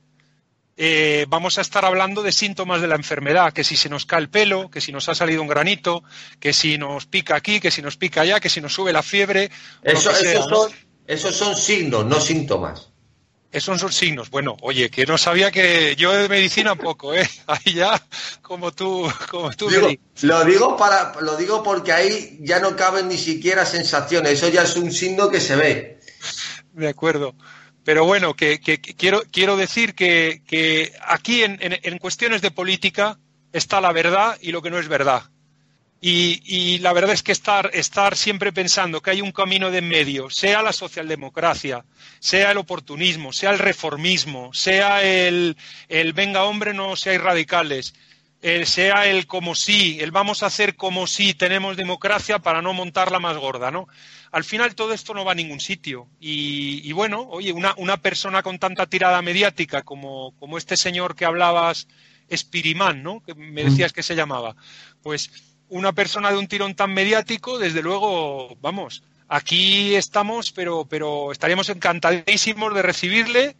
eh, 0.76 1.26
vamos 1.28 1.58
a 1.58 1.60
estar 1.60 1.84
hablando 1.84 2.22
de 2.22 2.32
síntomas 2.32 2.80
de 2.80 2.88
la 2.88 2.94
enfermedad, 2.94 3.52
que 3.52 3.64
si 3.64 3.76
se 3.76 3.88
nos 3.88 4.06
cae 4.06 4.20
el 4.20 4.30
pelo, 4.30 4.70
que 4.70 4.80
si 4.80 4.90
nos 4.90 5.08
ha 5.08 5.14
salido 5.14 5.42
un 5.42 5.48
granito, 5.48 6.02
que 6.40 6.52
si 6.52 6.78
nos 6.78 7.06
pica 7.06 7.36
aquí, 7.36 7.60
que 7.60 7.70
si 7.70 7.82
nos 7.82 7.96
pica 7.96 8.22
allá, 8.22 8.40
que 8.40 8.48
si 8.48 8.60
nos 8.60 8.72
sube 8.72 8.92
la 8.92 9.02
fiebre. 9.02 9.50
esos, 9.82 11.36
son, 11.36 11.56
signos, 11.56 12.06
no 12.06 12.20
síntomas. 12.20 12.88
Esos 13.50 13.78
son 13.78 13.92
signos. 13.92 14.30
Bueno, 14.30 14.56
oye, 14.62 14.88
que 14.88 15.04
no 15.04 15.18
sabía 15.18 15.50
que 15.50 15.94
yo 15.96 16.10
de 16.14 16.26
medicina 16.26 16.74
poco, 16.74 17.12
¿eh? 17.12 17.28
Ahí 17.46 17.74
ya, 17.74 18.02
como 18.40 18.72
tú, 18.72 19.12
como 19.30 19.50
tú 19.50 19.68
lo 20.22 20.44
digo 20.44 20.76
para, 20.78 21.12
lo 21.20 21.36
digo 21.36 21.62
porque 21.62 21.92
ahí 21.92 22.38
ya 22.40 22.60
no 22.60 22.76
caben 22.76 23.08
ni 23.08 23.18
siquiera 23.18 23.66
sensaciones. 23.66 24.32
Eso 24.32 24.48
ya 24.48 24.62
es 24.62 24.74
un 24.76 24.90
signo 24.90 25.28
que 25.28 25.40
se 25.40 25.56
ve. 25.56 26.00
De 26.72 26.88
acuerdo. 26.88 27.34
Pero 27.84 28.04
bueno, 28.04 28.34
que, 28.34 28.60
quiero, 28.60 29.22
quiero 29.30 29.56
decir 29.56 29.94
que, 29.94 30.92
aquí 31.06 31.42
en, 31.42 31.98
cuestiones 31.98 32.42
de 32.42 32.50
política 32.50 33.18
está 33.52 33.80
la 33.80 33.92
verdad 33.92 34.38
y 34.40 34.52
lo 34.52 34.62
que 34.62 34.70
no 34.70 34.78
es 34.78 34.88
verdad. 34.88 35.24
Y, 36.00 36.78
la 36.78 36.92
verdad 36.92 37.12
es 37.12 37.22
que 37.22 37.32
estar, 37.32 37.70
estar 37.72 38.16
siempre 38.16 38.52
pensando 38.52 39.00
que 39.00 39.10
hay 39.10 39.20
un 39.20 39.30
camino 39.30 39.70
de 39.70 39.78
en 39.78 39.88
medio, 39.88 40.30
sea 40.30 40.62
la 40.62 40.72
socialdemocracia, 40.72 41.84
sea 42.18 42.50
el 42.50 42.58
oportunismo, 42.58 43.32
sea 43.32 43.50
el 43.50 43.58
reformismo, 43.58 44.52
sea 44.52 45.02
el, 45.02 45.56
el 45.88 46.12
venga 46.12 46.44
hombre, 46.44 46.74
no 46.74 46.96
seáis 46.96 47.20
radicales, 47.20 47.94
eh, 48.42 48.66
sea 48.66 49.06
el 49.06 49.28
como 49.28 49.54
sí, 49.54 49.98
el 50.00 50.10
vamos 50.10 50.42
a 50.42 50.46
hacer 50.46 50.74
como 50.74 51.06
si 51.06 51.34
tenemos 51.34 51.76
democracia 51.76 52.40
para 52.40 52.60
no 52.60 52.72
montarla 52.72 53.20
más 53.20 53.36
gorda, 53.36 53.70
¿no? 53.70 53.86
Al 54.32 54.44
final 54.44 54.74
todo 54.74 54.94
esto 54.94 55.12
no 55.12 55.24
va 55.24 55.32
a 55.32 55.36
ningún 55.36 55.60
sitio. 55.60 56.08
Y, 56.18 56.90
bueno, 56.92 57.20
oye, 57.28 57.52
una, 57.52 57.74
una, 57.76 57.98
persona 57.98 58.42
con 58.42 58.58
tanta 58.58 58.86
tirada 58.86 59.20
mediática 59.20 59.82
como, 59.82 60.34
como 60.40 60.56
este 60.56 60.76
señor 60.76 61.14
que 61.14 61.26
hablabas, 61.26 61.86
Espirimán, 62.28 63.02
¿no? 63.02 63.22
Que 63.22 63.34
me 63.34 63.62
decías 63.62 63.92
que 63.92 64.02
se 64.02 64.16
llamaba. 64.16 64.56
Pues 65.02 65.30
una 65.68 65.92
persona 65.92 66.30
de 66.30 66.38
un 66.38 66.48
tirón 66.48 66.74
tan 66.74 66.94
mediático, 66.94 67.58
desde 67.58 67.82
luego, 67.82 68.56
vamos, 68.62 69.02
aquí 69.28 69.94
estamos, 69.94 70.50
pero, 70.50 70.86
pero 70.88 71.30
estaríamos 71.30 71.68
encantadísimos 71.68 72.74
de 72.74 72.82
recibirle 72.82 73.56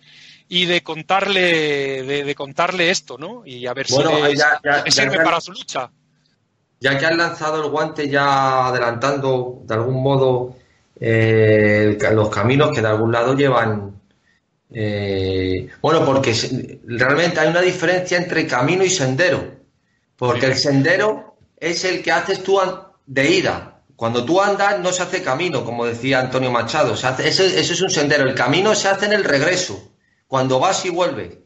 y 0.48 0.64
de 0.64 0.82
contarle, 0.82 2.02
de, 2.02 2.34
contarle 2.34 2.90
esto, 2.90 3.18
¿no? 3.18 3.42
Y 3.44 3.66
a 3.66 3.74
ver 3.74 3.86
si 3.86 3.96
sirve 4.90 5.22
para 5.22 5.40
su 5.40 5.52
lucha. 5.52 5.90
Ya 6.80 6.98
que 6.98 7.06
han 7.06 7.16
lanzado 7.16 7.62
el 7.62 7.70
guante, 7.70 8.08
ya 8.08 8.66
adelantando 8.68 9.60
de 9.64 9.74
algún 9.74 10.02
modo 10.02 10.56
eh, 11.04 11.98
los 12.12 12.30
caminos 12.30 12.70
que 12.72 12.80
de 12.80 12.86
algún 12.86 13.10
lado 13.10 13.34
llevan. 13.34 14.00
Eh, 14.70 15.68
bueno, 15.80 16.04
porque 16.04 16.32
realmente 16.86 17.40
hay 17.40 17.48
una 17.48 17.60
diferencia 17.60 18.16
entre 18.16 18.46
camino 18.46 18.84
y 18.84 18.90
sendero. 18.90 19.62
Porque 20.14 20.46
el 20.46 20.56
sendero 20.56 21.36
es 21.58 21.84
el 21.84 22.02
que 22.04 22.12
haces 22.12 22.44
tú 22.44 22.60
de 23.04 23.30
ida. 23.30 23.80
Cuando 23.96 24.24
tú 24.24 24.40
andas 24.40 24.78
no 24.78 24.92
se 24.92 25.02
hace 25.02 25.22
camino, 25.24 25.64
como 25.64 25.86
decía 25.86 26.20
Antonio 26.20 26.52
Machado. 26.52 26.96
Se 26.96 27.08
hace, 27.08 27.28
eso, 27.28 27.42
es 27.42 27.80
un 27.80 27.90
sendero. 27.90 28.22
El 28.22 28.36
camino 28.36 28.72
se 28.76 28.86
hace 28.86 29.06
en 29.06 29.14
el 29.14 29.24
regreso, 29.24 29.92
cuando 30.28 30.60
vas 30.60 30.84
y 30.84 30.90
vuelves. 30.90 31.36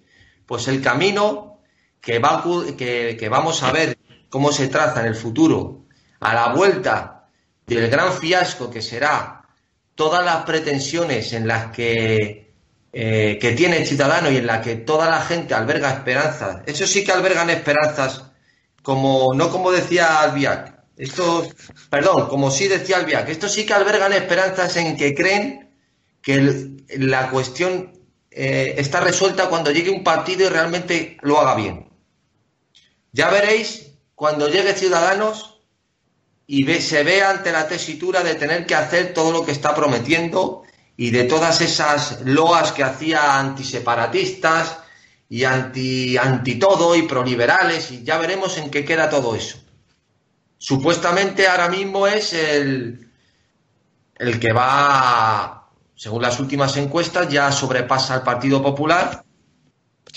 Pues 0.44 0.68
el 0.68 0.82
camino 0.82 1.62
que, 2.02 2.18
va, 2.18 2.44
que, 2.76 3.28
vamos 3.30 3.62
a 3.62 3.72
ver 3.72 3.96
cómo 4.28 4.52
se 4.52 4.68
traza 4.68 5.00
en 5.00 5.06
el 5.06 5.14
futuro, 5.14 5.86
a 6.20 6.34
la 6.34 6.48
vuelta 6.52 7.30
del 7.66 7.88
gran 7.88 8.12
fiasco 8.12 8.70
que 8.70 8.82
será 8.82 9.35
todas 9.96 10.24
las 10.24 10.44
pretensiones 10.44 11.32
en 11.32 11.48
las 11.48 11.72
que, 11.72 12.52
eh, 12.92 13.38
que 13.40 13.52
tiene 13.52 13.78
el 13.78 13.86
ciudadano 13.86 14.30
y 14.30 14.36
en 14.36 14.46
las 14.46 14.62
que 14.62 14.76
toda 14.76 15.10
la 15.10 15.22
gente 15.22 15.54
alberga 15.54 15.90
esperanzas. 15.90 16.62
Eso 16.66 16.86
sí 16.86 17.04
que 17.04 17.10
albergan 17.10 17.50
esperanzas 17.50 18.22
como 18.82 19.34
no 19.34 19.50
como 19.50 19.72
decía 19.72 20.20
Albiac, 20.20 20.76
esto, 20.96 21.48
perdón, 21.90 22.28
como 22.28 22.52
sí 22.52 22.68
decía 22.68 22.98
Albiac, 22.98 23.28
esto 23.28 23.48
sí 23.48 23.66
que 23.66 23.74
albergan 23.74 24.12
esperanzas 24.12 24.76
en 24.76 24.96
que 24.96 25.12
creen 25.12 25.74
que 26.22 26.70
la 26.96 27.30
cuestión 27.30 28.00
eh, 28.30 28.74
está 28.78 29.00
resuelta 29.00 29.48
cuando 29.48 29.72
llegue 29.72 29.90
un 29.90 30.04
partido 30.04 30.46
y 30.46 30.48
realmente 30.48 31.16
lo 31.22 31.40
haga 31.40 31.56
bien. 31.56 31.90
Ya 33.10 33.28
veréis 33.28 33.92
cuando 34.14 34.48
llegue 34.48 34.74
Ciudadanos 34.74 35.55
y 36.46 36.64
se 36.80 37.02
vea 37.02 37.30
ante 37.30 37.52
la 37.52 37.66
tesitura 37.66 38.22
de 38.22 38.36
tener 38.36 38.66
que 38.66 38.74
hacer 38.74 39.12
todo 39.12 39.32
lo 39.32 39.44
que 39.44 39.52
está 39.52 39.74
prometiendo 39.74 40.62
y 40.96 41.10
de 41.10 41.24
todas 41.24 41.60
esas 41.60 42.20
loas 42.22 42.72
que 42.72 42.84
hacía 42.84 43.38
antiseparatistas, 43.38 44.78
y 45.28 45.44
anti, 45.44 46.16
anti 46.16 46.56
todo 46.56 46.94
y 46.94 47.02
proliberales 47.02 47.90
y 47.90 48.04
ya 48.04 48.18
veremos 48.18 48.58
en 48.58 48.70
qué 48.70 48.84
queda 48.84 49.10
todo 49.10 49.34
eso. 49.34 49.58
Supuestamente 50.58 51.46
ahora 51.48 51.68
mismo 51.68 52.06
es 52.06 52.32
el, 52.32 53.10
el 54.16 54.40
que 54.40 54.52
va, 54.52 55.68
según 55.94 56.22
las 56.22 56.40
últimas 56.40 56.76
encuestas, 56.76 57.28
ya 57.28 57.52
sobrepasa 57.52 58.14
al 58.14 58.22
Partido 58.22 58.62
Popular. 58.62 59.24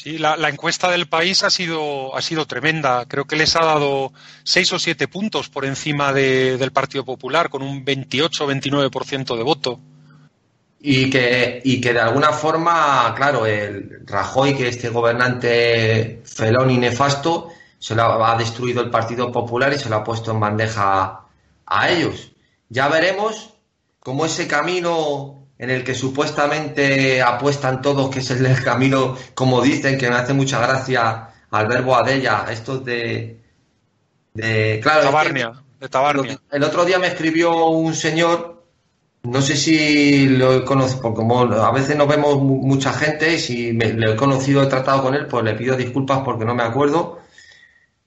Sí, 0.02 0.18
la, 0.18 0.36
encuesta 0.47 0.89
del 0.89 1.08
país 1.08 1.43
ha 1.43 1.50
sido, 1.50 2.16
ha 2.16 2.22
sido 2.22 2.45
tremenda. 2.45 3.06
Creo 3.06 3.26
que 3.26 3.36
les 3.36 3.58
ha 3.58 3.66
dado 3.66 4.14
seis 4.43 4.72
o 4.72 4.80
siete 4.80 5.10
puntos 5.10 5.50
por 5.50 5.66
encima 5.66 6.14
del 6.14 6.72
Partido 6.72 7.04
Popular, 7.04 7.50
con 7.50 7.62
un 7.62 7.84
28 7.84 8.45
o 8.45 8.47
29% 8.50 9.36
de 9.36 9.43
voto 9.43 9.80
y 10.80 11.10
que, 11.10 11.62
y 11.64 11.82
que 11.82 11.93
de 11.93 12.00
alguna 12.00 12.32
forma, 12.32 13.14
claro, 13.16 13.45
el 13.45 14.02
Rajoy, 14.06 14.56
que 14.56 14.70
este 14.70 14.89
gobernante 14.89 16.22
felón 16.24 16.72
y 16.72 16.78
nefasto, 16.78 17.50
se 17.78 17.95
lo 17.95 18.26
ha, 18.26 18.38
destruido 18.38 18.82
el 18.82 18.89
Partido 18.89 19.32
Popular 19.32 19.74
y 19.74 19.80
se 19.80 19.89
lo 19.89 19.97
ha 19.97 20.04
puesto 20.04 20.32
en 20.32 20.39
bandeja 20.39 21.26
a 21.66 21.89
ellos. 21.89 22.32
Ya 22.70 22.88
veremos 22.88 23.54
cómo 24.00 24.26
ese 24.26 24.47
camino 24.47 25.39
en 25.60 25.70
el 25.70 25.84
que 25.84 25.93
supuestamente 25.93 27.22
apuestan 27.22 27.82
todos, 27.82 28.10
que 28.10 28.20
es 28.20 28.32
el 28.32 28.64
camino, 28.64 29.16
como 29.36 29.62
dicen, 29.62 29.97
que 29.97 30.10
me 30.10 30.16
hace 30.16 30.34
mucha 30.34 30.60
gracia 30.60 31.30
al 31.51 31.68
verbo 31.68 31.95
Adella, 31.95 32.45
esto 32.49 32.80
de... 32.80 33.38
de 34.34 34.80
claro, 34.82 35.03
Tabarnia, 35.03 35.51
de 35.80 35.89
Tabarnia. 35.89 36.39
El 36.49 36.64
otro 36.64 36.86
día 36.86 36.97
me 36.97 37.07
escribió 37.07 37.68
un 37.68 37.93
señor 37.93 38.60
no 39.24 39.41
sé 39.41 39.57
si 39.57 40.28
lo 40.30 40.53
he 40.53 40.64
conocido, 40.64 41.01
porque 41.01 41.18
como 41.18 41.41
a 41.41 41.72
veces 41.72 41.95
nos 41.97 42.07
vemos 42.07 42.38
mucha 42.41 42.93
gente 42.93 43.34
y 43.36 43.39
si 43.39 43.74
me, 43.74 43.91
lo 43.93 44.14
he 44.14 44.16
conocido, 44.16 44.64
he 44.64 44.68
tratado 44.68 45.03
con 45.03 45.14
él, 45.14 45.28
pues 45.28 45.43
le 45.43 45.55
pido 45.55 45.76
disculpas 45.76 46.20
porque 46.24 46.45
no 46.45 46.55
me 46.55 46.64
acuerdo. 46.64 47.20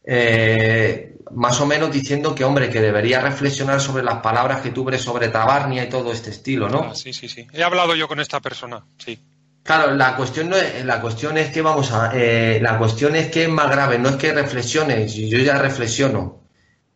Eh, 0.05 1.11
más 1.35 1.61
o 1.61 1.66
menos 1.66 1.93
diciendo 1.93 2.35
que, 2.35 2.45
hombre, 2.45 2.68
que 2.68 2.80
debería 2.80 3.20
reflexionar 3.20 3.80
sobre 3.80 4.03
las 4.03 4.20
palabras 4.20 4.61
que 4.61 4.70
tuve 4.70 4.99
sobre 4.99 5.28
Tabarnia 5.28 5.85
y 5.85 5.89
todo 5.89 6.12
este 6.12 6.30
estilo, 6.30 6.68
¿no? 6.68 6.89
Ah, 6.91 6.95
sí, 6.95 7.12
sí, 7.12 7.28
sí. 7.28 7.47
He 7.53 7.62
hablado 7.62 7.95
yo 7.95 8.09
con 8.09 8.20
esta 8.20 8.41
persona, 8.41 8.85
sí. 8.99 9.18
Claro, 9.62 9.95
la 9.95 10.16
cuestión 10.16 10.49
no 10.49 10.57
es, 10.57 10.85
la 10.85 11.01
cuestión 11.01 11.39
es 11.39 11.51
que 11.51 11.62
vamos 11.62 11.93
a, 11.93 12.11
eh, 12.14 12.59
la 12.61 12.78
cuestión 12.78 13.14
es 13.14 13.30
que 13.30 13.45
es 13.45 13.49
más 13.49 13.70
grave, 13.70 13.99
no 13.99 14.09
es 14.09 14.16
que 14.16 14.33
reflexiones, 14.33 15.14
yo 15.14 15.39
ya 15.39 15.57
reflexiono 15.57 16.41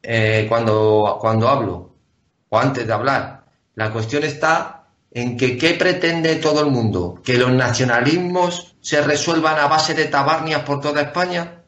eh, 0.03 0.47
cuando, 0.49 1.17
cuando 1.21 1.49
hablo 1.49 1.95
o 2.49 2.59
antes 2.59 2.87
de 2.87 2.93
hablar. 2.93 3.45
La 3.75 3.93
cuestión 3.93 4.25
está 4.25 4.87
en 5.13 5.37
que 5.37 5.57
¿qué 5.57 5.75
pretende 5.75 6.37
todo 6.37 6.61
el 6.61 6.71
mundo? 6.71 7.21
¿Que 7.25 7.39
los 7.39 7.53
nacionalismos 7.53 8.77
se 8.81 9.01
resuelvan 9.01 9.59
a 9.59 9.69
base 9.69 9.95
de 9.95 10.07
tabarnias 10.07 10.63
por 10.63 10.81
toda 10.81 11.03
España? 11.03 11.63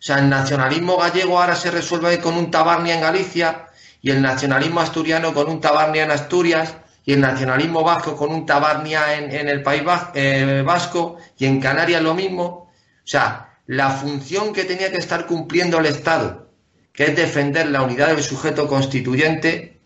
O 0.00 0.02
sea, 0.02 0.18
el 0.18 0.30
nacionalismo 0.30 0.96
gallego 0.96 1.38
ahora 1.38 1.54
se 1.54 1.70
resuelve 1.70 2.18
con 2.20 2.34
un 2.34 2.50
tabarnia 2.50 2.94
en 2.94 3.02
Galicia 3.02 3.66
y 4.00 4.10
el 4.10 4.22
nacionalismo 4.22 4.80
asturiano 4.80 5.34
con 5.34 5.46
un 5.50 5.60
tabarnia 5.60 6.04
en 6.04 6.10
Asturias 6.10 6.74
y 7.04 7.12
el 7.12 7.20
nacionalismo 7.20 7.84
vasco 7.84 8.16
con 8.16 8.32
un 8.32 8.46
tabarnia 8.46 9.14
en, 9.14 9.46
el 9.46 9.62
País 9.62 9.82
eh, 10.14 10.62
Vasco 10.64 11.18
y 11.36 11.44
en 11.44 11.60
Canarias 11.60 12.00
lo 12.00 12.14
mismo. 12.14 12.44
O 12.44 12.70
sea, 13.04 13.58
la 13.66 13.90
función 13.90 14.54
que 14.54 14.64
tenía 14.64 14.90
que 14.90 14.96
estar 14.96 15.26
cumpliendo 15.26 15.78
el 15.78 15.86
Estado, 15.86 16.50
que 16.94 17.04
es 17.04 17.16
defender 17.16 17.68
la 17.68 17.82
unidad 17.82 18.08
del 18.08 18.22
sujeto 18.22 18.66
constituyente, 18.68 19.80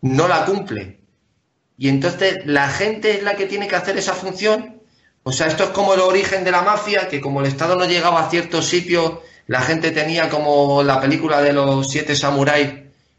no 0.00 0.28
la 0.28 0.44
cumple. 0.44 1.00
Y 1.76 1.88
entonces 1.88 2.38
la 2.46 2.68
gente 2.68 3.16
es 3.16 3.24
la 3.24 3.34
que 3.34 3.46
tiene 3.46 3.66
que 3.66 3.74
hacer 3.74 3.98
esa 3.98 4.14
función. 4.14 4.80
O 5.24 5.32
sea, 5.32 5.48
esto 5.48 5.64
es 5.64 5.70
como 5.70 5.94
el 5.94 6.00
origen 6.00 6.44
de 6.44 6.52
la 6.52 6.62
mafia, 6.62 7.08
que 7.08 7.20
como 7.20 7.40
el 7.40 7.46
Estado 7.46 7.74
no 7.74 7.84
llegaba 7.84 8.24
a 8.24 8.30
ciertos 8.30 8.66
sitios, 8.66 9.18
la 9.46 9.60
gente 9.60 9.92
tenía 9.92 10.28
como 10.28 10.82
la 10.82 11.00
película 11.00 11.40
de 11.40 11.52
los 11.52 11.88
siete 11.88 12.16
samuráis, 12.16 12.68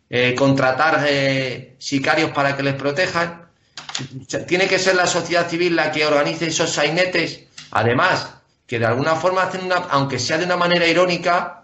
eh, 0.09 0.35
contratar 0.35 1.05
eh, 1.07 1.75
sicarios 1.79 2.31
para 2.31 2.55
que 2.55 2.63
les 2.63 2.75
protejan. 2.75 3.47
Tiene 4.47 4.67
que 4.67 4.79
ser 4.79 4.95
la 4.95 5.07
sociedad 5.07 5.49
civil 5.49 5.75
la 5.75 5.91
que 5.91 6.05
organice 6.05 6.47
esos 6.47 6.71
sainetes. 6.71 7.45
Además, 7.71 8.35
que 8.65 8.79
de 8.79 8.85
alguna 8.85 9.15
forma 9.15 9.43
hacen 9.43 9.63
una, 9.63 9.75
aunque 9.75 10.19
sea 10.19 10.37
de 10.37 10.45
una 10.45 10.57
manera 10.57 10.85
irónica, 10.85 11.63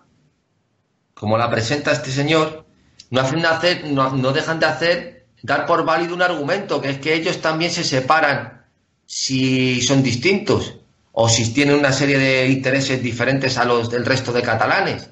como 1.13 1.37
la 1.37 1.49
presenta 1.49 1.91
este 1.91 2.11
señor, 2.11 2.65
no 3.09 3.21
hacen 3.21 3.45
hacer, 3.45 3.85
no 3.85 4.31
dejan 4.31 4.59
de 4.59 4.65
hacer 4.65 5.25
dar 5.41 5.65
por 5.65 5.83
válido 5.83 6.15
un 6.15 6.21
argumento, 6.21 6.81
que 6.81 6.89
es 6.89 6.97
que 6.99 7.13
ellos 7.13 7.41
también 7.41 7.69
se 7.69 7.83
separan 7.83 8.65
si 9.05 9.81
son 9.81 10.01
distintos 10.01 10.77
o 11.13 11.29
si 11.29 11.53
tienen 11.53 11.75
una 11.75 11.93
serie 11.93 12.17
de 12.17 12.47
intereses 12.47 13.01
diferentes 13.01 13.57
a 13.57 13.65
los 13.65 13.89
del 13.89 14.05
resto 14.05 14.33
de 14.33 14.41
catalanes. 14.41 15.09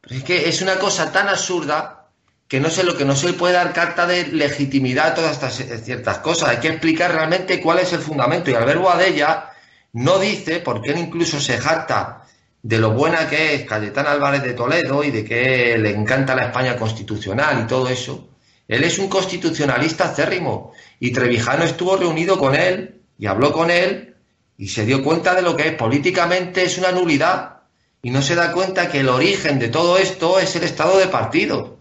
Pero 0.00 0.16
es 0.16 0.22
que 0.22 0.48
es 0.48 0.60
una 0.60 0.78
cosa 0.78 1.10
tan 1.12 1.28
absurda 1.28 2.08
que 2.46 2.60
no 2.60 2.68
sé 2.68 2.84
lo 2.84 2.96
que 2.96 3.06
no 3.06 3.16
se 3.16 3.32
puede 3.32 3.54
dar 3.54 3.72
carta 3.72 4.06
de 4.06 4.26
legitimidad 4.26 5.08
a 5.08 5.14
todas 5.14 5.32
estas 5.32 5.60
eh, 5.60 5.78
ciertas 5.78 6.18
cosas. 6.18 6.50
Hay 6.50 6.58
que 6.58 6.68
explicar 6.68 7.12
realmente 7.12 7.60
cuál 7.60 7.78
es 7.78 7.92
el 7.94 8.00
fundamento. 8.00 8.50
Y 8.50 8.54
Albert 8.54 8.80
Boadella 8.80 9.50
no 9.94 10.18
dice, 10.18 10.60
porque 10.60 10.90
él 10.90 10.98
incluso 10.98 11.40
se 11.40 11.56
jacta 11.56 12.26
de 12.62 12.78
lo 12.78 12.92
buena 12.92 13.28
que 13.28 13.54
es 13.54 13.64
Cayetán 13.64 14.06
Álvarez 14.06 14.42
de 14.42 14.52
Toledo 14.52 15.02
y 15.02 15.10
de 15.10 15.24
que 15.24 15.78
le 15.78 15.90
encanta 15.90 16.34
la 16.34 16.46
España 16.46 16.76
constitucional 16.76 17.62
y 17.62 17.66
todo 17.66 17.88
eso, 17.88 18.28
él 18.68 18.84
es 18.84 18.98
un 18.98 19.08
constitucionalista 19.08 20.04
acérrimo 20.04 20.72
y 21.00 21.12
Trevijano 21.12 21.64
estuvo 21.64 21.96
reunido 21.96 22.38
con 22.38 22.54
él 22.54 23.02
y 23.18 23.26
habló 23.26 23.52
con 23.52 23.70
él 23.70 24.13
y 24.56 24.68
se 24.68 24.86
dio 24.86 25.02
cuenta 25.02 25.34
de 25.34 25.42
lo 25.42 25.56
que 25.56 25.68
es 25.68 25.74
políticamente 25.74 26.64
es 26.64 26.78
una 26.78 26.92
nulidad 26.92 27.62
y 28.02 28.10
no 28.10 28.22
se 28.22 28.34
da 28.34 28.52
cuenta 28.52 28.90
que 28.90 29.00
el 29.00 29.08
origen 29.08 29.58
de 29.58 29.68
todo 29.68 29.98
esto 29.98 30.38
es 30.38 30.54
el 30.56 30.64
estado 30.64 30.98
de 30.98 31.06
partido. 31.06 31.78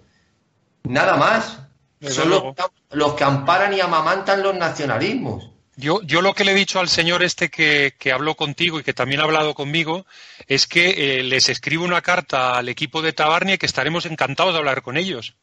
Nada 0.83 1.17
más. 1.17 1.59
Son 2.01 2.29
los, 2.29 3.13
que 3.13 3.23
amparan 3.23 3.73
y 3.73 3.79
amamantan 3.79 4.43
los 4.43 4.55
nacionalismos. 4.55 5.49
Yo, 5.77 6.01
yo 6.03 6.21
lo 6.21 6.33
que 6.33 6.43
le 6.43 6.51
he 6.51 6.55
dicho 6.55 6.79
al 6.79 6.89
señor 6.89 7.23
este 7.23 7.49
que, 7.49 7.93
habló 8.13 8.35
contigo 8.35 8.79
y 8.79 8.83
que 8.83 8.93
también 8.93 9.21
ha 9.21 9.23
hablado 9.23 9.53
conmigo 9.53 10.05
es 10.47 10.67
que 10.67 11.19
eh, 11.19 11.23
les 11.23 11.47
escribo 11.47 11.85
una 11.85 12.01
carta 12.01 12.57
al 12.57 12.67
equipo 12.67 13.01
de 13.01 13.13
Tabarnia 13.13 13.57
que 13.57 13.65
estaremos 13.65 14.05
encantados 14.05 14.53
de 14.53 14.59
hablar 14.59 14.81
con 14.81 14.97
ellos 14.97 15.35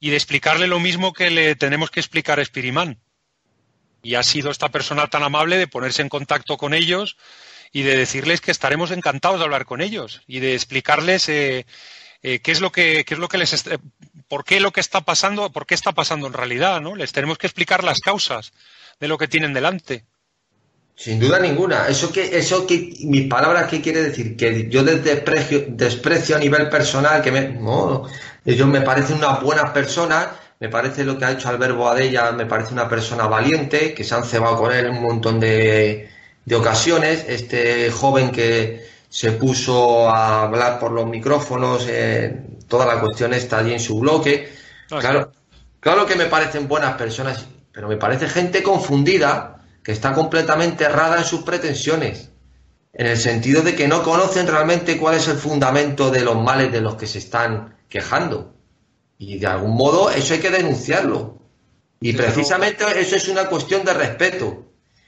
y 0.00 0.10
de 0.10 0.16
explicarle 0.16 0.66
lo 0.66 0.80
mismo 0.80 1.12
que 1.12 1.30
le 1.30 1.54
tenemos 1.54 1.90
que 1.90 2.00
explicar 2.00 2.40
a 2.40 2.44
Spirimán. 2.44 2.98
Y 4.02 4.16
ha 4.16 4.22
sido 4.22 4.50
esta 4.50 4.70
persona 4.70 5.06
tan 5.08 5.22
amable 5.22 5.58
de 5.58 5.68
ponerse 5.68 6.02
en 6.02 6.08
contacto 6.08 6.56
con 6.56 6.74
ellos 6.74 7.16
y 7.72 7.82
de 7.82 7.96
decirles 7.96 8.40
que 8.40 8.50
estaremos 8.50 8.90
encantados 8.90 9.38
de 9.38 9.44
hablar 9.44 9.64
con 9.64 9.80
ellos 9.80 10.22
y 10.26 10.40
de 10.40 10.54
explicarles 10.54 11.28
eh, 11.28 11.66
eh, 12.22 12.40
qué 12.40 12.52
es 12.52 12.60
lo 12.60 12.70
que 12.70 13.04
es 13.08 13.18
lo 13.18 13.28
que 13.28 13.38
les 13.38 13.64
por 14.28 14.44
qué 14.44 14.60
lo 14.60 14.72
que 14.72 14.80
está 14.80 15.02
pasando, 15.02 15.52
por 15.52 15.66
qué 15.66 15.74
está 15.74 15.92
pasando 15.92 16.26
en 16.26 16.32
realidad, 16.32 16.80
¿no? 16.80 16.96
Les 16.96 17.12
tenemos 17.12 17.38
que 17.38 17.46
explicar 17.46 17.84
las 17.84 18.00
causas 18.00 18.52
de 19.00 19.08
lo 19.08 19.18
que 19.18 19.28
tienen 19.28 19.52
delante. 19.52 20.04
Sin 20.94 21.18
duda 21.18 21.38
ninguna. 21.38 21.88
Eso 21.88 22.12
que, 22.12 22.36
eso 22.36 22.66
que, 22.66 22.94
mis 23.00 23.26
palabras, 23.26 23.68
¿qué 23.68 23.80
quiere 23.80 24.02
decir? 24.02 24.36
Que 24.36 24.68
yo 24.68 24.84
desprecio, 24.84 25.64
desprecio 25.68 26.36
a 26.36 26.38
nivel 26.38 26.68
personal, 26.68 27.22
que 27.22 27.32
me, 27.32 27.58
ellos 28.44 28.68
me 28.68 28.82
parecen 28.82 29.16
unas 29.16 29.42
buenas 29.42 29.70
personas, 29.70 30.28
me 30.62 30.68
parece 30.68 31.02
lo 31.02 31.18
que 31.18 31.24
ha 31.24 31.32
hecho 31.32 31.48
Alberto 31.48 31.90
Adella, 31.90 32.30
me 32.30 32.46
parece 32.46 32.72
una 32.72 32.88
persona 32.88 33.26
valiente, 33.26 33.92
que 33.92 34.04
se 34.04 34.14
han 34.14 34.22
cebado 34.22 34.56
con 34.58 34.70
él 34.72 34.90
un 34.90 35.02
montón 35.02 35.40
de, 35.40 36.08
de 36.44 36.54
ocasiones. 36.54 37.24
Este 37.26 37.90
joven 37.90 38.30
que 38.30 38.86
se 39.08 39.32
puso 39.32 40.08
a 40.08 40.44
hablar 40.44 40.78
por 40.78 40.92
los 40.92 41.04
micrófonos, 41.08 41.84
eh, 41.88 42.44
toda 42.68 42.86
la 42.86 43.00
cuestión 43.00 43.34
está 43.34 43.58
allí 43.58 43.72
en 43.72 43.80
su 43.80 43.98
bloque. 43.98 44.52
Ah, 44.92 45.00
claro, 45.00 45.32
claro 45.80 46.06
que 46.06 46.14
me 46.14 46.26
parecen 46.26 46.68
buenas 46.68 46.94
personas, 46.94 47.44
pero 47.72 47.88
me 47.88 47.96
parece 47.96 48.28
gente 48.28 48.62
confundida 48.62 49.64
que 49.82 49.90
está 49.90 50.12
completamente 50.12 50.84
errada 50.84 51.18
en 51.18 51.24
sus 51.24 51.42
pretensiones, 51.42 52.30
en 52.92 53.08
el 53.08 53.16
sentido 53.16 53.62
de 53.62 53.74
que 53.74 53.88
no 53.88 54.04
conocen 54.04 54.46
realmente 54.46 54.96
cuál 54.96 55.16
es 55.16 55.26
el 55.26 55.38
fundamento 55.38 56.12
de 56.12 56.20
los 56.20 56.40
males 56.40 56.70
de 56.70 56.80
los 56.80 56.94
que 56.94 57.08
se 57.08 57.18
están 57.18 57.74
quejando. 57.88 58.61
Y 59.22 59.38
de 59.38 59.46
algún 59.46 59.76
modo 59.76 60.10
eso 60.10 60.34
hay 60.34 60.40
que 60.40 60.50
denunciarlo. 60.50 61.38
Y 62.00 62.12
precisamente 62.14 62.84
eso 63.00 63.16
es 63.16 63.28
una 63.28 63.46
cuestión 63.46 63.84
de 63.84 63.92
respeto. 63.92 64.64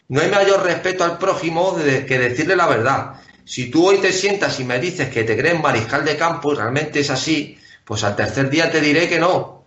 No 0.09 0.21
hay 0.21 0.31
mayor 0.31 0.63
respeto 0.63 1.03
al 1.03 1.19
prójimo 1.19 1.77
que 1.77 2.19
decirle 2.19 2.55
la 2.55 2.69
verdad. 2.69 3.15
Si 3.45 3.71
tú 3.71 3.89
hoy 3.89 3.99
te 3.99 4.13
sientas 4.13 4.61
y 4.61 4.65
me 4.65 4.79
dices 4.79 5.09
que 5.09 5.25
te 5.25 5.37
crees 5.37 5.61
mariscal 5.61 6.05
de 6.05 6.17
campo 6.17 6.53
y 6.53 6.57
realmente 6.57 7.01
es 7.01 7.11
así, 7.11 7.59
pues 7.85 8.05
al 8.05 8.15
tercer 8.15 8.49
día 8.51 8.71
te 8.71 8.81
diré 8.81 9.09
que 9.09 9.19
no. 9.19 9.65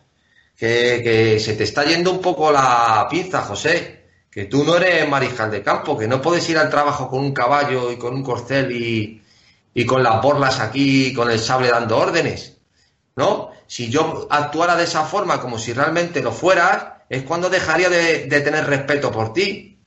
Que, 0.56 1.02
que 1.04 1.40
se 1.40 1.54
te 1.54 1.66
está 1.66 1.84
yendo 1.84 2.12
un 2.12 2.22
poco 2.22 2.52
la 2.52 3.06
pinza, 3.10 3.42
José 3.42 3.98
que 4.38 4.46
tú 4.46 4.64
no 4.64 4.78
eres 4.78 5.10
mariscal 5.10 5.50
de 5.50 5.64
campo, 5.64 5.98
que 5.98 6.08
no 6.08 6.22
puedes 6.22 6.48
ir 6.48 6.60
al 6.60 6.70
trabajo 6.70 7.10
con 7.10 7.22
un 7.22 7.34
caballo 7.34 7.92
y 7.92 7.98
con 7.98 8.14
un 8.14 8.24
corcel 8.24 8.72
y, 8.72 9.86
con 9.88 10.04
las 10.04 10.22
borlas 10.22 10.60
aquí, 10.60 11.12
con 11.12 11.32
el 11.32 11.40
sable 11.40 11.70
dando 11.70 11.98
órdenes. 11.98 12.56
¿No? 13.16 13.50
Si 13.68 13.90
yo 13.90 14.28
actuara 14.30 14.76
de 14.76 14.86
esa 14.86 15.04
forma 15.04 15.40
como 15.42 15.60
si 15.60 15.74
realmente 15.74 16.22
lo 16.22 16.32
fueras, 16.32 16.86
es 17.10 17.24
cuando 17.24 17.50
dejaría 17.50 17.90
de, 17.90 18.28
tener 18.42 18.66
respeto 18.66 19.12
por 19.12 19.34
ti. 19.34 19.78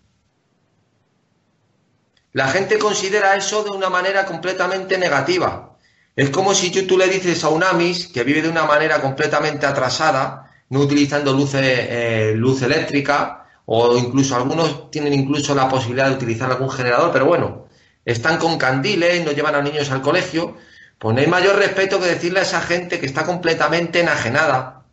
La 2.32 2.48
gente 2.48 2.78
considera 2.78 3.34
eso 3.36 3.64
de 3.64 3.70
una 3.70 3.90
manera 3.90 4.24
completamente 4.24 4.96
negativa. 4.98 5.76
Es 6.14 6.30
como 6.30 6.54
si 6.54 6.70
tú, 6.70 6.96
le 6.96 7.08
dices 7.08 7.42
a 7.44 7.48
un 7.48 7.64
Amis 7.64 8.08
que 8.08 8.24
vive 8.24 8.42
de 8.42 8.48
una 8.48 8.64
manera 8.64 9.00
completamente 9.00 9.66
atrasada, 9.66 10.50
no 10.68 10.80
utilizando 10.80 11.36
eh, 11.54 12.34
luz 12.36 12.62
eléctrica, 12.62 13.46
o 13.66 13.96
incluso 13.96 14.36
algunos 14.36 14.90
tienen 14.90 15.12
incluso 15.12 15.54
la 15.54 15.68
posibilidad 15.68 16.08
de 16.08 16.16
utilizar 16.16 16.50
algún 16.50 16.70
generador, 16.70 17.12
pero 17.12 17.26
bueno, 17.26 17.66
están 18.04 18.38
con 18.38 18.58
candiles, 18.58 19.24
no 19.24 19.32
llevan 19.32 19.54
a 19.54 19.62
niños 19.62 19.90
al 19.90 20.02
colegio, 20.02 20.56
pues 21.00 21.28
mayor 21.28 21.56
respeto 21.56 21.98
que 21.98 22.08
decirle 22.08 22.40
a 22.40 22.42
esa 22.42 22.60
gente 22.60 23.00
que 23.00 23.06
está 23.06 23.24
completamente 23.24 24.00
enajenada, 24.00 24.84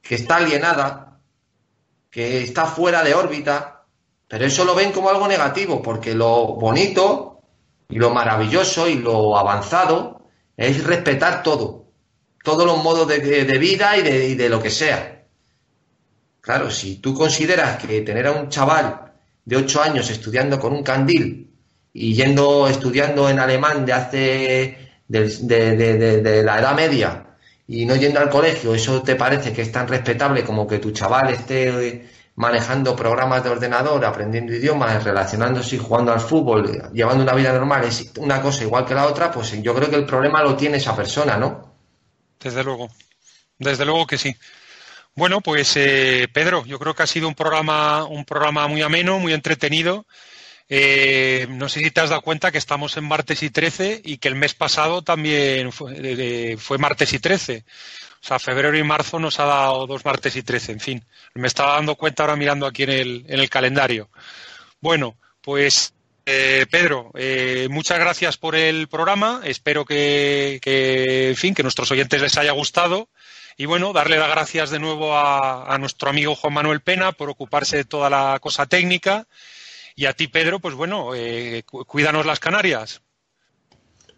que 0.00 0.14
está 0.14 0.36
alienada, 0.36 1.20
que 2.10 2.42
está 2.42 2.64
fuera 2.64 3.04
de 3.04 3.12
órbita, 3.12 3.84
pero 4.26 4.46
eso 4.46 4.64
lo 4.64 4.74
ven 4.74 4.92
como 4.92 5.10
algo 5.10 5.28
negativo, 5.28 5.82
porque 5.82 6.14
lo 6.14 6.54
bonito 6.54 7.42
y 7.90 7.96
lo 7.96 8.14
maravilloso 8.14 8.88
y 8.88 8.94
lo 8.94 9.36
avanzado 9.36 10.22
es 10.56 10.82
respetar 10.82 11.42
todo, 11.42 11.84
todos 12.42 12.64
los 12.64 12.82
modos 12.82 13.06
de, 13.06 13.18
vida 13.58 13.98
y 13.98 14.02
de, 14.02 14.28
y 14.30 14.34
de 14.36 14.48
lo 14.48 14.62
que 14.62 14.70
sea. 14.70 15.26
Claro, 16.40 16.70
si 16.70 16.96
tú 16.96 17.12
consideras 17.12 17.76
que 17.76 18.00
tener 18.00 18.26
a 18.26 18.32
un 18.32 18.48
chaval 18.48 19.12
de 19.44 19.56
8 19.56 19.82
años 19.82 20.08
estudiando 20.08 20.58
con 20.58 20.72
un 20.72 20.82
candil 20.82 21.50
y 21.92 22.14
yendo 22.14 22.66
estudiando 22.68 23.28
en 23.28 23.38
alemán 23.38 23.84
de 23.84 23.92
hace 23.92 24.83
de, 25.08 26.42
la 26.44 26.58
edad 26.58 26.74
media 26.74 27.26
y 27.66 27.86
no 27.86 27.96
yendo 27.96 28.20
al 28.20 28.30
colegio, 28.30 28.74
eso 28.74 29.02
te 29.02 29.16
parece 29.16 29.52
que 29.52 29.62
es 29.62 29.72
tan 29.72 29.88
respetable 29.88 30.44
como 30.44 30.66
que 30.66 30.78
tu 30.78 30.92
chaval 30.92 31.30
esté 31.30 32.08
manejando 32.36 32.96
programas 32.96 33.44
de 33.44 33.50
ordenador, 33.50 34.04
aprendiendo 34.04 34.52
idiomas, 34.52 35.04
relacionándose 35.04 35.76
y 35.76 35.78
jugando 35.78 36.12
al 36.12 36.20
fútbol, 36.20 36.90
llevando 36.92 37.22
una 37.22 37.34
vida 37.34 37.52
normal, 37.52 37.84
es 37.84 38.12
una 38.18 38.42
cosa 38.42 38.64
igual 38.64 38.84
que 38.84 38.94
la 38.94 39.06
otra, 39.06 39.30
pues 39.30 39.60
yo 39.62 39.74
creo 39.74 39.88
que 39.88 39.96
el 39.96 40.06
problema 40.06 40.42
lo 40.42 40.56
tiene 40.56 40.78
esa 40.78 40.96
persona, 40.96 41.36
¿no? 41.36 41.74
Desde 42.40 42.64
luego, 42.64 42.90
desde 43.58 43.84
luego 43.84 44.06
que 44.06 44.18
sí. 44.18 44.36
Bueno, 45.16 45.40
pues 45.40 45.72
eh, 45.76 46.26
Pedro, 46.32 46.64
yo 46.66 46.78
creo 46.80 46.94
que 46.94 47.04
ha 47.04 47.06
sido 47.06 47.28
un 47.28 47.36
programa, 47.36 48.04
un 48.04 48.24
programa 48.24 48.66
muy 48.66 48.82
ameno, 48.82 49.20
muy 49.20 49.32
entretenido. 49.32 50.06
Eh, 50.68 51.46
no 51.50 51.68
sé 51.68 51.80
si 51.80 51.90
te 51.90 52.00
has 52.00 52.10
dado 52.10 52.22
cuenta 52.22 52.50
que 52.50 52.58
estamos 52.58 52.96
en 52.96 53.04
martes 53.04 53.42
y 53.42 53.50
13 53.50 54.02
y 54.04 54.18
que 54.18 54.28
el 54.28 54.34
mes 54.34 54.54
pasado 54.54 55.02
también 55.02 55.72
fue, 55.72 56.78
martes 56.78 57.12
y 57.12 57.18
13. 57.18 57.64
O 58.22 58.26
sea, 58.26 58.38
febrero 58.38 58.76
y 58.76 58.82
marzo 58.82 59.18
nos 59.18 59.38
ha 59.40 59.44
dado 59.44 59.86
dos 59.86 60.04
martes 60.04 60.36
y 60.36 60.42
13, 60.42 60.72
en 60.72 60.80
fin. 60.80 61.04
Me 61.34 61.46
estaba 61.46 61.74
dando 61.74 61.96
cuenta 61.96 62.22
ahora 62.22 62.36
mirando 62.36 62.66
aquí 62.66 62.84
en 62.84 62.90
el, 62.90 63.24
en 63.28 63.40
el 63.40 63.50
calendario. 63.50 64.08
Bueno, 64.80 65.16
pues 65.42 65.92
eh, 66.26 66.64
Pedro, 66.70 67.10
eh, 67.14 67.68
muchas 67.70 67.98
gracias 67.98 68.38
por 68.38 68.54
el 68.54 68.88
programa. 68.88 69.42
Espero 69.44 69.84
que, 69.84 70.58
que, 70.62 71.28
en 71.30 71.36
fin, 71.36 71.54
que 71.54 71.62
nuestros 71.62 71.90
oyentes 71.90 72.22
les 72.22 72.38
haya 72.38 72.52
gustado. 72.52 73.08
Y 73.56 73.66
bueno, 73.66 73.92
darle 73.92 74.18
las 74.18 74.30
gracias 74.30 74.70
de 74.70 74.80
nuevo 74.80 75.16
a, 75.16 75.76
nuestro 75.78 76.10
amigo 76.10 76.34
Juan 76.34 76.54
Manuel 76.54 76.80
Pena 76.80 77.12
por 77.12 77.30
ocuparse 77.30 77.76
de 77.76 77.84
toda 77.84 78.10
la 78.10 78.38
cosa 78.40 78.66
técnica. 78.66 79.26
Y 79.94 80.06
a 80.06 80.12
ti, 80.12 80.28
Pedro, 80.28 80.58
pues 80.60 80.74
bueno, 80.74 81.14
eh, 81.14 81.64
cuídanos 81.64 82.26
las 82.26 82.40
Canarias. 82.40 83.00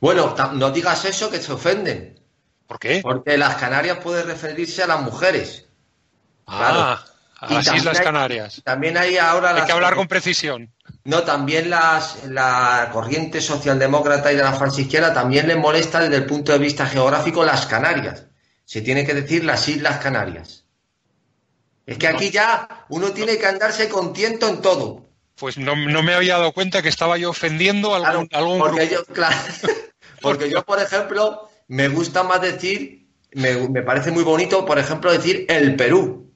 Bueno, 0.00 0.34
no 0.54 0.70
digas 0.70 1.04
eso 1.04 1.30
que 1.30 1.40
se 1.40 1.52
ofenden. 1.52 2.20
¿Por 2.66 2.78
qué? 2.78 3.00
Porque 3.02 3.36
las 3.36 3.56
Canarias 3.56 3.98
puede 4.02 4.22
referirse 4.22 4.82
a 4.82 4.86
las 4.86 5.00
mujeres. 5.00 5.66
Ah, 6.46 7.04
a 7.38 7.52
las 7.52 7.74
Islas 7.74 8.00
Canarias. 8.00 8.62
También 8.64 8.96
hay 8.96 9.18
ahora. 9.18 9.54
Hay 9.54 9.64
que 9.64 9.72
hablar 9.72 9.94
con 9.94 10.08
precisión. 10.08 10.72
No, 11.04 11.22
también 11.22 11.70
las, 11.70 12.24
la 12.26 12.90
corriente 12.92 13.40
socialdemócrata 13.40 14.32
y 14.32 14.36
de 14.36 14.42
la 14.42 14.58
izquierda 14.76 15.12
también 15.12 15.48
les 15.48 15.56
molesta 15.56 16.00
desde 16.00 16.16
el 16.16 16.26
punto 16.26 16.52
de 16.52 16.58
vista 16.58 16.86
geográfico 16.86 17.44
las 17.44 17.66
Canarias 17.66 18.26
se 18.66 18.82
tiene 18.82 19.06
que 19.06 19.14
decir 19.14 19.44
las 19.44 19.66
Islas 19.68 19.98
Canarias. 19.98 20.64
Es 21.86 21.96
que 21.96 22.08
aquí 22.08 22.30
ya 22.30 22.84
uno 22.88 23.12
tiene 23.12 23.38
que 23.38 23.46
andarse 23.46 23.88
contento 23.88 24.48
en 24.48 24.60
todo. 24.60 25.05
Pues 25.36 25.58
no, 25.58 25.76
me 25.76 26.14
había 26.14 26.38
dado 26.38 26.52
cuenta 26.52 26.82
que 26.82 26.88
estaba 26.88 27.18
yo 27.18 27.30
ofendiendo 27.30 27.94
a 27.94 28.08
algún, 28.08 28.58
porque 28.58 28.88
Yo, 28.88 29.04
claro, 29.04 29.36
porque 30.22 30.50
yo, 30.50 30.64
por 30.64 30.80
ejemplo, 30.80 31.50
me 31.68 31.88
gusta 31.88 32.22
más 32.22 32.40
decir, 32.40 33.06
me, 33.32 33.82
parece 33.82 34.10
muy 34.10 34.24
bonito, 34.24 34.64
por 34.64 34.78
ejemplo, 34.78 35.12
decir 35.12 35.44
el 35.48 35.76
Perú. 35.76 36.32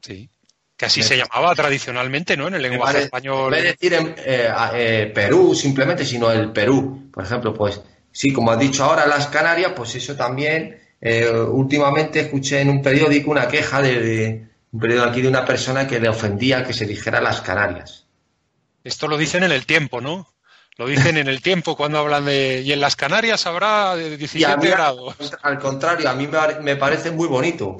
Sí, 0.00 0.28
que 0.76 0.86
así 0.86 1.02
se 1.02 1.16
llamaba 1.16 1.54
tradicionalmente, 1.54 2.36
¿no? 2.36 2.48
En 2.48 2.54
el 2.54 2.62
lenguaje 2.62 3.02
español. 3.02 3.52
No 3.52 3.56
decir 3.56 3.94
eh, 3.94 4.52
eh, 4.74 5.12
Perú 5.14 5.54
simplemente, 5.54 6.04
sino 6.04 6.30
el 6.32 6.50
Perú. 6.50 7.08
Por 7.12 7.22
ejemplo, 7.24 7.54
pues 7.54 7.80
sí, 8.10 8.32
como 8.32 8.50
has 8.50 8.58
dicho 8.58 8.82
ahora, 8.82 9.06
las 9.06 9.28
Canarias, 9.28 9.74
pues 9.76 9.94
eso 9.94 10.16
también 10.16 10.80
eh, 11.00 11.30
últimamente 11.30 12.20
escuché 12.20 12.60
en 12.60 12.68
un 12.68 12.82
periódico 12.82 13.30
una 13.30 13.46
queja 13.46 13.80
de, 13.80 14.51
un 14.72 14.80
periódico 14.80 15.08
aquí 15.08 15.22
de 15.22 15.28
una 15.28 15.44
persona 15.44 15.86
que 15.86 16.00
le 16.00 16.08
ofendía 16.08 16.64
que 16.64 16.72
se 16.72 16.86
dijera 16.86 17.20
las 17.20 17.40
Canarias. 17.42 18.06
Esto 18.82 19.06
lo 19.06 19.16
dicen 19.16 19.44
en 19.44 19.52
el 19.52 19.66
tiempo, 19.66 20.00
¿no? 20.00 20.28
Lo 20.76 20.86
dicen 20.86 21.18
en 21.18 21.28
el 21.28 21.42
tiempo 21.42 21.76
cuando 21.76 21.98
hablan 21.98 22.24
de... 22.24 22.62
Y 22.64 22.72
en 22.72 22.80
las 22.80 22.96
Canarias 22.96 23.46
habrá 23.46 23.94
17 23.94 24.68
grados. 24.68 25.14
Al 25.42 25.58
contrario, 25.58 26.08
a 26.08 26.14
mí 26.14 26.28
me 26.62 26.76
parece 26.76 27.10
muy 27.10 27.28
bonito. 27.28 27.76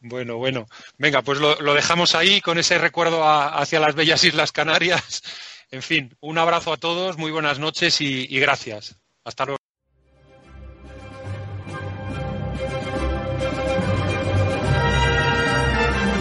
Bueno, 0.00 0.38
bueno. 0.38 0.66
Venga, 0.98 1.22
pues 1.22 1.38
lo, 1.38 1.74
dejamos 1.74 2.14
ahí 2.14 2.40
con 2.40 2.58
ese 2.58 2.78
recuerdo 2.78 3.22
hacia 3.24 3.78
las 3.78 3.94
bellas 3.94 4.24
Islas 4.24 4.50
Canarias. 4.50 5.22
En 5.70 5.82
fin, 5.82 6.14
un 6.20 6.36
abrazo 6.36 6.72
a 6.72 6.76
todos, 6.76 7.16
muy 7.16 7.30
buenas 7.30 7.58
noches 7.58 8.00
y 8.00 8.26
gracias. 8.40 8.96
Hasta 9.24 9.46
luego. 9.46 9.61